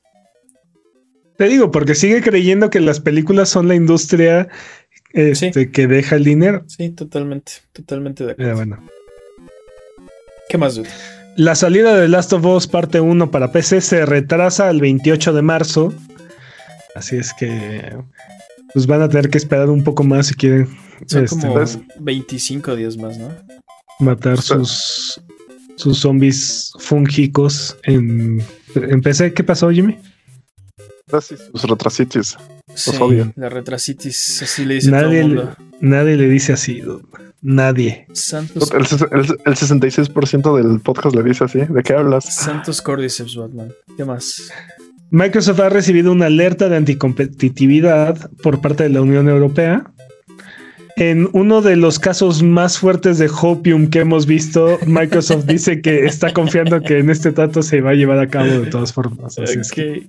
[1.43, 4.47] Te digo, porque sigue creyendo que las películas son la industria
[5.11, 6.63] este, que deja el dinero.
[6.67, 8.75] Sí, totalmente, totalmente de Pero acuerdo.
[8.77, 8.89] bueno.
[10.47, 10.87] ¿Qué más, dude?
[11.35, 15.41] La salida de Last of Us parte 1 para PC se retrasa al 28 de
[15.41, 15.93] marzo.
[16.95, 17.93] Así es que
[18.73, 20.67] pues van a tener que esperar un poco más si quieren
[21.07, 23.29] Son este, como pues- 25 días más, ¿no?
[23.99, 25.21] matar sea- sus
[25.75, 28.41] sus zombies fúngicos en,
[28.75, 29.33] en PC.
[29.33, 29.97] ¿Qué pasó, Jimmy?
[31.07, 32.37] Sus retrasitis.
[32.73, 33.31] Sí, odio.
[33.35, 35.55] la retrasitis, así le dice todo Nadie el le, mundo.
[35.81, 36.79] nadie le dice así.
[36.81, 37.03] dude.
[37.41, 38.07] Nadie.
[38.13, 41.59] Santos, El, el- el 66% del podcast le dice así.
[41.59, 42.33] ¿De qué hablas?
[42.33, 43.73] Santos Cordyceps, Batman.
[43.97, 44.49] ¿Qué más?
[45.11, 49.91] Microsoft ha recibido una alerta de anticompetitividad por parte de la Unión Europea.
[50.95, 56.05] En uno de los casos más fuertes de Hopium que hemos visto, Microsoft dice que
[56.05, 59.37] está confiando que en este trato se va a llevar a cabo de todas formas.
[59.37, 60.07] Así es que-.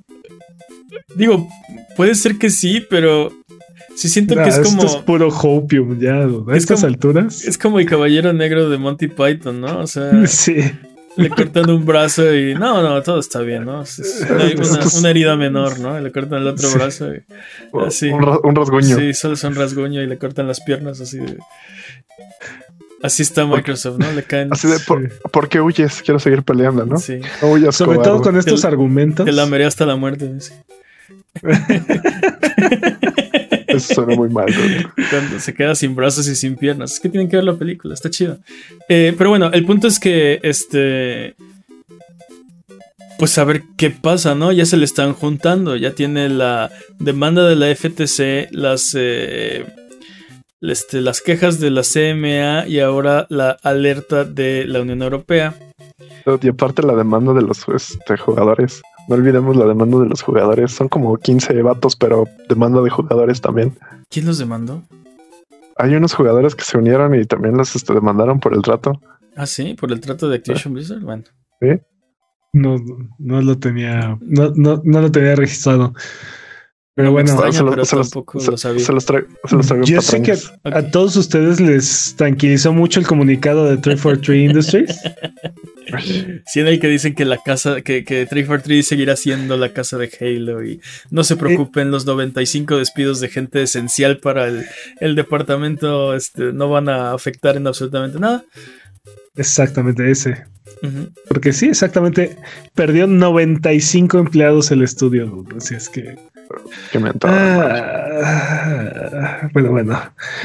[1.14, 1.48] Digo,
[1.96, 3.32] puede ser que sí, pero
[3.94, 4.82] sí siento que es como.
[4.82, 7.44] Esto es puro hopium ya, a estas alturas.
[7.44, 9.80] Es como el caballero negro de Monty Python, ¿no?
[9.80, 10.10] O sea.
[10.26, 10.56] Sí.
[11.16, 13.82] Le cortan un brazo y no, no, todo está bien, ¿no?
[13.82, 14.26] Es
[14.98, 16.00] una, herida menor, ¿no?
[16.00, 17.22] le cortan el otro brazo y
[17.86, 18.08] así.
[18.10, 18.96] Un, rasguño.
[18.96, 21.38] Sí, solo es un rasguño y le cortan las piernas así de...
[23.00, 24.10] Así está Microsoft, ¿no?
[24.10, 24.48] Le caen.
[24.50, 26.02] Así de, por, qué huyes?
[26.02, 26.96] Quiero seguir peleando, ¿no?
[26.96, 27.20] Sí.
[27.70, 29.26] Sobre todo con estos argumentos.
[29.26, 30.40] Te lameré hasta la muerte.
[30.40, 30.52] Sí.
[33.66, 34.46] Eso suena muy mal.
[35.10, 36.92] Cuando se queda sin brazos y sin piernas.
[36.94, 38.38] Es que tienen que ver la película, está chido.
[38.88, 41.34] Eh, pero bueno, el punto es que este.
[43.18, 44.52] Pues a ver qué pasa, ¿no?
[44.52, 45.76] Ya se le están juntando.
[45.76, 48.94] Ya tiene la demanda de la FTC, las.
[48.98, 49.64] Eh,
[50.60, 55.54] este, las quejas de la CMA y ahora la alerta de la Unión Europea.
[56.40, 58.80] Y aparte la demanda de los este, jugadores.
[59.08, 60.72] No olvidemos la demanda de los jugadores.
[60.72, 63.76] Son como 15 vatos, pero demanda de jugadores también.
[64.08, 64.82] ¿Quién los demandó?
[65.76, 69.00] Hay unos jugadores que se unieron y también los este, demandaron por el trato.
[69.36, 71.00] Ah, sí, por el trato de Activision Blizzard.
[71.00, 71.24] Bueno.
[71.60, 71.80] Sí.
[72.52, 72.76] No,
[73.18, 75.92] no lo tenía, no, no, no lo tenía registrado.
[76.96, 77.62] Pero bueno, se,
[77.96, 79.26] los, traigo.
[79.84, 85.00] Yo sé que a, todos ustedes les tranquilizó mucho el comunicado de 343 Industries.
[86.46, 89.98] Sí, en el que dicen que la casa, que, que 343 seguirá siendo la casa
[89.98, 90.80] de Halo y
[91.10, 96.88] no se preocupen, los 95 despidos de gente esencial para el, departamento este, no van
[96.88, 98.44] a afectar en absolutamente nada.
[99.36, 100.46] Exactamente ese.
[101.28, 102.36] Porque sí, exactamente.
[102.74, 105.44] Perdió 95 empleados el estudio.
[105.56, 106.16] Así es que.
[106.90, 108.20] Qué ah,
[109.52, 110.00] bueno, bueno.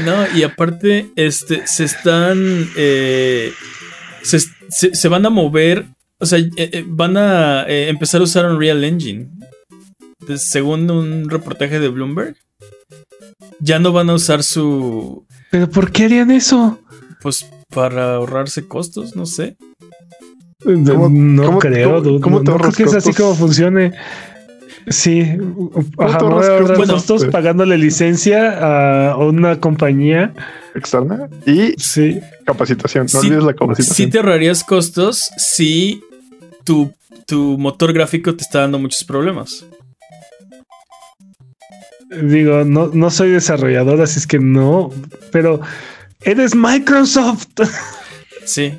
[0.05, 2.67] No, y aparte, este, se están.
[2.76, 3.53] Eh,
[4.21, 5.85] se, van a mover.
[6.19, 9.30] O sea, eh, eh, van a empezar a usar Unreal Engine.
[10.38, 12.35] según un reportaje de Bloomberg.
[13.59, 15.26] Ya no van a usar su.
[15.51, 16.80] ¿Pero por qué harían eso?
[17.21, 19.57] Pues para ahorrarse costos, no sé.
[20.63, 23.93] no creo, ¿cómo, no, creo que es así como funcione.
[24.88, 25.22] Sí,
[25.97, 26.19] ajá,
[26.88, 30.34] costos pagándole licencia a una compañía
[30.73, 32.19] externa y sí.
[32.45, 33.07] capacitación.
[33.14, 33.95] No olvides la capacitación.
[33.95, 36.01] Sí te ahorrarías costos si
[36.64, 36.93] tu,
[37.27, 39.65] tu motor gráfico te está dando muchos problemas.
[42.10, 44.91] Digo, no, no soy desarrollador, así es que no,
[45.31, 45.61] pero
[46.22, 47.47] eres Microsoft.
[48.45, 48.73] Sí.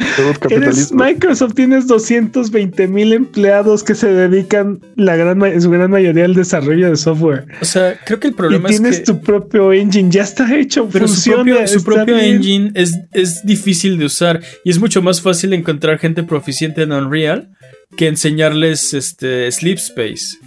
[0.50, 6.24] Eres Microsoft, tienes 220 mil empleados que se dedican la gran, en su gran mayoría
[6.24, 7.46] al desarrollo de software.
[7.60, 10.88] O sea, creo que el problema es que tienes tu propio engine, ya está hecho,
[10.90, 11.30] pero su
[11.84, 16.82] propio, engine es, es difícil de usar y es mucho más fácil encontrar gente proficiente
[16.82, 17.50] en Unreal
[17.96, 20.38] que enseñarles este Sleep Space.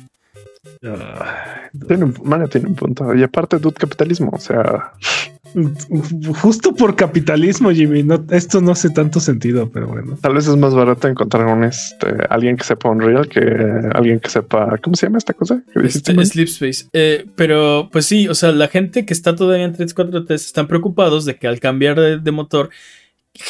[1.87, 3.13] tiene, un, tiene un punto.
[3.15, 4.31] Y aparte, dude, capitalismo.
[4.33, 4.93] O sea,
[6.41, 8.05] Justo por capitalismo, Jimmy.
[8.31, 10.17] esto no hace tanto sentido, pero bueno.
[10.21, 13.39] Tal vez es más barato encontrar un este alguien que sepa Unreal que
[13.93, 14.77] alguien que sepa.
[14.81, 15.61] ¿Cómo se llama esta cosa?
[15.75, 16.85] Este, Sleep Space.
[16.93, 21.25] Eh, pero pues sí, o sea, la gente que está todavía en 343 están preocupados
[21.25, 22.69] de que al cambiar de, motor,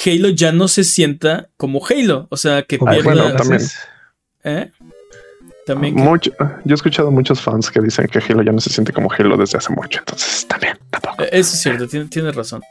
[0.05, 2.27] Halo ya no se sienta como Halo.
[2.29, 3.35] O sea, que pierda.
[4.45, 4.71] ¿Eh?
[5.65, 6.31] También Mucho,
[6.65, 9.37] yo he escuchado muchos fans que dicen que Halo ya no se siente como Halo
[9.37, 11.23] desde hace mucho, entonces también tampoco.
[11.23, 12.61] Eh, eso es cierto, tiene, razón.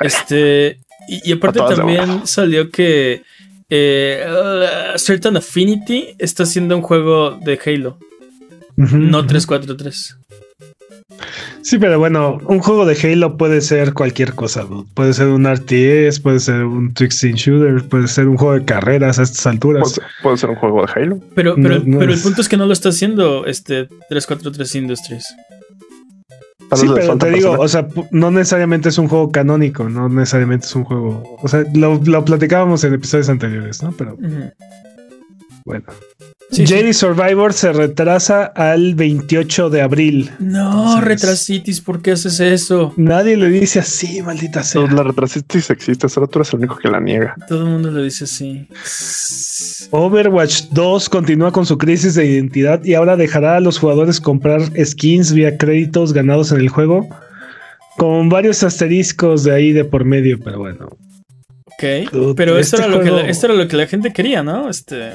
[0.00, 0.78] Este,
[1.08, 3.22] y, aparte también salió que
[3.68, 4.26] eh,
[4.96, 7.98] Certain Affinity está haciendo un juego de Halo,
[8.76, 10.16] no 343.
[11.62, 14.66] Sí, pero bueno, un juego de Halo puede ser cualquier cosa.
[14.94, 19.18] Puede ser un RTS, puede ser un Twixting Shooter, puede ser un juego de carreras
[19.18, 20.00] a estas alturas.
[20.22, 21.20] Puede, ser un juego de Halo.
[21.34, 25.34] Pero, pero, el punto es que no lo está haciendo este 343 Industries.
[26.74, 30.74] Sí, pero te digo, o sea, no necesariamente es un juego canónico, no necesariamente es
[30.74, 31.38] un juego.
[31.42, 33.92] O sea, lo, platicábamos en episodios anteriores, ¿no?
[33.92, 34.16] Pero.
[35.64, 35.84] Bueno.
[36.52, 40.30] Sí, Survivor se retrasa al 28 de abril.
[40.38, 42.92] No, retrasitis, ¿por qué haces eso?
[42.98, 44.82] Nadie le dice así, maldita sea.
[44.82, 47.34] la retrasitis existe, solo tú eres el único que la niega.
[47.48, 48.68] Todo el mundo le dice así.
[49.92, 54.60] Overwatch 2 continúa con su crisis de identidad y ahora dejará a los jugadores comprar
[54.84, 57.08] skins vía créditos ganados en el juego,
[57.96, 60.90] con varios asteriscos de ahí de por medio, pero bueno.
[61.82, 64.68] Ok, pero esto, era lo que la, esto era lo que la gente quería, ¿no?
[64.68, 65.12] Este...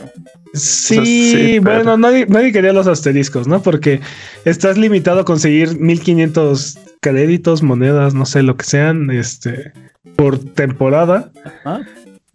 [0.54, 3.62] Sí, bueno, nadie, nadie, quería los asteriscos, ¿no?
[3.62, 4.02] Porque
[4.44, 9.72] estás limitado a conseguir 1500 créditos, monedas, no sé, lo que sean, este,
[10.16, 11.32] por temporada.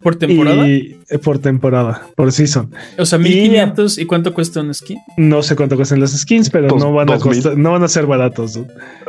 [0.03, 0.67] ¿Por temporada?
[0.67, 2.71] Y, eh, por temporada, por season.
[2.97, 3.97] O sea, 1500.
[3.97, 4.97] ¿Y, cuánto cuesta un skin?
[5.17, 7.87] No sé cuánto cuestan los skins, pero Dos- no van a costar, no van a
[7.87, 8.53] ser baratos.
[8.53, 8.67] dude.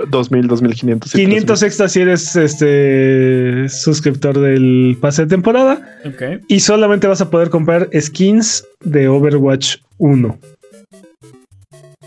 [0.08, 1.14] 2000, 2500.
[1.14, 5.98] y 500 extras si eres este suscriptor del pase de temporada
[6.48, 10.38] y solamente vas a poder comprar skins de Overwatch 1.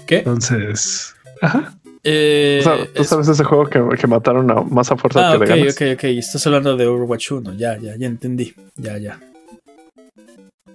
[0.05, 0.19] ¿Qué?
[0.19, 1.77] Entonces, ajá.
[2.09, 5.27] Eh, O sea, tú es- sabes ese juego que, que mataron a más a fuerza
[5.27, 5.75] Ah, que ok, le ganas.
[5.75, 6.03] ok, ok.
[6.05, 7.53] Estás hablando de Overwatch 1.
[7.55, 8.53] Ya, ya, ya entendí.
[8.77, 9.19] Ya, ya.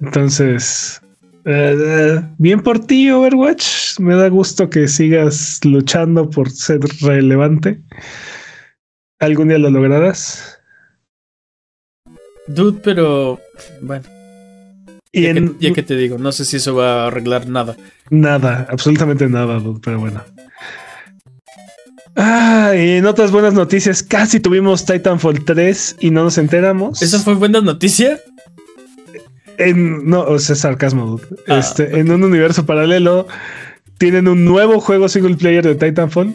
[0.01, 1.01] Entonces,
[1.47, 3.99] eh, bien por ti, Overwatch.
[3.99, 7.81] Me da gusto que sigas luchando por ser relevante.
[9.21, 10.59] ¿Algún día lo lograrás?
[12.47, 13.41] Dude, pero.
[13.81, 14.05] Bueno,
[15.13, 17.47] Y ya, en que, ya que te digo, no sé si eso va a arreglar
[17.49, 17.77] nada.
[18.11, 20.23] nada, absolutamente nada, dude, pero bueno.
[22.17, 27.01] Ah, y en otras buenas noticias, casi tuvimos Titanfall 3 y no nos enteramos.
[27.03, 28.21] ¿Eso fue buena noticia?
[29.59, 31.07] En, no, o sea, sarcasmo.
[31.07, 31.23] dude.
[31.49, 33.27] Ah, este, En un universo paralelo
[33.99, 36.35] tienen un nuevo juego single player de Titanfall.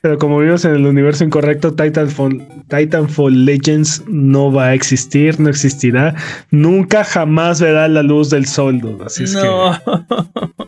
[0.00, 5.48] Pero como vimos en el universo incorrecto, Titanfall, Titanfall Legends no va a existir, no
[5.48, 6.14] existirá.
[6.50, 8.80] Nunca jamás verá la luz del sol.
[8.80, 9.04] dude.
[9.04, 9.72] Así es no.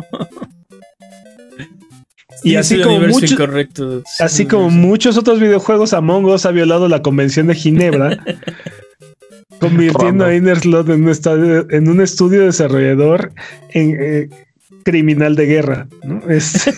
[2.47, 3.37] Y Sí, así es el como mucho-
[4.21, 8.19] así como muchos otros videojuegos, Among Us ha violado la Convención de Ginebra.
[9.61, 13.33] convirtiendo a Innerslot en un, estadio- en un estudio desarrollador
[13.71, 14.29] en eh,
[14.85, 15.89] criminal de guerra.
[16.05, 16.21] ¿no?
[16.29, 16.71] Es,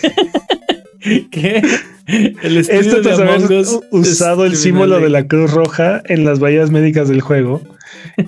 [1.31, 1.61] ¿Qué?
[2.07, 6.25] El estudio Esto de Among Us usado es el símbolo de la Cruz Roja en
[6.25, 7.61] las vallas médicas del juego.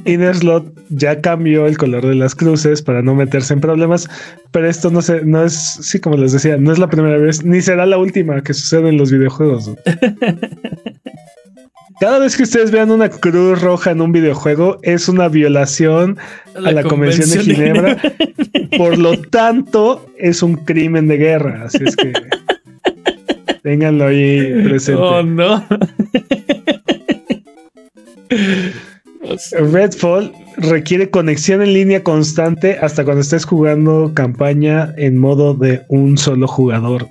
[0.06, 4.10] Innerslot ya cambió el color de las cruces para no meterse en problemas,
[4.52, 7.44] pero esto no se, no es, sí, como les decía, no es la primera vez,
[7.44, 9.72] ni será la última que sucede en los videojuegos.
[12.02, 16.18] Cada vez que ustedes vean una cruz roja en un videojuego, es una violación
[16.56, 17.98] a la Convención de Ginebra.
[18.76, 21.66] Por lo tanto, es un crimen de guerra.
[21.66, 22.12] Así es que
[23.62, 25.00] ténganlo ahí presente.
[25.00, 25.64] Oh, no.
[29.52, 36.18] Redfall requiere conexión en línea constante hasta cuando estés jugando campaña en modo de un
[36.18, 37.08] solo jugador.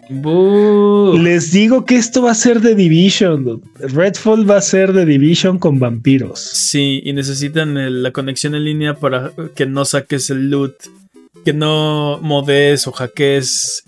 [1.19, 3.63] Les digo que esto va a ser de Division.
[3.79, 6.41] Redfall va a ser de Division con vampiros.
[6.41, 10.75] Sí, y necesitan el- la conexión en línea para que no saques el loot,
[11.45, 13.85] que no modees o hackees.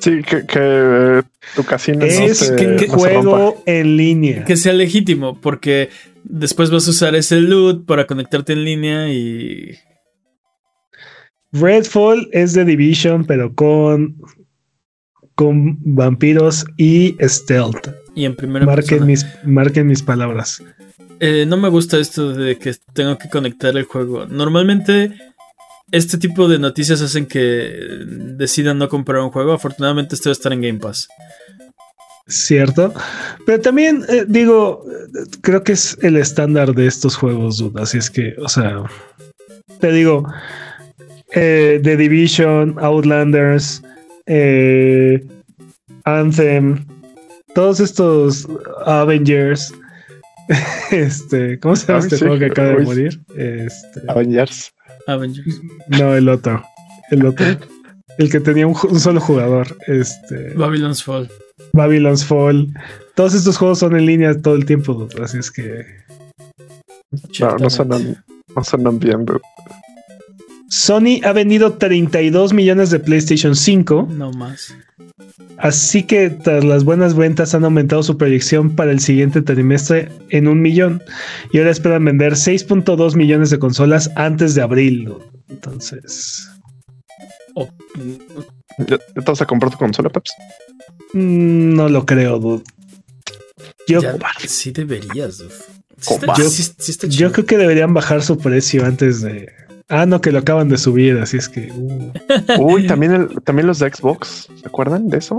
[0.00, 1.22] Sí, que, que eh,
[1.56, 3.10] tu casino no Es se- que- no que se rompa.
[3.10, 4.44] juego en línea.
[4.44, 5.88] Que sea legítimo, porque
[6.28, 9.76] después vas a usar ese loot para conectarte en línea y.
[11.50, 14.16] Redfall es de Division, pero con,
[15.34, 17.88] con vampiros y stealth.
[18.14, 19.06] Y en primera Marquen persona.
[19.06, 20.62] mis, marquen mis palabras.
[21.20, 24.26] Eh, no me gusta esto de que tengo que conectar el juego.
[24.26, 25.12] Normalmente
[25.90, 27.40] este tipo de noticias hacen que
[28.36, 29.52] decidan no comprar un juego.
[29.52, 31.08] Afortunadamente esto va a estar en Game Pass.
[32.28, 32.92] Cierto.
[33.46, 34.84] Pero también eh, digo,
[35.40, 37.80] creo que es el estándar de estos juegos, dude.
[37.80, 38.84] Así es que, o sea,
[39.80, 40.26] te digo,
[41.32, 43.82] eh, The Division, Outlanders,
[44.26, 45.26] eh,
[46.04, 46.84] Anthem,
[47.54, 48.46] todos estos
[48.86, 49.72] Avengers.
[50.90, 53.20] Este, ¿cómo se llama este juego que acaba de morir?
[53.36, 54.72] Este, Avengers.
[55.06, 55.60] Avengers.
[55.88, 56.64] no, el otro.
[57.10, 57.44] El otro.
[58.16, 59.76] El que tenía un solo jugador.
[59.86, 60.54] Este.
[60.54, 61.28] Babylon's Fall.
[61.72, 62.68] Babylon's Fall.
[63.14, 65.84] Todos estos juegos son en línea todo el tiempo, dude, así es que
[67.40, 68.22] No, no suenan,
[68.54, 69.24] no suenan bien.
[69.24, 69.40] dude.
[70.70, 74.74] Sony ha vendido 32 millones de PlayStation 5, No más.
[75.56, 80.46] así que tras las buenas ventas han aumentado su proyección para el siguiente trimestre en
[80.46, 81.02] un millón
[81.52, 85.12] y ahora esperan vender 6.2 millones de consolas antes de abril.
[85.48, 86.48] Entonces,
[87.54, 87.68] Oh,
[88.78, 90.32] ¿Ya, te vas a comprar tu consola, Peps?
[91.12, 92.62] mm, no lo creo, dude.
[93.86, 95.38] Yo, ya, sí deberías.
[95.38, 95.50] dude.
[95.98, 96.44] Sí está, Cobarde.
[96.48, 99.48] sí- sí está yo creo que deberían bajar su precio antes de...
[99.88, 101.72] Ah, no, que lo acaban de subir, así es que...
[101.72, 102.12] uh.
[102.60, 104.48] Uy, también, el, también los de Xbox.
[104.60, 105.38] ¿Se acuerdan de eso?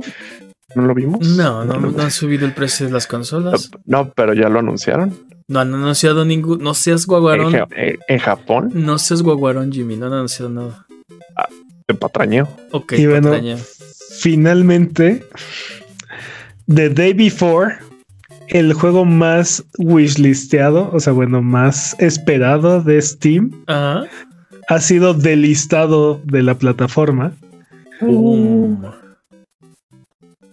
[0.76, 1.26] ¿No lo vimos?
[1.28, 3.70] No, no, no han subido el precio de las consolas.
[3.86, 5.18] No, pero ya lo anunciaron.
[5.48, 6.62] No han anunciado ningún.
[6.62, 7.52] No seas En, guaguarón.
[7.54, 9.98] Ja- en- en Japón, No seas guaguarón, Jimmy.
[9.98, 10.86] No han anunciado nada.
[11.90, 12.48] De patrañeo.
[12.72, 13.34] Ok, Y bueno,
[14.20, 15.24] finalmente,
[16.74, 17.76] The Day Before,
[18.48, 24.06] el juego más wishlisteado, o sea, bueno, más esperado de Steam, Ajá.
[24.68, 27.34] ha sido delistado de la plataforma.
[28.02, 28.82] Boom.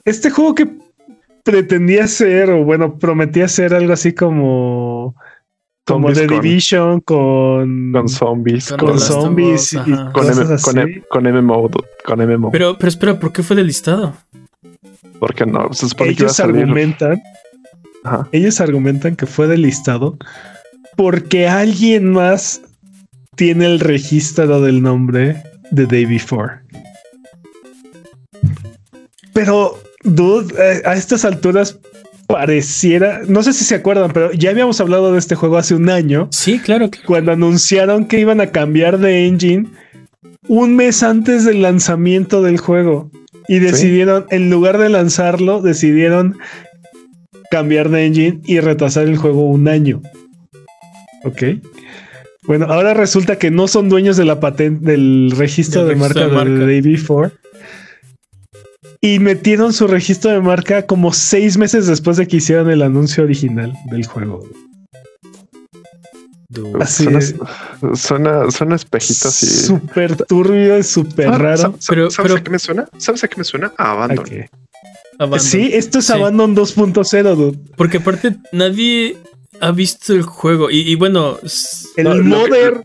[0.04, 0.68] Este juego que
[1.44, 5.14] pretendía ser, o bueno, prometía ser algo así como
[5.86, 9.76] como The con- Division, con, Con zombies, Con zombies y
[10.12, 10.78] con, M- con.
[10.78, 11.70] M- con MMO.
[12.04, 12.50] Con MMO.
[12.50, 14.14] Pero, pero espera, ¿por qué fue del listado?
[15.18, 15.72] ¿Por qué no?
[15.72, 16.56] Se supone que iba a ellos salir.
[16.62, 17.22] argumentan,
[18.04, 18.28] Ajá.
[18.32, 20.18] ellos argumentan que fue delistado
[20.96, 22.60] porque alguien más
[23.36, 26.60] tiene el registro del nombre de Day Before.
[29.32, 31.78] Pero, dude, eh, a estas alturas
[32.26, 35.88] pareciera, no sé si se acuerdan, pero ya habíamos hablado de este juego hace un
[35.90, 37.06] año Sí, claro, claro.
[37.06, 39.68] cuando anunciaron que iban a cambiar de engine
[40.48, 43.10] un mes antes del lanzamiento del juego.
[43.48, 46.36] Y decidieron, en lugar de lanzarlo, decidieron
[47.50, 50.02] cambiar de engine y retrasar el juego un año.
[51.24, 51.42] Ok.
[52.44, 56.20] Bueno, ahora resulta que no son dueños de la patente del registro de registro marca
[56.20, 56.66] de de, marca.
[56.66, 57.30] Day Before.
[59.00, 63.24] Y metieron su registro de marca como seis meses después de que hicieron el anuncio
[63.24, 64.46] original del juego.
[66.48, 66.82] Dude.
[66.82, 67.34] Así Suena, es.
[68.00, 69.46] suena, suena espejito así.
[69.46, 71.56] Súper turbio y súper Ah, raro.
[71.56, 72.88] ¿sabes- Pero- ¿Sabes pero- a qué me suena?
[72.98, 73.72] ¿Sabes a qué me suena?
[73.76, 74.24] A Abandon.
[75.18, 75.40] Abandon.
[75.40, 76.12] Sí, esto es Sí.
[76.12, 77.58] Abandon 2.0, dude.
[77.76, 79.16] Porque aparte nadie
[79.60, 80.70] ha visto el juego.
[80.70, 81.38] Y, y bueno,
[81.96, 82.80] El No, que-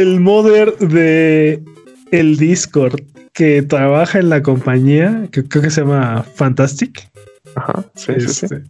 [0.00, 1.62] el modder de
[2.10, 3.00] el Discord
[3.32, 7.08] que trabaja en la compañía, que creo que se llama Fantastic,
[7.54, 7.84] Ajá.
[7.94, 8.46] Sí, sí, sí.
[8.46, 8.62] este,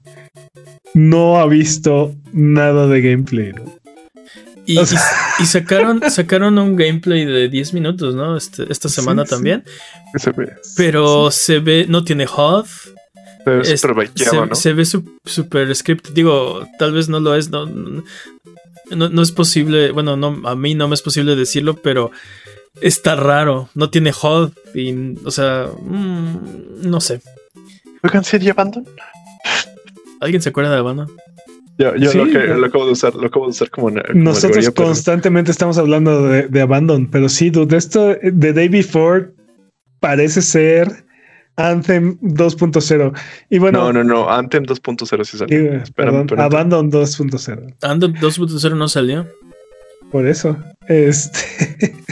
[0.95, 3.53] no ha visto nada de gameplay.
[3.53, 3.65] ¿no?
[4.67, 5.01] y, o sea-
[5.39, 8.37] y- y sacaron, sacaron un gameplay de 10 minutos, ¿no?
[8.37, 9.31] Este- esta semana sí.
[9.31, 9.65] también.
[10.13, 12.67] Sí, se ve, Pero se ve, no tiene HUD.
[12.67, 14.55] se ve es- se, ¿no?
[14.55, 16.09] se ve su- super script.
[16.11, 17.49] Digo, tal vez no lo es.
[17.51, 19.91] No, no, no es posible.
[19.93, 22.11] Bueno, no, a mí no me es posible decirlo, pero
[22.83, 23.69] está raro.
[23.75, 24.51] No tiene HUD.
[24.75, 27.21] Y, o sea, mm, no sé.
[28.03, 28.87] Oigan, ¿sería Abandon?
[30.21, 31.07] ¿Alguien se acuerda de la banda?
[31.79, 34.01] Yo, yo Sí, lo, que, lo acabo de usar, lo acabo de usar como, en-
[34.01, 38.69] como Nosotros pero- constantemente estamos hablando de, de Abandon, pero sí, dude, esto de Day
[38.69, 39.31] Before
[40.01, 41.05] parece ser
[41.55, 43.13] Anthem 2.0.
[43.51, 44.29] Y bueno, No, no, no.
[44.31, 45.57] Anthem 2.0 sí salió.
[45.61, 46.45] digo, Espérame, perdón, espérame.
[46.47, 47.75] Abandon 2.0.
[47.83, 49.27] Ando 2.0 no salió.
[50.11, 50.57] Por eso.
[50.89, 51.95] Este.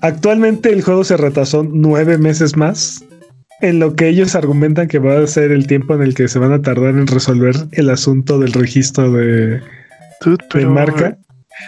[0.00, 3.04] Actualmente el juego se retrasó nueve meses más.
[3.62, 6.38] En lo que ellos argumentan que va a ser el tiempo en el que se
[6.38, 9.60] van a tardar en resolver el asunto del registro de,
[10.20, 11.16] Dude, de pero, marca.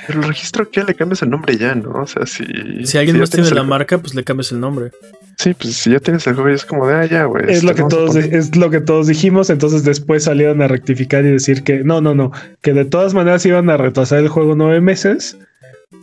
[0.06, 2.02] Pero el registro que le cambias el nombre ya, ¿no?
[2.02, 2.44] O sea, si.
[2.84, 4.90] Si alguien ya más tiene la el- marca, pues le cambias el nombre.
[5.38, 7.44] Sí, pues si ya tienes el juego, ya es como de, ah, ya, güey.
[7.48, 9.48] Es lo que todos es lo que todos dijimos.
[9.48, 13.46] Entonces después salieron a rectificar y decir que no, no, no, que de todas maneras
[13.46, 15.38] iban a retrasar el juego nueve meses,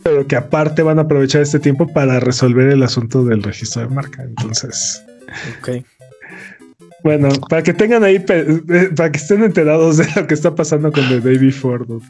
[0.06, 3.88] pero que aparte van a aprovechar este tiempo para resolver el asunto del registro de
[3.88, 4.22] marca.
[4.22, 5.02] Entonces.
[5.58, 5.84] Ok.
[7.02, 10.92] Bueno, para que tengan ahí, eh, para que estén enterados de lo que está pasando
[10.92, 11.84] con The Day Before.
[11.88, 12.00] ¿no?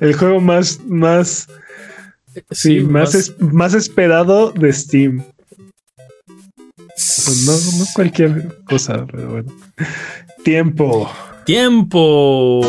[0.00, 1.48] El juego más, más,
[2.50, 5.24] sí, más, es- más esperado de Steam.
[6.76, 9.52] Pues no, no cualquier cosa, pero bueno.
[10.44, 11.10] Tiempo.
[11.46, 12.60] ¡Tiempo!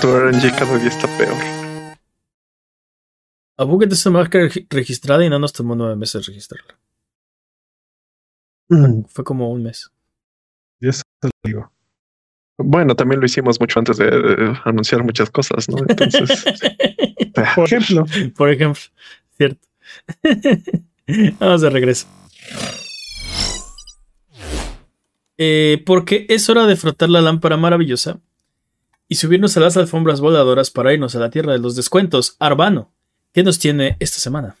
[0.00, 1.63] Tu RNG cada día está peor.
[3.56, 6.78] A Buget es una marca regi- registrada y no nos tomó nueve meses registrarla.
[9.08, 9.90] Fue como un mes.
[10.80, 11.72] Yo eso te lo digo.
[12.58, 15.78] Bueno, también lo hicimos mucho antes de, de anunciar muchas cosas, ¿no?
[15.88, 16.44] Entonces,
[17.54, 18.06] Por ejemplo,
[18.36, 18.80] Por ejemplo,
[19.36, 19.66] cierto.
[21.40, 22.06] Vamos de regreso.
[25.36, 28.20] Eh, porque es hora de frotar la lámpara maravillosa
[29.08, 32.36] y subirnos a las alfombras voladoras para irnos a la tierra de los descuentos.
[32.38, 32.92] Arbano,
[33.34, 34.56] ¿qué nos tiene esta semana?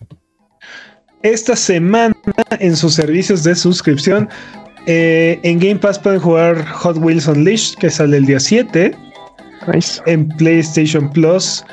[1.24, 2.14] esta semana
[2.60, 4.28] en sus servicios de suscripción,
[4.86, 8.94] eh, en Game Pass pueden jugar Hot Wheels Unleashed, que sale el día 7.
[9.72, 10.02] nice.
[10.04, 11.64] En PlayStation Plus,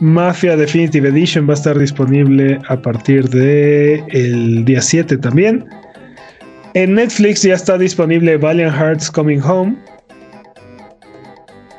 [0.00, 5.66] Mafia Definitive Edition va a estar disponible a partir de el día 7 también.
[6.72, 9.76] En Netflix ya está disponible Valiant Hearts Coming Home.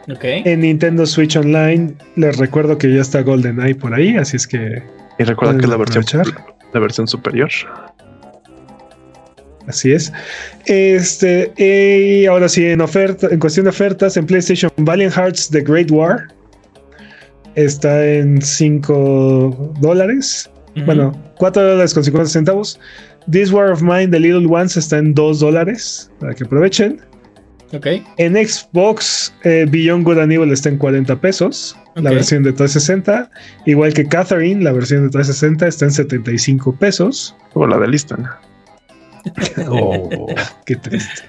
[0.10, 0.23] Ok.
[0.23, 4.84] En Nintendo Switch Online les recuerdo que ya está GoldenEye por ahí, así es que
[5.18, 6.06] Y recuerda que es la versión,
[6.73, 7.49] la versión superior.
[9.68, 10.14] así es.
[10.65, 15.61] Este, y ahora sí, en oferta, en cuestión de ofertas, en PlayStation Valiant Hearts The
[15.61, 16.27] Great War
[17.56, 20.49] está en 5 dólares.
[20.86, 22.80] Bueno, 4 dólares con 50 centavos.
[23.32, 26.99] This War of Mine, The Little Ones, está en 2 dólares para que aprovechen.
[27.76, 27.88] Ok.
[28.18, 33.30] En Xbox, eh, Beyond Good and Evil está en 40 pesos, la versión de 360.
[33.65, 37.35] Igual que Catherine, la versión de 360 está en 75 pesos.
[37.53, 38.26] O la de Liston.
[39.68, 40.27] Oh,
[40.68, 41.23] qué triste.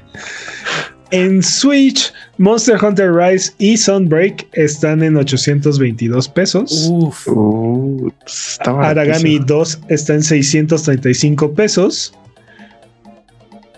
[1.13, 6.89] En Switch, Monster Hunter Rise y Sunbreak están en 822 pesos.
[6.91, 7.29] Uf.
[7.29, 9.47] Uh, está Aragami baratísimo.
[9.47, 12.13] 2 está en 635 pesos.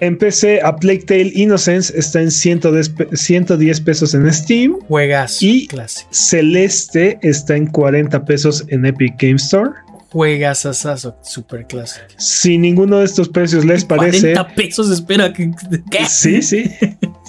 [0.00, 4.78] En PC, A Plague Tale Innocence está en 110, pe- 110 pesos en Steam.
[4.88, 5.42] Juegas.
[5.42, 6.08] Y- clásico.
[6.12, 9.70] Celeste está en 40 pesos en Epic Game Store.
[10.10, 11.16] Juegas asazo.
[11.22, 12.06] Super clásico.
[12.16, 14.32] Si ninguno de estos precios les parece.
[14.32, 15.32] 40 pesos, espera.
[15.32, 15.50] ¿qué?
[15.90, 16.06] qué?
[16.06, 16.64] Sí, sí,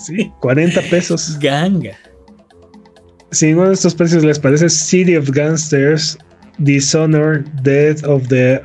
[0.05, 1.37] sí, 40 pesos.
[1.39, 1.97] Ganga.
[3.31, 6.17] Si ninguno de estos precios les parece, City of Gangsters,
[6.57, 8.61] Dishonor, Death of the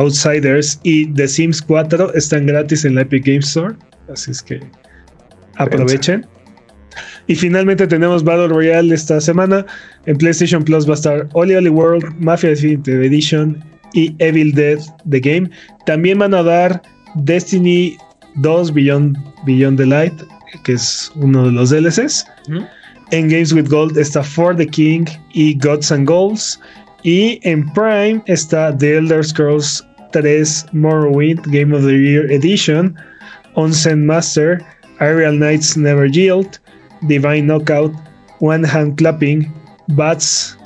[0.00, 3.74] Outsiders y The Sims 4 están gratis en la Epic Game Store.
[4.10, 4.60] Así es que
[5.56, 6.26] aprovechen.
[7.26, 9.64] Y finalmente tenemos Battle Royale esta semana.
[10.06, 13.62] En PlayStation Plus va a estar Oli Oli World, Mafia Definitive Edition
[13.92, 14.78] y Evil Dead
[15.08, 15.50] The Game.
[15.86, 16.82] También van a dar
[17.16, 17.96] Destiny
[18.36, 20.14] 2 Beyond, Beyond the Light,
[20.64, 22.24] que es uno de los DLCs.
[22.48, 22.64] ¿Mm?
[23.12, 25.04] En Games with Gold está For the King
[25.34, 26.58] y Gods and Goals.
[27.02, 30.22] Y en Prime está The Elder Scrolls 3
[30.72, 32.96] Morrowind Game of the Year Edition,
[33.56, 34.60] Onsen Master,
[35.00, 36.58] Aerial Knights Never Yield,
[37.06, 37.92] Divine Knockout,
[38.40, 39.52] One Hand Clapping,
[39.88, 40.56] Bats,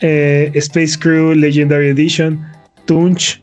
[0.00, 2.44] eh, Space Crew Legendary Edition,
[2.86, 3.42] Tunch,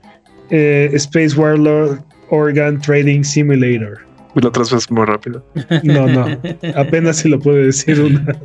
[0.52, 4.00] eh, Space Warlord Organ Trading Simulator.
[4.36, 5.44] Y lo otras veces muy rápido.
[5.84, 6.38] No, no,
[6.76, 8.36] apenas se lo puede decir una.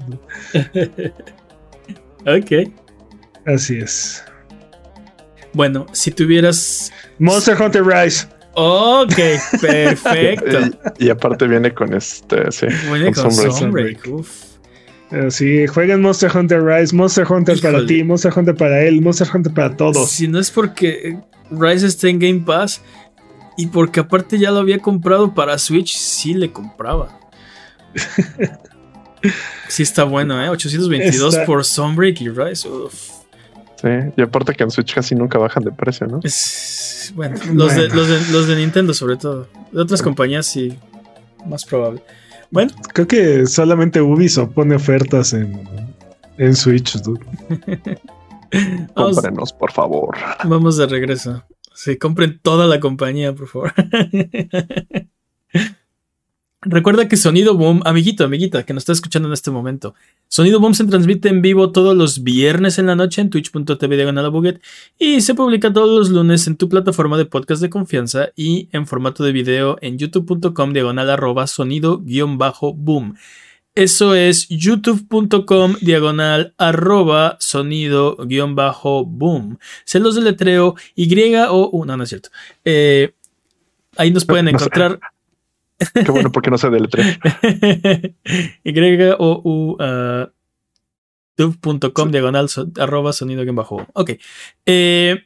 [2.27, 2.71] ok.
[3.47, 4.25] Así es.
[5.55, 6.93] Bueno, si tuvieras.
[7.19, 8.27] Monster Hunter Rise.
[8.57, 9.15] Ok,
[9.61, 10.59] perfecto.
[10.99, 12.67] Y, y aparte viene con este, sí.
[12.93, 13.53] Viene con Sunbreak.
[13.59, 14.07] Sunbreak.
[14.09, 14.31] Uf.
[15.11, 19.53] Así, jueguen Monster Hunter Rise, Monster Hunter para ti, Monster Hunter para él, Monster Hunter
[19.53, 20.11] para todos.
[20.11, 21.19] Si no es porque
[21.51, 22.81] Rise está en Game Pass
[23.57, 27.17] y porque aparte ya lo había comprado para Switch, sí le compraba.
[29.69, 30.51] Sí está bueno, ¿eh?
[30.51, 32.69] 822 Está- por Sunbreak y Rise.
[32.69, 33.14] Uf.
[33.85, 34.13] Sí.
[34.17, 36.21] Y aparte que en Switch casi nunca bajan de precio, ¿no?
[36.25, 37.95] Es- bueno, los de, Bueno.
[37.97, 39.47] los, de, los de Nintendo sobre todo.
[39.73, 40.77] De otras compañías sí,
[41.47, 42.03] más probable.
[42.51, 45.69] Bueno, Creo que solamente Ubisoft pone ofertas en,
[46.39, 46.95] en Switch.
[47.03, 47.21] dude.
[48.95, 50.17] Cómprenos, por favor.
[50.45, 51.45] vamos de regreso.
[51.75, 53.73] Sí, compren toda la compañía, por favor.
[56.67, 59.95] Recuerda que Sonido Boom, amiguito, amiguita, que nos está escuchando en este momento.
[60.29, 64.25] Sonido Boom se transmite en vivo todos los viernes en la noche en twitch.tv diagonal
[64.25, 64.63] a Buget
[64.99, 68.87] y se publica todos los lunes en tu plataforma de podcast de confianza y en
[68.87, 73.17] formato de video en youtube.com diagonal arroba sonido guion bajo boom.
[73.75, 79.59] Eso es youtube.com diagonal arroba sonido guion bajo boom.
[79.85, 81.13] Se los deletreo Y
[81.49, 81.85] o.
[81.85, 82.31] No, no es cierto.
[82.65, 83.13] Eh,
[83.97, 84.99] ahí nos pueden encontrar.
[85.79, 87.03] Qué bueno porque no se deletre.
[88.65, 90.31] y o u ah,
[91.37, 93.87] tube.com diagonal so- arroba sonido guion bajo.
[93.93, 94.13] Ok.
[94.67, 95.25] Eh,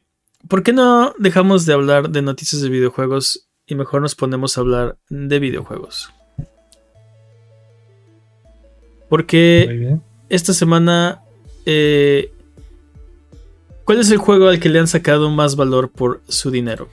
[0.48, 4.60] ¿Por qué no dejamos de hablar de noticias de videojuegos y mejor nos ponemos a
[4.60, 6.12] hablar de videojuegos?
[9.08, 9.98] Porque
[10.28, 11.22] esta semana,
[11.66, 12.30] eh,
[13.84, 16.88] ¿cuál es el juego al que le han sacado más valor por su dinero?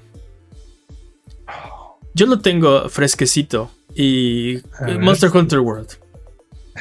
[2.15, 4.99] Yo lo tengo fresquecito y A ver.
[4.99, 5.89] Monster Hunter World.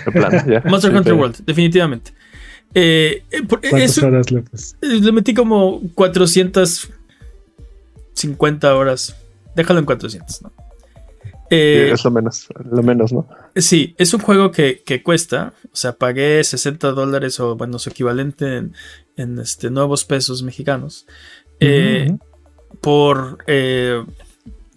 [0.06, 0.62] De plano, ya.
[0.70, 1.12] Monster Sí, Hunter.
[1.14, 2.12] World, definitivamente.
[2.74, 4.76] Eh, eh, por- ¿Cuántas eso- horas le pues?
[4.80, 9.16] le metí como 450 horas.
[9.54, 10.52] Déjalo en 400, ¿no?
[11.50, 13.28] Eh, es lo menos, lo menos, ¿no?
[13.54, 15.52] Sí, es un juego que, que cuesta.
[15.66, 18.72] O sea, pagué 60 dólares o, bueno, su equivalente en,
[19.16, 21.06] en, este, nuevos pesos mexicanos.
[21.60, 22.16] eh.
[22.80, 24.02] Por, eh,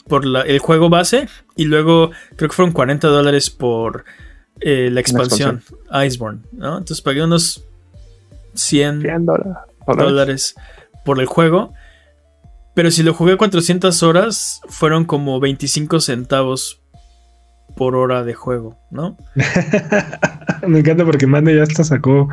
[0.08, 1.28] por la- el juego base.
[1.56, 4.06] Y luego creo que fueron 40 dólares por
[4.60, 5.62] eh, la expansión,
[6.06, 6.40] Iceborne.
[6.52, 6.78] ¿no?
[6.80, 7.64] Entonces pagué unos
[8.56, 9.54] 100 100 dólares.
[9.86, 10.56] dólares
[11.06, 11.74] por el juego.
[12.74, 16.82] Pero si lo jugué 400 horas, fueron como 25 centavos
[17.76, 19.18] por hora de juego, ¿no?
[20.68, 22.28] Me encanta porque Mane ya hasta sacó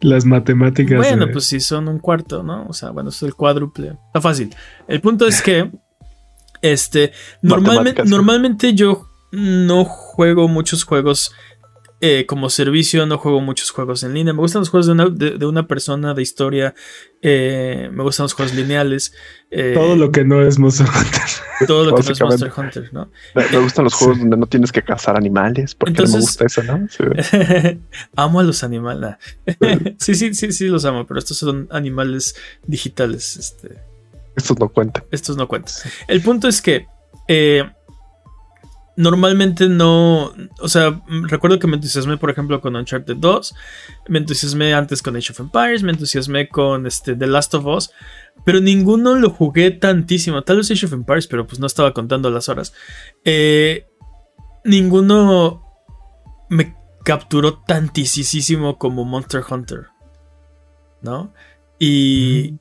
[0.00, 0.98] las matemáticas.
[0.98, 2.66] Bueno, de- pues si son un cuarto, ¿no?
[2.66, 3.96] O sea, bueno, es el cuádruple.
[4.08, 4.54] Está fácil.
[4.88, 5.70] El punto es que,
[6.72, 7.12] este,
[7.42, 11.32] normalmente, normalmente yo no juego muchos juegos
[12.00, 14.32] eh, como servicio, no juego muchos juegos en línea.
[14.34, 16.74] Me gustan los juegos de una, de, de una persona, de historia.
[17.22, 19.12] eh, me gustan los juegos lineales.
[19.50, 21.22] eh, todo lo que no es Monster Hunter.
[21.66, 22.20] todo lo que no es.
[22.20, 23.10] Monster Hunter, ¿no?
[23.34, 24.20] Me, me gustan los juegos Sí.
[24.22, 26.86] donde no tienes que cazar animales, porque no me gusta eso, ¿no?
[26.90, 27.04] Sí.
[28.16, 29.16] amo a los animales.
[29.98, 32.34] sí, sí, sí, sí, los amo, pero estos son animales
[32.66, 33.36] digitales.
[33.38, 33.78] Este,
[34.36, 35.04] Estos no cuentan.
[35.10, 35.74] estos no cuentan.
[36.08, 36.86] El punto es que
[37.28, 37.64] eh,
[38.96, 40.32] normalmente no.
[40.60, 43.54] O sea, recuerdo que me entusiasmé, por ejemplo, con Uncharted 2.
[44.08, 45.82] Me entusiasmé antes con Age of Empires.
[45.82, 47.90] Me entusiasmé con este, The Last of Us.
[48.44, 50.42] Pero ninguno lo jugué tantísimo.
[50.42, 52.72] Tal vez Age of Empires, pero pues no estaba contando las horas.
[53.24, 53.86] Eh,
[54.64, 55.62] ninguno
[56.48, 59.86] me capturó tantísimo como Monster Hunter.
[61.02, 61.34] ¿No?
[61.78, 62.58] Y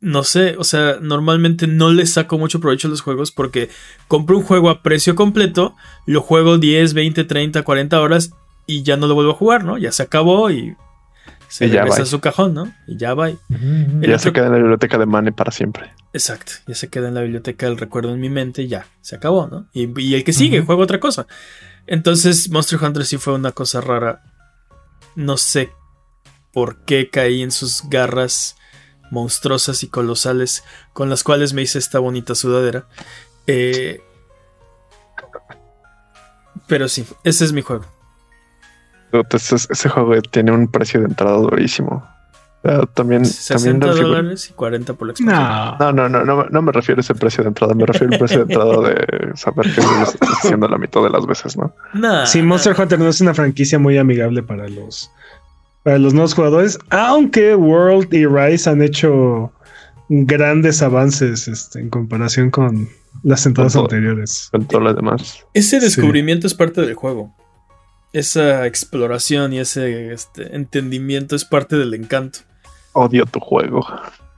[0.00, 3.68] no sé, o sea, normalmente no le saco mucho provecho a los juegos porque
[4.06, 5.74] compro un juego a precio completo,
[6.06, 8.30] lo juego 10, 20, 30, 40 horas
[8.66, 9.76] y ya no lo vuelvo a jugar, ¿no?
[9.78, 10.76] Ya se acabó y
[11.48, 12.02] se Y ya regresa va.
[12.04, 12.72] a su cajón, ¿no?
[12.86, 13.28] Y ya va.
[13.30, 15.90] El Ya otro- se queda en la biblioteca de Mane para siempre.
[16.12, 19.16] Exacto, ya se queda en la biblioteca el recuerdo en mi mente y ya, se
[19.16, 19.66] acabó, ¿no?
[19.72, 21.26] Y, y el que sigue, juega otra cosa.
[21.86, 24.22] Entonces, Monster Hunter sí fue una cosa rara.
[25.16, 25.70] No sé
[26.52, 28.56] por qué caí en sus garras
[29.10, 32.86] monstruosas y colosales con las cuales me hice esta bonita sudadera.
[33.46, 34.00] Eh,
[36.66, 37.84] pero sí, ese es mi juego.
[39.12, 42.06] Entonces, ese juego tiene un precio de entrada durísimo.
[42.60, 45.78] También, también 60 recibo- dólares y 40 por la expansión.
[45.78, 45.92] No.
[45.92, 48.18] No, no, no, no, no me refiero a ese precio de entrada, me refiero al
[48.18, 51.72] precio de entrada de saber que lo estás haciendo la mitad de las veces, ¿no?
[51.94, 55.10] Nah, Sí, Monster Hunter no es una franquicia muy amigable para los
[55.88, 59.50] para los nuevos jugadores, aunque World y Rise han hecho
[60.10, 62.90] grandes avances este, en comparación con
[63.22, 63.96] las entradas Con todo.
[63.96, 64.48] anteriores.
[64.50, 65.46] Con todo lo demás.
[65.54, 65.86] Ese Sí.
[65.86, 67.34] descubrimiento es parte del juego.
[68.12, 72.40] Esa exploración y ese este, entendimiento es parte del encanto.
[72.92, 73.86] Odio tu juego.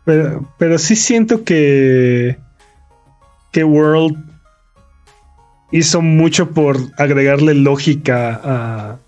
[0.04, 2.38] Pero, pero sí siento que
[3.50, 4.16] que World
[5.72, 8.98] hizo mucho por agregarle lógica a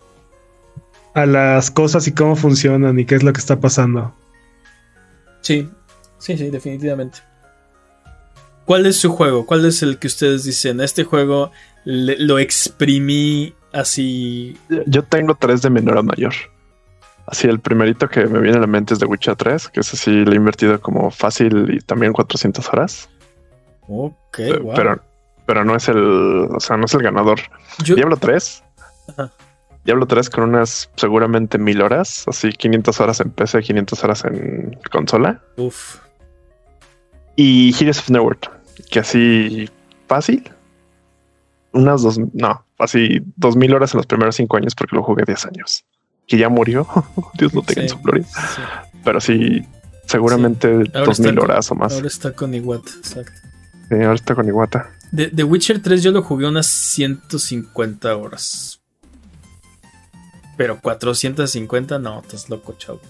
[1.14, 4.14] a las cosas y cómo funcionan y qué es lo que está pasando.
[5.40, 5.68] Sí,
[6.18, 7.18] sí, sí, definitivamente.
[8.64, 9.44] ¿Cuál es su juego?
[9.44, 10.80] ¿Cuál es el que ustedes dicen?
[10.80, 11.50] Este juego
[11.84, 14.56] le- lo exprimí así.
[14.86, 16.32] Yo tengo tres de menor a mayor.
[17.26, 19.92] Así, el primerito que me viene a la mente es de Witcher 3, que es
[19.92, 23.08] así, le he invertido como fácil y también 400 horas.
[23.88, 24.74] Ok, Pe- wow.
[24.74, 25.00] pero,
[25.46, 25.98] pero no es el,
[26.50, 27.40] o sea, no es el ganador.
[27.84, 28.62] Yo- Diablo 3.
[29.08, 29.32] Ajá.
[29.84, 34.78] Diablo 3 con unas seguramente mil horas, así 500 horas en PC, 500 horas en
[34.90, 35.42] consola.
[35.56, 35.96] uf,
[37.36, 38.38] Y Heroes of Neverwhere,
[38.90, 39.68] que así
[40.06, 40.50] fácil.
[41.72, 45.24] Unas dos, no, así dos mil horas en los primeros cinco años porque lo jugué
[45.26, 45.84] 10 años.
[46.26, 46.86] Que ya murió.
[47.34, 48.24] Dios lo tenga en sí, su gloria.
[48.24, 48.62] sí.
[49.02, 49.66] Pero sí,
[50.06, 51.94] seguramente Ahora dos mil con- horas o más.
[51.94, 53.32] Ahora está con Iwata, exacto.
[53.88, 54.90] Sí, ahora está con Iguata.
[55.10, 58.81] De, de Witcher 3 yo lo jugué unas 150 horas.
[60.62, 63.00] Pero 450, no, estás loco, chavo.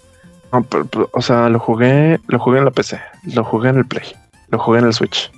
[0.52, 2.98] No, pero, pero, o sea, lo jugué, lo jugué en la PC,
[3.34, 4.04] lo jugué en el Play,
[4.50, 5.30] lo jugué en el Switch.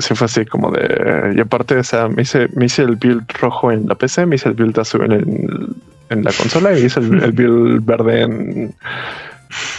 [0.00, 1.34] Sí, fue así como de.
[1.36, 4.34] Y aparte, o sea, me hice, me hice el build rojo en la PC, me
[4.34, 5.76] hice el build azul en, el-
[6.08, 8.74] en la consola y hice el, el build verde en,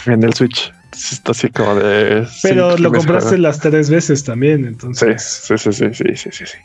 [0.06, 0.72] en el Switch.
[0.92, 2.26] Está así como de.
[2.42, 6.46] Pero lo compraste las tres veces también, Sí, entonces sí, sí, sí, sí, sí, sí,
[6.46, 6.58] sí.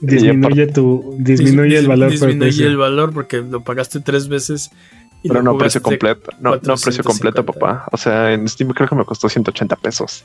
[0.00, 4.70] Disminuye tu disminuye el valor Disminuye el valor porque lo pagaste tres veces.
[5.22, 6.30] y Pero no precio completo.
[6.40, 7.52] No, no precio completo, 450.
[7.52, 7.84] papá.
[7.92, 10.24] O sea, en Steam creo que me costó 180 pesos.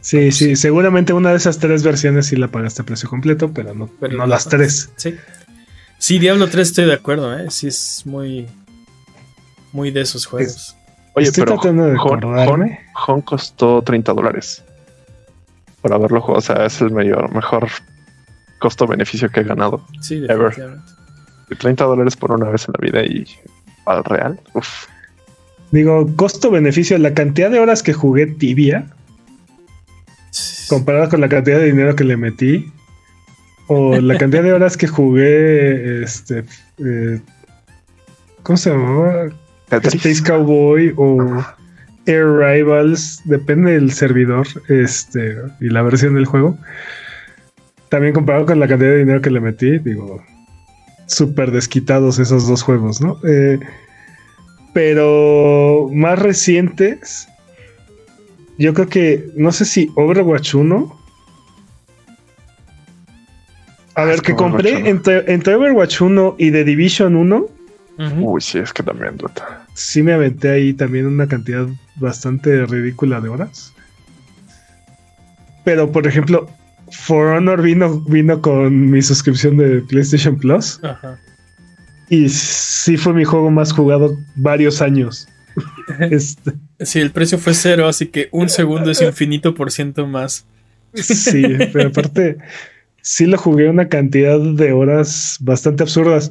[0.00, 3.74] Sí, sí, seguramente una de esas tres versiones sí la pagaste a precio completo, pero
[3.74, 4.26] no, Pero no no.
[4.26, 4.90] las tres.
[4.96, 5.14] Sí.
[5.98, 7.46] Sí, Diablo 3 estoy de acuerdo, ¿eh?
[7.50, 8.46] Sí, es muy.
[9.72, 10.76] Muy de esos juegos.
[11.14, 12.22] Oye, Estoy pero tratando de Hon.
[12.24, 14.62] Hon- Hon costó 30 dólares
[15.92, 16.38] haberlo jugado.
[16.38, 17.68] O sea, es el mayor, mejor
[18.58, 19.84] costo-beneficio que he ganado.
[20.00, 20.48] Sí, Ever.
[20.48, 20.92] definitivamente.
[21.50, 23.26] Y 30 dólares por una vez en la vida y
[23.86, 24.40] al real.
[24.54, 24.86] Uf.
[25.70, 28.86] Digo, costo-beneficio, la cantidad de horas que jugué tibia,
[30.68, 32.72] comparada con la cantidad de dinero que le metí,
[33.68, 36.44] o la cantidad de horas que jugué, este,
[36.78, 37.20] eh,
[38.42, 39.28] ¿cómo se llamaba?
[39.70, 41.44] Space Cowboy o
[42.06, 46.56] Air Rivals, depende del servidor este, y la versión del juego.
[47.88, 50.22] También comparado con la cantidad de dinero que le metí, digo,
[51.06, 53.18] súper desquitados esos dos juegos, ¿no?
[53.28, 53.58] Eh,
[54.72, 57.28] pero más recientes,
[58.58, 61.00] yo creo que, no sé si Overwatch 1.
[63.94, 64.86] A ver, es que compré 1.
[64.86, 67.36] entre, entre Overwatch 1 y The Division 1.
[67.98, 68.30] Ujú.
[68.32, 69.65] Uy, sí, es que también, duda.
[69.76, 71.66] Sí me aventé ahí también una cantidad
[71.96, 73.72] bastante ridícula de horas.
[75.64, 76.48] Pero, por ejemplo,
[76.90, 81.18] For Honor vino, vino con mi suscripción de PlayStation Plus Ajá.
[82.08, 85.28] y sí fue mi juego más jugado varios años.
[86.10, 90.44] Este, Sí, el precio fue cero, así que un segundo es infinito por ciento más.
[90.92, 91.42] Sí,
[91.72, 92.36] pero aparte,
[93.00, 96.30] sí lo jugué una cantidad de horas bastante absurdas.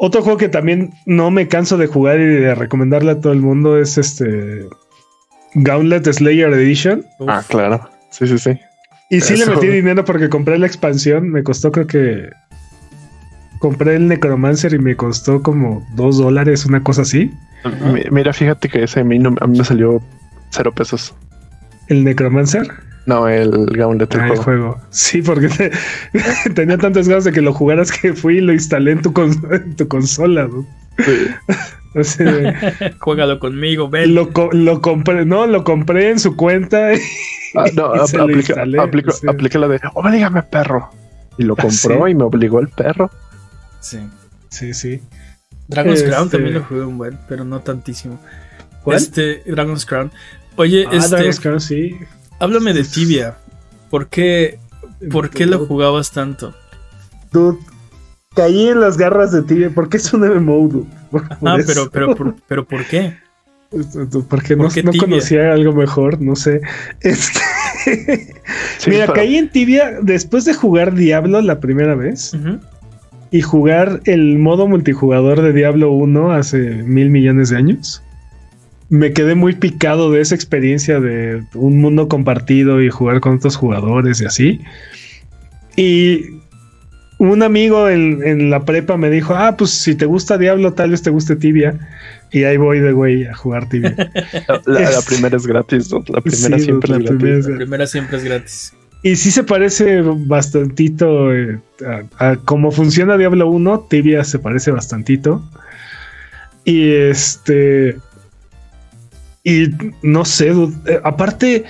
[0.00, 3.40] Otro juego que también no me canso de jugar y de recomendarle a todo el
[3.40, 4.64] mundo es este
[5.54, 7.04] Gauntlet Slayer Edition.
[7.26, 7.90] Ah, claro.
[8.10, 8.50] Sí, sí, sí.
[9.10, 11.30] Y sí le metí dinero porque compré la expansión.
[11.30, 12.30] Me costó, creo que.
[13.58, 17.32] Compré el Necromancer y me costó como dos dólares, una cosa así.
[17.92, 20.00] Mi- Mira, fíjate que ese a mí, no- a mí me salió
[20.50, 21.12] cero pesos.
[21.88, 22.68] El Necromancer.
[23.08, 24.42] No, el Gauntlet Ah, el juego.
[24.42, 24.80] juego.
[24.90, 25.72] Sí, porque te-
[26.54, 29.32] tenía tantas ganas de que lo jugaras que fui y lo instalé en tu, con-
[29.50, 30.46] en tu consola.
[30.46, 30.66] ¿no?
[30.98, 31.28] Sí.
[33.00, 34.14] Juégalo conmigo, ven.
[34.14, 36.94] lo, co- lo compré, no, lo compré en su cuenta.
[36.94, 36.98] y-
[37.56, 40.90] Ah, no, y ap- se lo aplica, instalé, aplica- la de obligame perro.
[41.38, 42.10] Y lo compró Sí.
[42.10, 43.10] y me obligó el perro.
[43.80, 44.00] Sí.
[44.50, 45.00] Sí, sí.
[45.66, 48.20] Dragon's Este- Crown también lo jugué un buen, pero no tantísimo.
[48.82, 48.98] ¿Cuál?
[48.98, 50.10] Este, Dragon's Crown.
[50.56, 51.96] Oye, Ah, este, Dragon's Crown, sí.
[52.40, 53.36] Háblame de Tibia.
[53.90, 54.58] ¿Por qué,
[55.10, 56.54] ¿Por qué lo jugabas tanto?
[57.32, 57.58] Dude,
[58.34, 60.86] caí en las garras de Tibia porque es un MMO, dude.
[61.10, 61.66] Por- por Ah, eso.
[61.66, 63.16] pero, pero, por, pero ¿por qué?
[63.70, 66.60] Porque no, ¿por qué conocía algo mejor, no sé.
[67.00, 67.40] Este-
[68.78, 72.32] Sí, Mira, pero- caí en Tibia después de jugar Diablo la primera vez
[73.30, 78.02] y jugar el modo multijugador de Diablo 1 hace mil millones de años.
[78.90, 83.56] Me quedé muy picado de esa experiencia de un mundo compartido y jugar con otros
[83.56, 84.60] jugadores y así.
[85.76, 86.38] Y
[87.18, 90.90] un amigo en, en la prepa me dijo, ah, pues si te gusta Diablo, tal
[90.92, 91.78] vez te guste Tibia.
[92.30, 93.94] Y ahí voy de güey a jugar Tibia.
[94.48, 95.90] La, la- la primera es gratis.
[95.92, 96.02] ¿no?
[96.08, 97.18] La primera Sí, siempre la es gratis.
[97.18, 98.74] primera es- La primera siempre es gratis.
[99.02, 101.60] Y sí se parece bastantito eh,
[102.18, 103.86] a, a cómo funciona Diablo 1.
[103.90, 105.42] Tibia se parece bastantito.
[106.64, 107.96] Y este.
[109.48, 109.70] Y
[110.02, 111.64] no sé, dude, eh, aparte,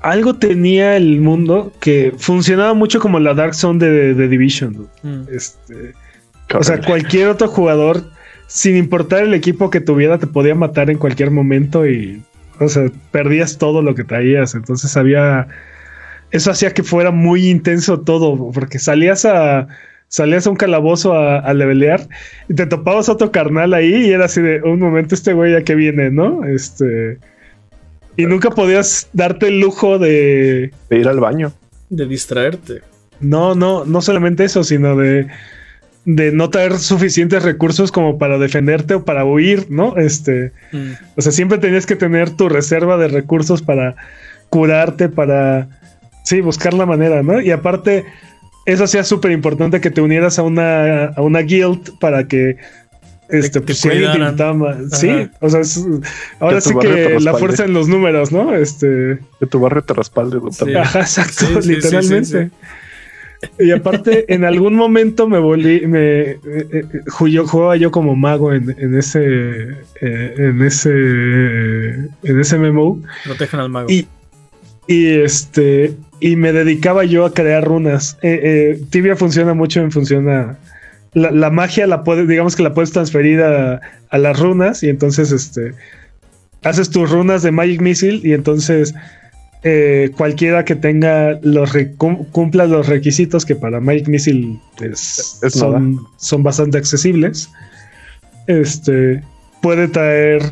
[0.00, 4.86] algo tenía el mundo que funcionaba mucho como la Dark Zone de, de Division.
[5.02, 5.22] Mm.
[5.28, 5.94] Este,
[6.54, 8.04] o sea, cualquier otro jugador,
[8.46, 12.22] sin importar el equipo que tuviera, te podía matar en cualquier momento y,
[12.60, 14.54] o sea, perdías todo lo que traías.
[14.54, 15.48] Entonces había,
[16.30, 19.66] eso hacía que fuera muy intenso todo, porque salías a,
[20.10, 22.06] salías a un calabozo a, a levelear
[22.48, 25.62] y te topabas otro carnal ahí y era así de un momento este güey ya
[25.62, 26.44] que viene, ¿no?
[26.44, 27.18] Este,
[28.16, 31.52] y nunca podías darte el lujo de, De ir al baño.
[31.88, 32.82] De distraerte.
[33.20, 35.28] no, no, no solamente eso, sino de,
[36.06, 39.96] de no traer suficientes recursos como para defenderte o para huir, ¿no?
[39.96, 40.92] Este, Mm.
[41.16, 43.94] o sea, siempre tenías que tener tu reserva de recursos para
[44.48, 45.68] curarte, para,
[46.24, 47.40] sí, buscar la manera, ¿no?
[47.40, 48.04] Y aparte,
[48.72, 52.56] eso hacía súper importante que te unieras a una, a una guild para que...
[53.28, 53.88] Este, te pues, si
[54.92, 55.86] sí, o sea, es-
[56.40, 58.54] ahora Que sí que la fuerza en los números, ¿no?
[58.56, 60.38] Este, Que tu barrio te respalde.
[60.42, 60.50] ¿no?
[60.50, 60.58] Sí.
[60.58, 60.78] También.
[60.80, 62.50] Ajá, exacto, Sí, sí, sí, literalmente.
[62.50, 62.50] sí,
[63.60, 68.74] Y aparte, en algún momento me volví, me eh, eh, jugaba yo como mago en,
[68.76, 69.20] en ese,
[70.00, 73.88] eh, en ese, en ese MMO Protejan al mago.
[73.90, 74.08] y,
[74.92, 78.18] y este, y me dedicaba yo a crear runas.
[78.22, 80.58] Eh, eh, Tibia funciona mucho en función a
[81.14, 83.80] la, la magia la puedes, digamos que la puedes transferir a,
[84.10, 85.72] a las runas y entonces este
[86.62, 88.94] haces tus runas de Magic Missile y entonces
[89.62, 91.70] eh, cualquiera que tenga los
[92.32, 97.48] cumpla los requisitos que para Magic Missile es- Es son, son bastante accesibles.
[98.46, 99.22] Este
[99.62, 100.42] puede traer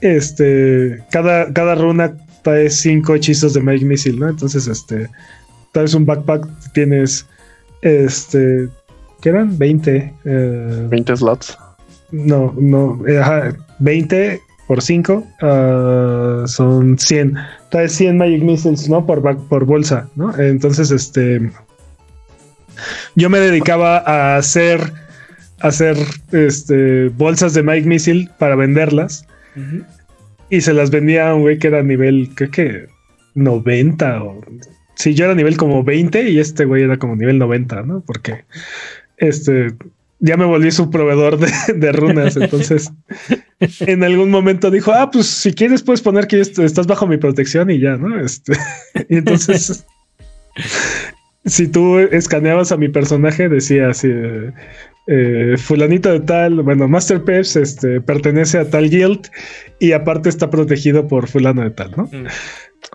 [0.00, 2.14] este cada, cada runa
[2.46, 4.28] trae cinco hechizos de Magic Missile, ¿no?
[4.28, 5.10] Entonces, este
[5.72, 7.26] traes un backpack, tienes
[7.82, 8.68] este
[9.20, 9.58] ¿qué eran?
[9.58, 11.58] 20 eh, 20 slots.
[12.12, 15.26] no, no, eh, ajá, 20 por 5
[16.46, 17.34] son 100.
[17.70, 19.04] Trae 100 Magic Missiles, ¿no?
[19.06, 20.36] Por, ba- por bolsa, ¿no?
[20.38, 21.50] Entonces, este.
[23.16, 24.92] Yo me dedicaba a hacer.
[25.60, 25.96] a hacer
[26.32, 29.24] este, bolsas de Magic Missile para venderlas.
[29.56, 29.84] Ujú.
[30.50, 32.86] Y se las vendía a un güey que era nivel, creo que
[33.34, 34.40] 90 o.
[34.94, 38.00] Sí, yo era nivel como 20 y este güey era como nivel 90, ¿no?
[38.06, 38.44] Porque
[39.18, 39.74] este
[40.20, 42.36] ya me volví su proveedor de, de runas.
[42.36, 42.90] Entonces,
[43.80, 47.18] en algún momento dijo: Ah, pues si quieres, puedes poner que est- estás bajo mi
[47.18, 48.18] protección y ya, ¿no?
[48.18, 48.54] Este,
[49.10, 49.84] y entonces,
[51.44, 54.08] si tú escaneabas a mi personaje, decía así.
[55.06, 59.26] Eh, fulanito de tal, bueno, Master Peps este, pertenece a tal guild
[59.78, 62.04] y aparte está protegido por fulano de tal, ¿no?
[62.12, 62.26] Mm.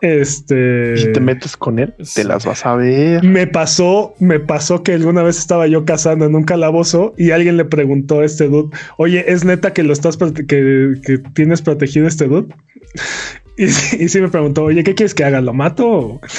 [0.02, 0.98] Este.
[0.98, 2.22] Si te metes con él, Sí.
[2.22, 3.24] te las vas a ver.
[3.24, 7.58] Me pasó, me pasó que alguna vez estaba yo cazando en un calabozo y alguien
[7.58, 11.62] le preguntó a este dude, oye, ¿es neta que lo estás prote- que, que tienes
[11.62, 12.54] protegido este dude?
[13.58, 15.42] Y, sí- y sí me preguntó, oye, ¿qué quieres que haga?
[15.42, 15.88] ¿Lo mato?
[15.88, 16.22] o-?"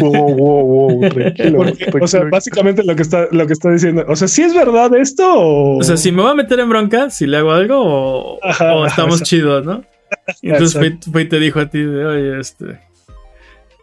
[0.00, 1.58] Wow, wow, wow, tranquilo.
[1.58, 4.04] Porque, o sea, básicamente lo que está, lo que está diciendo.
[4.08, 5.24] O sea, ¿sí es verdad esto?
[5.34, 8.38] O, O sea, si me voy a meter en bronca, si le hago algo o,
[8.42, 9.84] Ajá, o estamos chidos, ¿no?
[10.42, 12.64] Y entonces fue, te dijo a ti de, oye, este,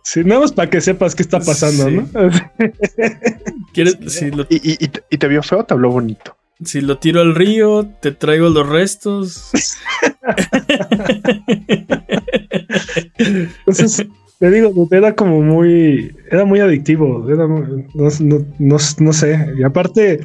[0.03, 1.95] Sí, nada más para que sepas qué está pasando, Sí.
[1.95, 2.05] ¿no?
[3.73, 6.35] ¿quieres, si, lo, ¿Y, y te vio feo o te habló bonito?
[6.64, 9.52] Si lo tiro al río, te traigo los restos?
[13.18, 14.06] Entonces,
[14.40, 17.60] te digo, era como muy, era muy adictivo, era no,
[17.94, 20.22] no- no- no sé, y aparte,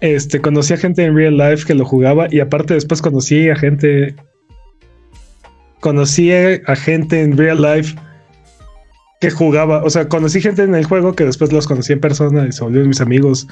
[0.00, 3.56] este, conocí a gente en real life que lo jugaba y aparte después conocí a
[3.56, 4.14] gente,
[5.80, 7.94] conocí a gente en real life
[9.20, 12.46] que jugaba, o sea, conocí gente en el juego que después los conocí en persona
[12.46, 13.48] y se volvieron mis amigos.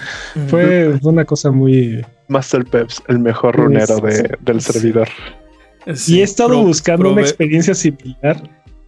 [0.48, 2.04] Fue una cosa muy...
[2.28, 4.22] Master Peps, el mejor runero sí, de- sí.
[4.40, 4.72] del Sí.
[4.72, 5.08] servidor.
[5.94, 8.42] Sí, y he estado pro- buscando una experiencia similar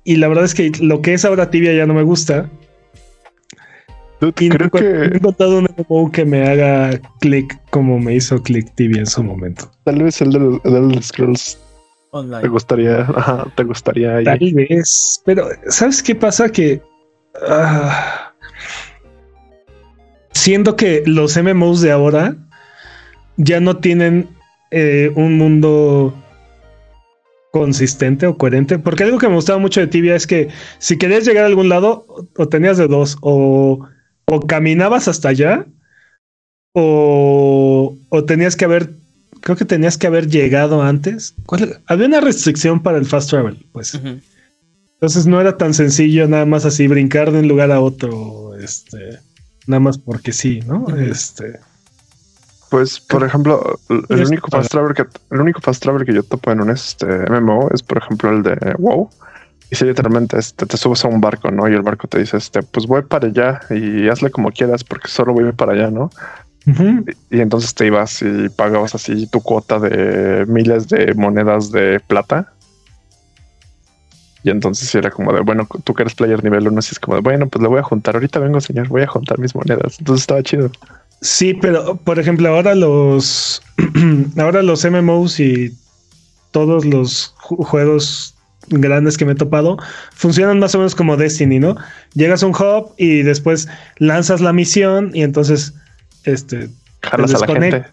[0.05, 2.49] y la verdad es que lo que es ahora tibia ya no me gusta.
[4.21, 8.17] Dude, Y creo no he que encontrado un MMO que me haga clic como me
[8.17, 9.71] hizo click tibia en su momento.
[9.85, 11.57] tal vez el del, el del Scrolls
[12.11, 12.49] te online.
[12.49, 14.25] gustaría, ajá, te gustaría ahí.
[14.25, 16.51] Tal vez, pero ¿sabes qué pasa?
[16.51, 16.83] Que
[17.47, 18.33] ah,
[20.33, 22.37] siento que los MMOs de ahora
[23.37, 24.29] ya no tienen
[24.71, 26.15] eh, un mundo
[27.51, 28.79] consistente o coherente.
[28.79, 30.49] Porque algo que me gustaba mucho de Tibia es que
[30.79, 33.87] si querías llegar a algún lado, o, o tenías de dos, o,
[34.27, 35.67] o caminabas hasta allá,
[36.73, 38.91] o, o tenías que haber,
[39.49, 41.35] creo que tenías que haber llegado antes.
[41.47, 43.95] ¿Cuál- Había una restricción para el fast travel, pues.
[43.95, 49.21] Entonces no era tan sencillo nada más así brincar de un lugar a otro, este,
[49.67, 50.87] nada más porque sí, ¿no?
[50.99, 51.61] Este,
[52.69, 56.51] Pues, por ejemplo, el único fast travel que el único fast travel que yo topo
[56.53, 59.09] en un este MMO es, por ejemplo, el de WoW.
[59.71, 61.67] Y si literalmente este, te subes a un barco, ¿no?
[61.71, 65.09] Y el barco te dice, este, pues voy para allá y hazle como quieras porque
[65.09, 66.11] solo voy para allá, ¿no?
[67.31, 72.53] Y, entonces te ibas y pagabas así tu cuota de miles de monedas de plata.
[74.45, 77.17] Y entonces era como de, bueno, tú que eres player nivel 1, así es como
[77.17, 78.15] de, bueno, pues le voy a juntar.
[78.15, 79.99] Ahorita vengo, señor, voy a juntar mis monedas.
[79.99, 80.71] Entonces estaba chido.
[81.21, 83.63] Sí, pero por ejemplo, ahora los
[84.37, 85.75] ahora los MMOs y
[86.53, 88.35] todos los ju- juegos
[88.69, 89.79] grandes que me he topado
[90.13, 91.77] funcionan más o menos como Destiny, ¿no?
[92.15, 93.67] Llegas a un hub y después
[93.99, 95.75] lanzas la misión y entonces
[96.33, 96.69] este
[97.03, 97.89] Jalas a la desconect- gente.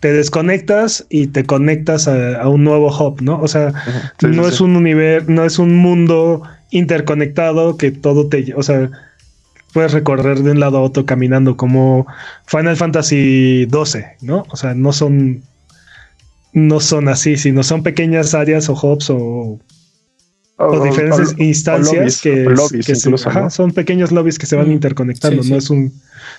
[0.00, 3.40] te desconectas y te conectas a, a un nuevo hub, ¿no?
[3.40, 3.72] O sea.
[4.20, 4.62] Sí, no sí, es sí.
[4.64, 8.90] un universo, no es un mundo interconectado que todo te, o sea,
[9.72, 12.06] puedes recorrer de un lado a otro caminando como
[12.46, 14.44] Final Fantasy 12, ¿no?
[14.50, 15.42] O sea, no son
[16.52, 19.58] no son así, sino son pequeñas áreas o hubs o,
[20.58, 23.50] o diferentes instancias lobbies, que, lobbies que se- incluso, ajá, ¿no?
[23.50, 25.64] son pequeños lobbies que se van Mm, interconectando, sí, no sí.
[25.64, 25.92] es un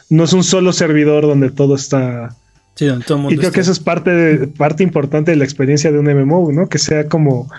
[0.09, 2.35] no es un solo servidor donde todo está
[2.75, 5.37] Sí, donde todo el mundo y creo que eso es parte, de- parte importante de
[5.37, 6.67] la experiencia de un MMO, ¿no?
[6.69, 7.49] Que sea como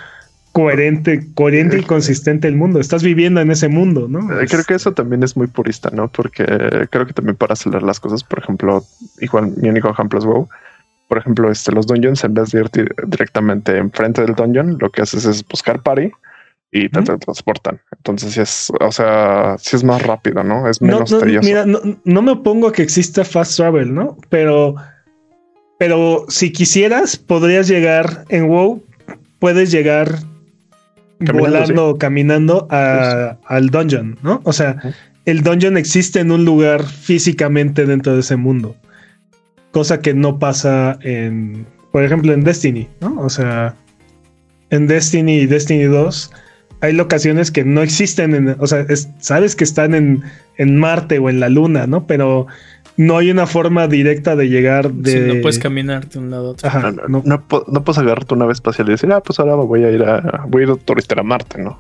[0.53, 2.81] coherente, coherente y consistente el mundo.
[2.81, 4.41] Estás viviendo en ese mundo, ¿no?
[4.41, 6.09] Eh, Creo que eso también es muy purista, ¿no?
[6.09, 6.45] Porque
[6.91, 8.85] creo que también para acelerar las cosas, por ejemplo,
[9.21, 10.49] igual mi único ejemplo es WoW.
[11.07, 14.91] Por ejemplo, este, los dungeons, en vez de ir di- directamente enfrente del dungeon, lo
[14.91, 16.11] que haces es buscar party
[16.70, 17.81] y te, transportan.
[17.97, 20.69] Entonces, sí es, o sea, sí es más rápido, ¿no?
[20.69, 21.47] Es No, menos no, tedioso.
[21.47, 24.16] mira, no, no me opongo a que exista fast travel, ¿no?
[24.28, 24.74] Pero,
[25.78, 28.82] pero si quisieras, podrías llegar en WoW,
[29.39, 30.19] puedes llegar
[31.20, 34.40] Caminando, volando o caminando a- al dungeon, ¿no?
[34.45, 34.77] O sea,
[35.24, 38.77] el dungeon existe en un lugar físicamente dentro de ese mundo.
[39.73, 43.20] Cosa que no pasa en, por ejemplo, en Destiny, ¿no?
[43.20, 43.74] O sea,
[44.70, 46.31] en Destiny y Destiny 2
[46.81, 50.23] hay locaciones que no existen, en, o sea, es- sabes que están en,
[50.57, 52.07] en Marte o en la Luna, ¿no?
[52.07, 52.47] Pero
[52.97, 55.11] no hay una forma directa de llegar de...
[55.13, 56.69] Sí, no puedes caminar de un lado a otro.
[56.69, 57.23] Ajá, No, no.
[57.69, 60.45] no, puedes agarrar tu nave espacial y decir, ah, pues ahora voy a ir a,
[60.49, 61.79] voy a ir a turistear a Marte, ¿no?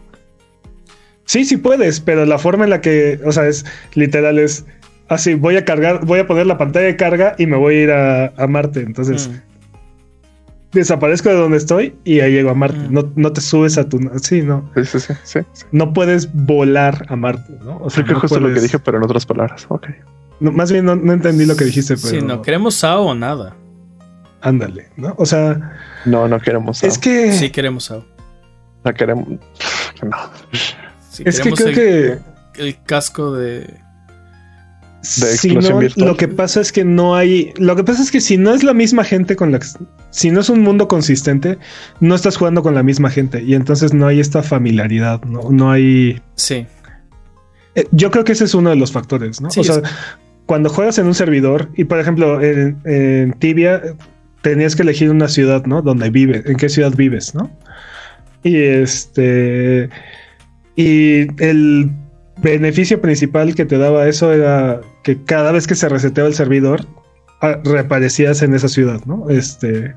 [1.24, 4.64] Sí, sí puedes, pero la forma en la que, o sea, es literal, es
[5.08, 7.82] así, voy a cargar, voy a poner la pantalla de carga y me voy a
[7.82, 8.80] ir a, a Marte.
[8.80, 9.47] Entonces, Mm.
[10.72, 12.78] Desaparezco de donde estoy y ahí llego a Marte.
[12.78, 12.92] Mm.
[12.92, 13.98] No, no te subes a tu...
[14.22, 14.70] Sí, no.
[14.84, 15.40] Sí, sí, sí.
[15.72, 17.78] No puedes volar a Marte, ¿no?
[17.78, 19.66] O sea, Creo que no justo lo que dije, pero en otras palabras.
[19.68, 19.86] Ok.
[20.40, 22.08] no, más bien no, no entendí lo que dijiste, pero...
[22.08, 23.56] Sí, no queremos SAO o nada.
[24.40, 25.14] Ándale, ¿no?
[25.18, 26.82] O sea, No, no queremos.
[26.84, 27.00] es no.
[27.00, 27.32] que...
[27.32, 28.04] Sí queremos SAO.
[28.84, 29.26] No queremos.
[30.02, 30.16] No.
[31.10, 32.18] Sí, es que creo el, que...
[32.62, 33.80] el casco de
[35.02, 37.52] si no, lo que pasa es que no hay.
[37.56, 39.66] Lo que pasa es que si no es la misma gente con la que.
[40.10, 41.58] Si no es un mundo consistente,
[42.00, 43.42] no estás jugando con la misma gente.
[43.42, 45.22] Y entonces no hay esta familiaridad.
[45.24, 46.20] No, no hay.
[46.34, 46.66] Sí.
[47.74, 49.48] Eh, yo creo que ese es uno de los factores, ¿no?
[49.48, 49.82] o sea,
[50.46, 53.82] cuando juegas en un servidor, y por ejemplo, en, Tibia
[54.42, 55.82] tenías que elegir una ciudad, ¿no?
[55.82, 57.50] Donde vives, en qué ciudad vives, ¿no?
[58.42, 59.90] Y este.
[60.74, 61.90] Y el
[62.42, 66.86] beneficio principal que te daba eso era que cada vez que se reseteaba el servidor,
[67.40, 69.28] ah, reaparecías en esa ciudad, ¿no?
[69.30, 69.94] Este.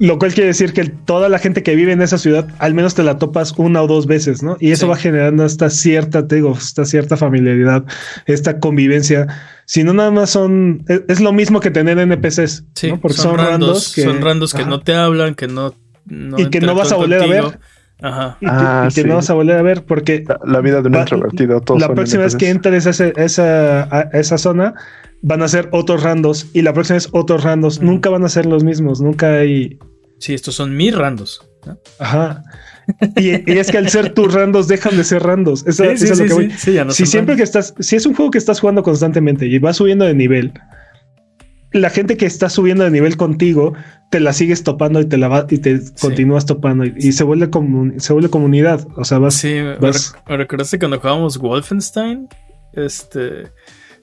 [0.00, 2.94] Lo cual quiere decir que toda la gente que vive en esa ciudad, al menos
[2.94, 4.56] te la topas una o dos veces, ¿no?
[4.60, 7.84] Y eso va generando esta cierta, te digo, esta cierta familiaridad,
[8.26, 9.26] esta convivencia.
[9.64, 10.84] Si no, nada más son.
[10.88, 12.64] E, es, lo mismo que tener NPCs.
[12.74, 15.74] Sí, Porque son, randos, que, son randos que no te hablan, que no.
[16.06, 17.58] y que no vas a volver a ver.
[18.00, 18.36] Ajá.
[18.40, 21.60] Y, ah, que no vas a volver a ver porque la, vida de un introvertido.
[21.78, 24.74] la próxima vez que entres a, esa, esa zona
[25.22, 27.80] van a ser otros randos y la próxima vez otros randos.
[27.80, 29.00] Nunca van a ser los mismos.
[29.00, 29.78] Nunca hay.
[30.18, 31.48] Sí, estos son mis randos.
[31.98, 32.42] Ajá.
[33.16, 35.66] Y, es que al ser tus randos dejan de ser randos.
[35.66, 36.50] Eso, es lo que voy.
[36.90, 40.04] si siempre que estás, si es un juego que estás jugando constantemente y vas subiendo
[40.04, 40.52] de nivel,
[41.72, 43.74] la gente que está subiendo de nivel contigo
[44.10, 47.50] te la sigues topando y te la va, y te continúas topando y, se vuelve
[47.50, 48.86] como se vuelve comunidad.
[48.96, 49.34] O sea, vas.
[49.34, 52.28] Sí, me recordaste cuando jugábamos Wolfenstein.
[52.72, 53.50] Este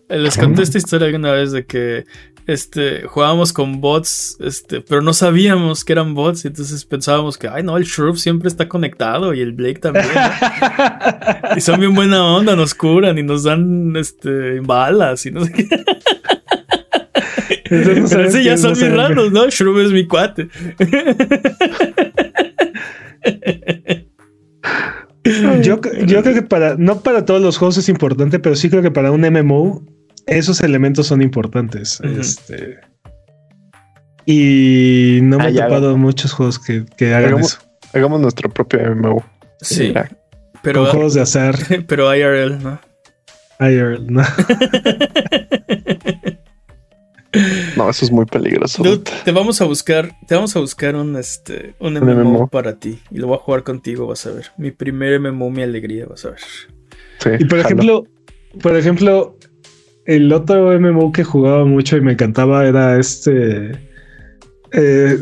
[0.10, 2.06] les conté esta historia alguna vez de que
[2.48, 7.48] este jugábamos con bots, este, pero no sabíamos que eran bots, y entonces pensábamos que
[7.48, 10.06] ay no, el Shrub siempre está conectado y el Blake también.
[11.58, 15.54] y son bien buena onda, nos curan y nos dan este balas y no sé
[15.54, 15.68] qué.
[17.70, 19.50] Pero ese ya son mis raros, ¿no?
[19.50, 20.50] Shrub es mi cuate.
[25.64, 28.84] Yo, yo, creo que para, no para todos los juegos es importante, pero sí creo
[28.84, 29.84] que para un MMO
[30.28, 32.00] esos elementos son importantes.
[32.02, 32.80] Este.
[34.26, 37.60] Y no me he topado muchos juegos que, hagan hagamos, eso.
[37.94, 39.24] Hagamos nuestro propio MMO.
[39.62, 39.94] Sí.
[40.62, 41.56] Pero, Con juegos de azar.
[41.88, 42.80] Pero IRL, ¿no?
[43.60, 44.24] IRL, ¿no?
[47.76, 48.84] No, eso es muy peligroso.
[49.24, 53.18] te vamos a buscar, te vamos a buscar un este un MMO, para ti y
[53.18, 54.52] lo voy a jugar contigo, vas a ver.
[54.58, 56.40] Mi primer MMO, mi alegría, vas a ver.
[57.20, 58.06] Sí, y por ejemplo,
[58.62, 59.38] por ejemplo,
[60.06, 63.72] el otro MMO que jugaba mucho y me encantaba era este
[64.72, 65.18] eh,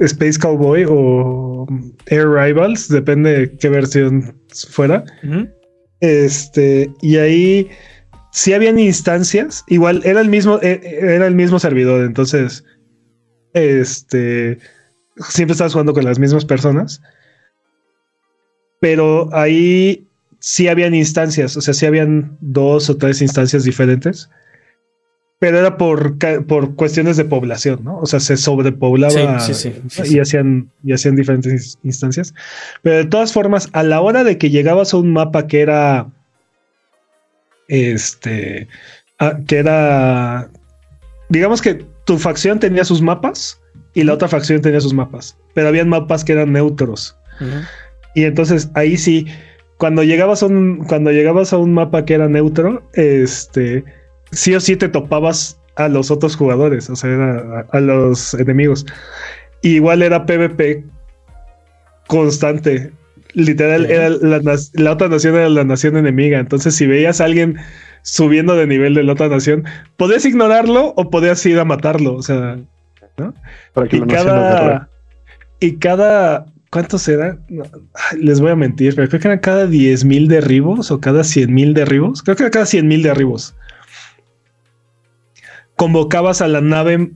[0.00, 1.66] Space Cowboy o
[2.06, 4.36] Air Rivals, depende de qué versión
[4.70, 5.04] fuera.
[6.00, 7.70] Este, y ahí
[8.32, 12.64] si habían instancias, igual era el mismo, e, era el mismo servidor, entonces,
[13.52, 14.58] este,
[15.28, 17.02] siempre estabas jugando con las mismas personas,
[18.80, 20.06] pero ahí
[20.40, 24.30] sí habían instancias, o sea, sí habían dos o tres instancias diferentes,
[25.38, 27.98] pero era por, por cuestiones de población, ¿no?
[27.98, 32.32] O sea, se sobrepoblaba y, hacían, y hacían diferentes instancias,
[32.80, 36.06] pero de todas formas, a la hora de que llegabas a un mapa que era
[37.72, 38.68] este,
[39.18, 40.50] ah, que era,
[41.30, 43.58] digamos que tu facción tenía sus mapas
[43.94, 47.16] y la otra facción tenía sus mapas, pero habían mapas que eran neutros.
[48.14, 49.26] Y entonces ahí sí,
[49.78, 53.84] cuando llegabas a un, cuando llegabas a un mapa que era neutro, este,
[54.30, 58.84] sí o sí te topabas a los otros jugadores, o sea, a, los enemigos.
[59.62, 60.84] igual era PvP
[62.06, 62.92] constante.
[63.34, 66.38] Literal, era la, otra nación era la nación enemiga.
[66.38, 67.56] Entonces, si veías a alguien
[68.02, 69.64] subiendo de nivel de la otra nación,
[69.96, 72.14] podías ignorarlo o podías ir a matarlo.
[72.14, 72.58] O sea,
[73.16, 73.34] ¿no?
[73.90, 74.88] y cada.
[75.60, 76.46] Y cada.
[76.70, 77.44] ¿Cuántos eran?
[78.18, 81.52] les voy a mentir, pero creo que eran cada 10 mil derribos o cada 100
[81.52, 82.22] mil derribos.
[82.22, 83.54] Creo que era cada 100 mil derribos.
[85.82, 87.10] Convocabas a la nave,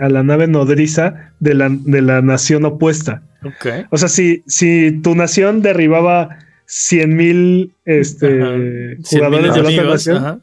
[0.00, 3.22] a la nave nodriza de la, de la nación opuesta.
[3.90, 10.42] O sea, si, si tu nación derribaba 100 mil este, jugadores de la otra nación,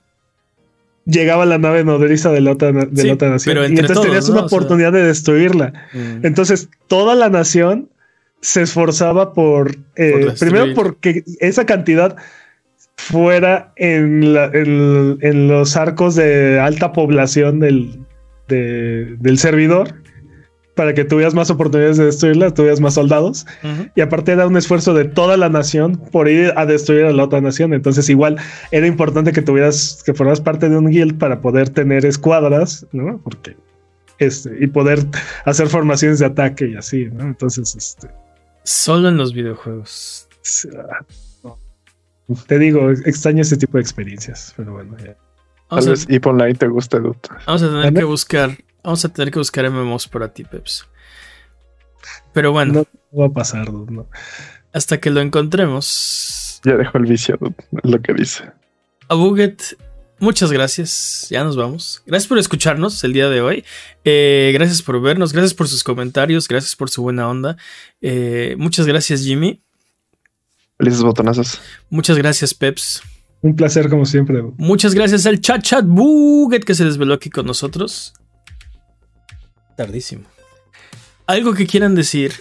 [1.05, 3.57] llegaba la nave nodriza de la otra, de la otra nación.
[3.57, 5.71] y entonces tenías una oportunidad de destruirla.
[5.93, 6.25] Mm.
[6.25, 7.87] Entonces, toda la nación
[8.41, 12.17] se esforzaba por, eh, primero porque esa cantidad
[13.09, 14.23] fuera en,
[14.53, 17.99] en, los arcos de alta población del,
[18.47, 19.95] del servidor
[20.75, 23.45] para que tuvieras más oportunidades de destruirla, tuvieras más soldados.
[23.95, 27.23] Y aparte era un esfuerzo de toda la nación por ir a destruir a la
[27.25, 27.73] otra nación.
[27.73, 28.37] Entonces igual
[28.71, 33.19] era importante que tuvieras, que fueras parte de un guild para poder tener escuadras, ¿no?
[33.23, 33.57] Porque,
[34.19, 35.05] este, y poder
[35.45, 37.25] hacer formaciones de ataque y así, ¿no?
[37.25, 38.07] Entonces, este...
[38.63, 40.27] Solo en los videojuegos.
[42.47, 44.95] Te digo, extraño ese tipo de experiencias, pero bueno,
[45.69, 47.17] Vamos Tal a, vez Ip Online te guste, dude.
[47.47, 48.57] vamos a tener que buscar.
[48.83, 50.85] Vamos a tener que buscar MMOs para ti, Peps.
[52.33, 54.07] Pero bueno, No, no va a pasar, dude, no.
[54.73, 56.59] hasta que lo encontremos.
[56.63, 58.51] Ya dejó el vicio, dude, es lo que dice.
[59.07, 59.61] A Buget,
[60.19, 61.27] muchas gracias.
[61.29, 62.01] Ya nos vamos.
[62.05, 63.63] Gracias por escucharnos el día de hoy.
[64.03, 65.31] Eh, gracias por vernos.
[65.33, 66.47] Gracias por sus comentarios.
[66.47, 67.57] Gracias por su buena onda.
[68.01, 69.61] Eh, muchas gracias, Jimmy.
[70.81, 71.61] Felices botonazos.
[71.91, 73.03] Muchas gracias, Peps.
[73.41, 74.41] Un placer como siempre.
[74.57, 78.13] Muchas gracias al chat chat Buget que se desveló aquí con nosotros.
[79.77, 80.25] Tardísimo.
[81.27, 82.33] ¿Algo que quieran decir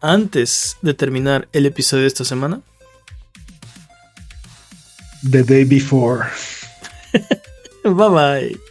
[0.00, 2.62] antes de terminar el episodio de esta semana?
[5.30, 6.24] The day before.
[7.84, 8.67] Bye bye.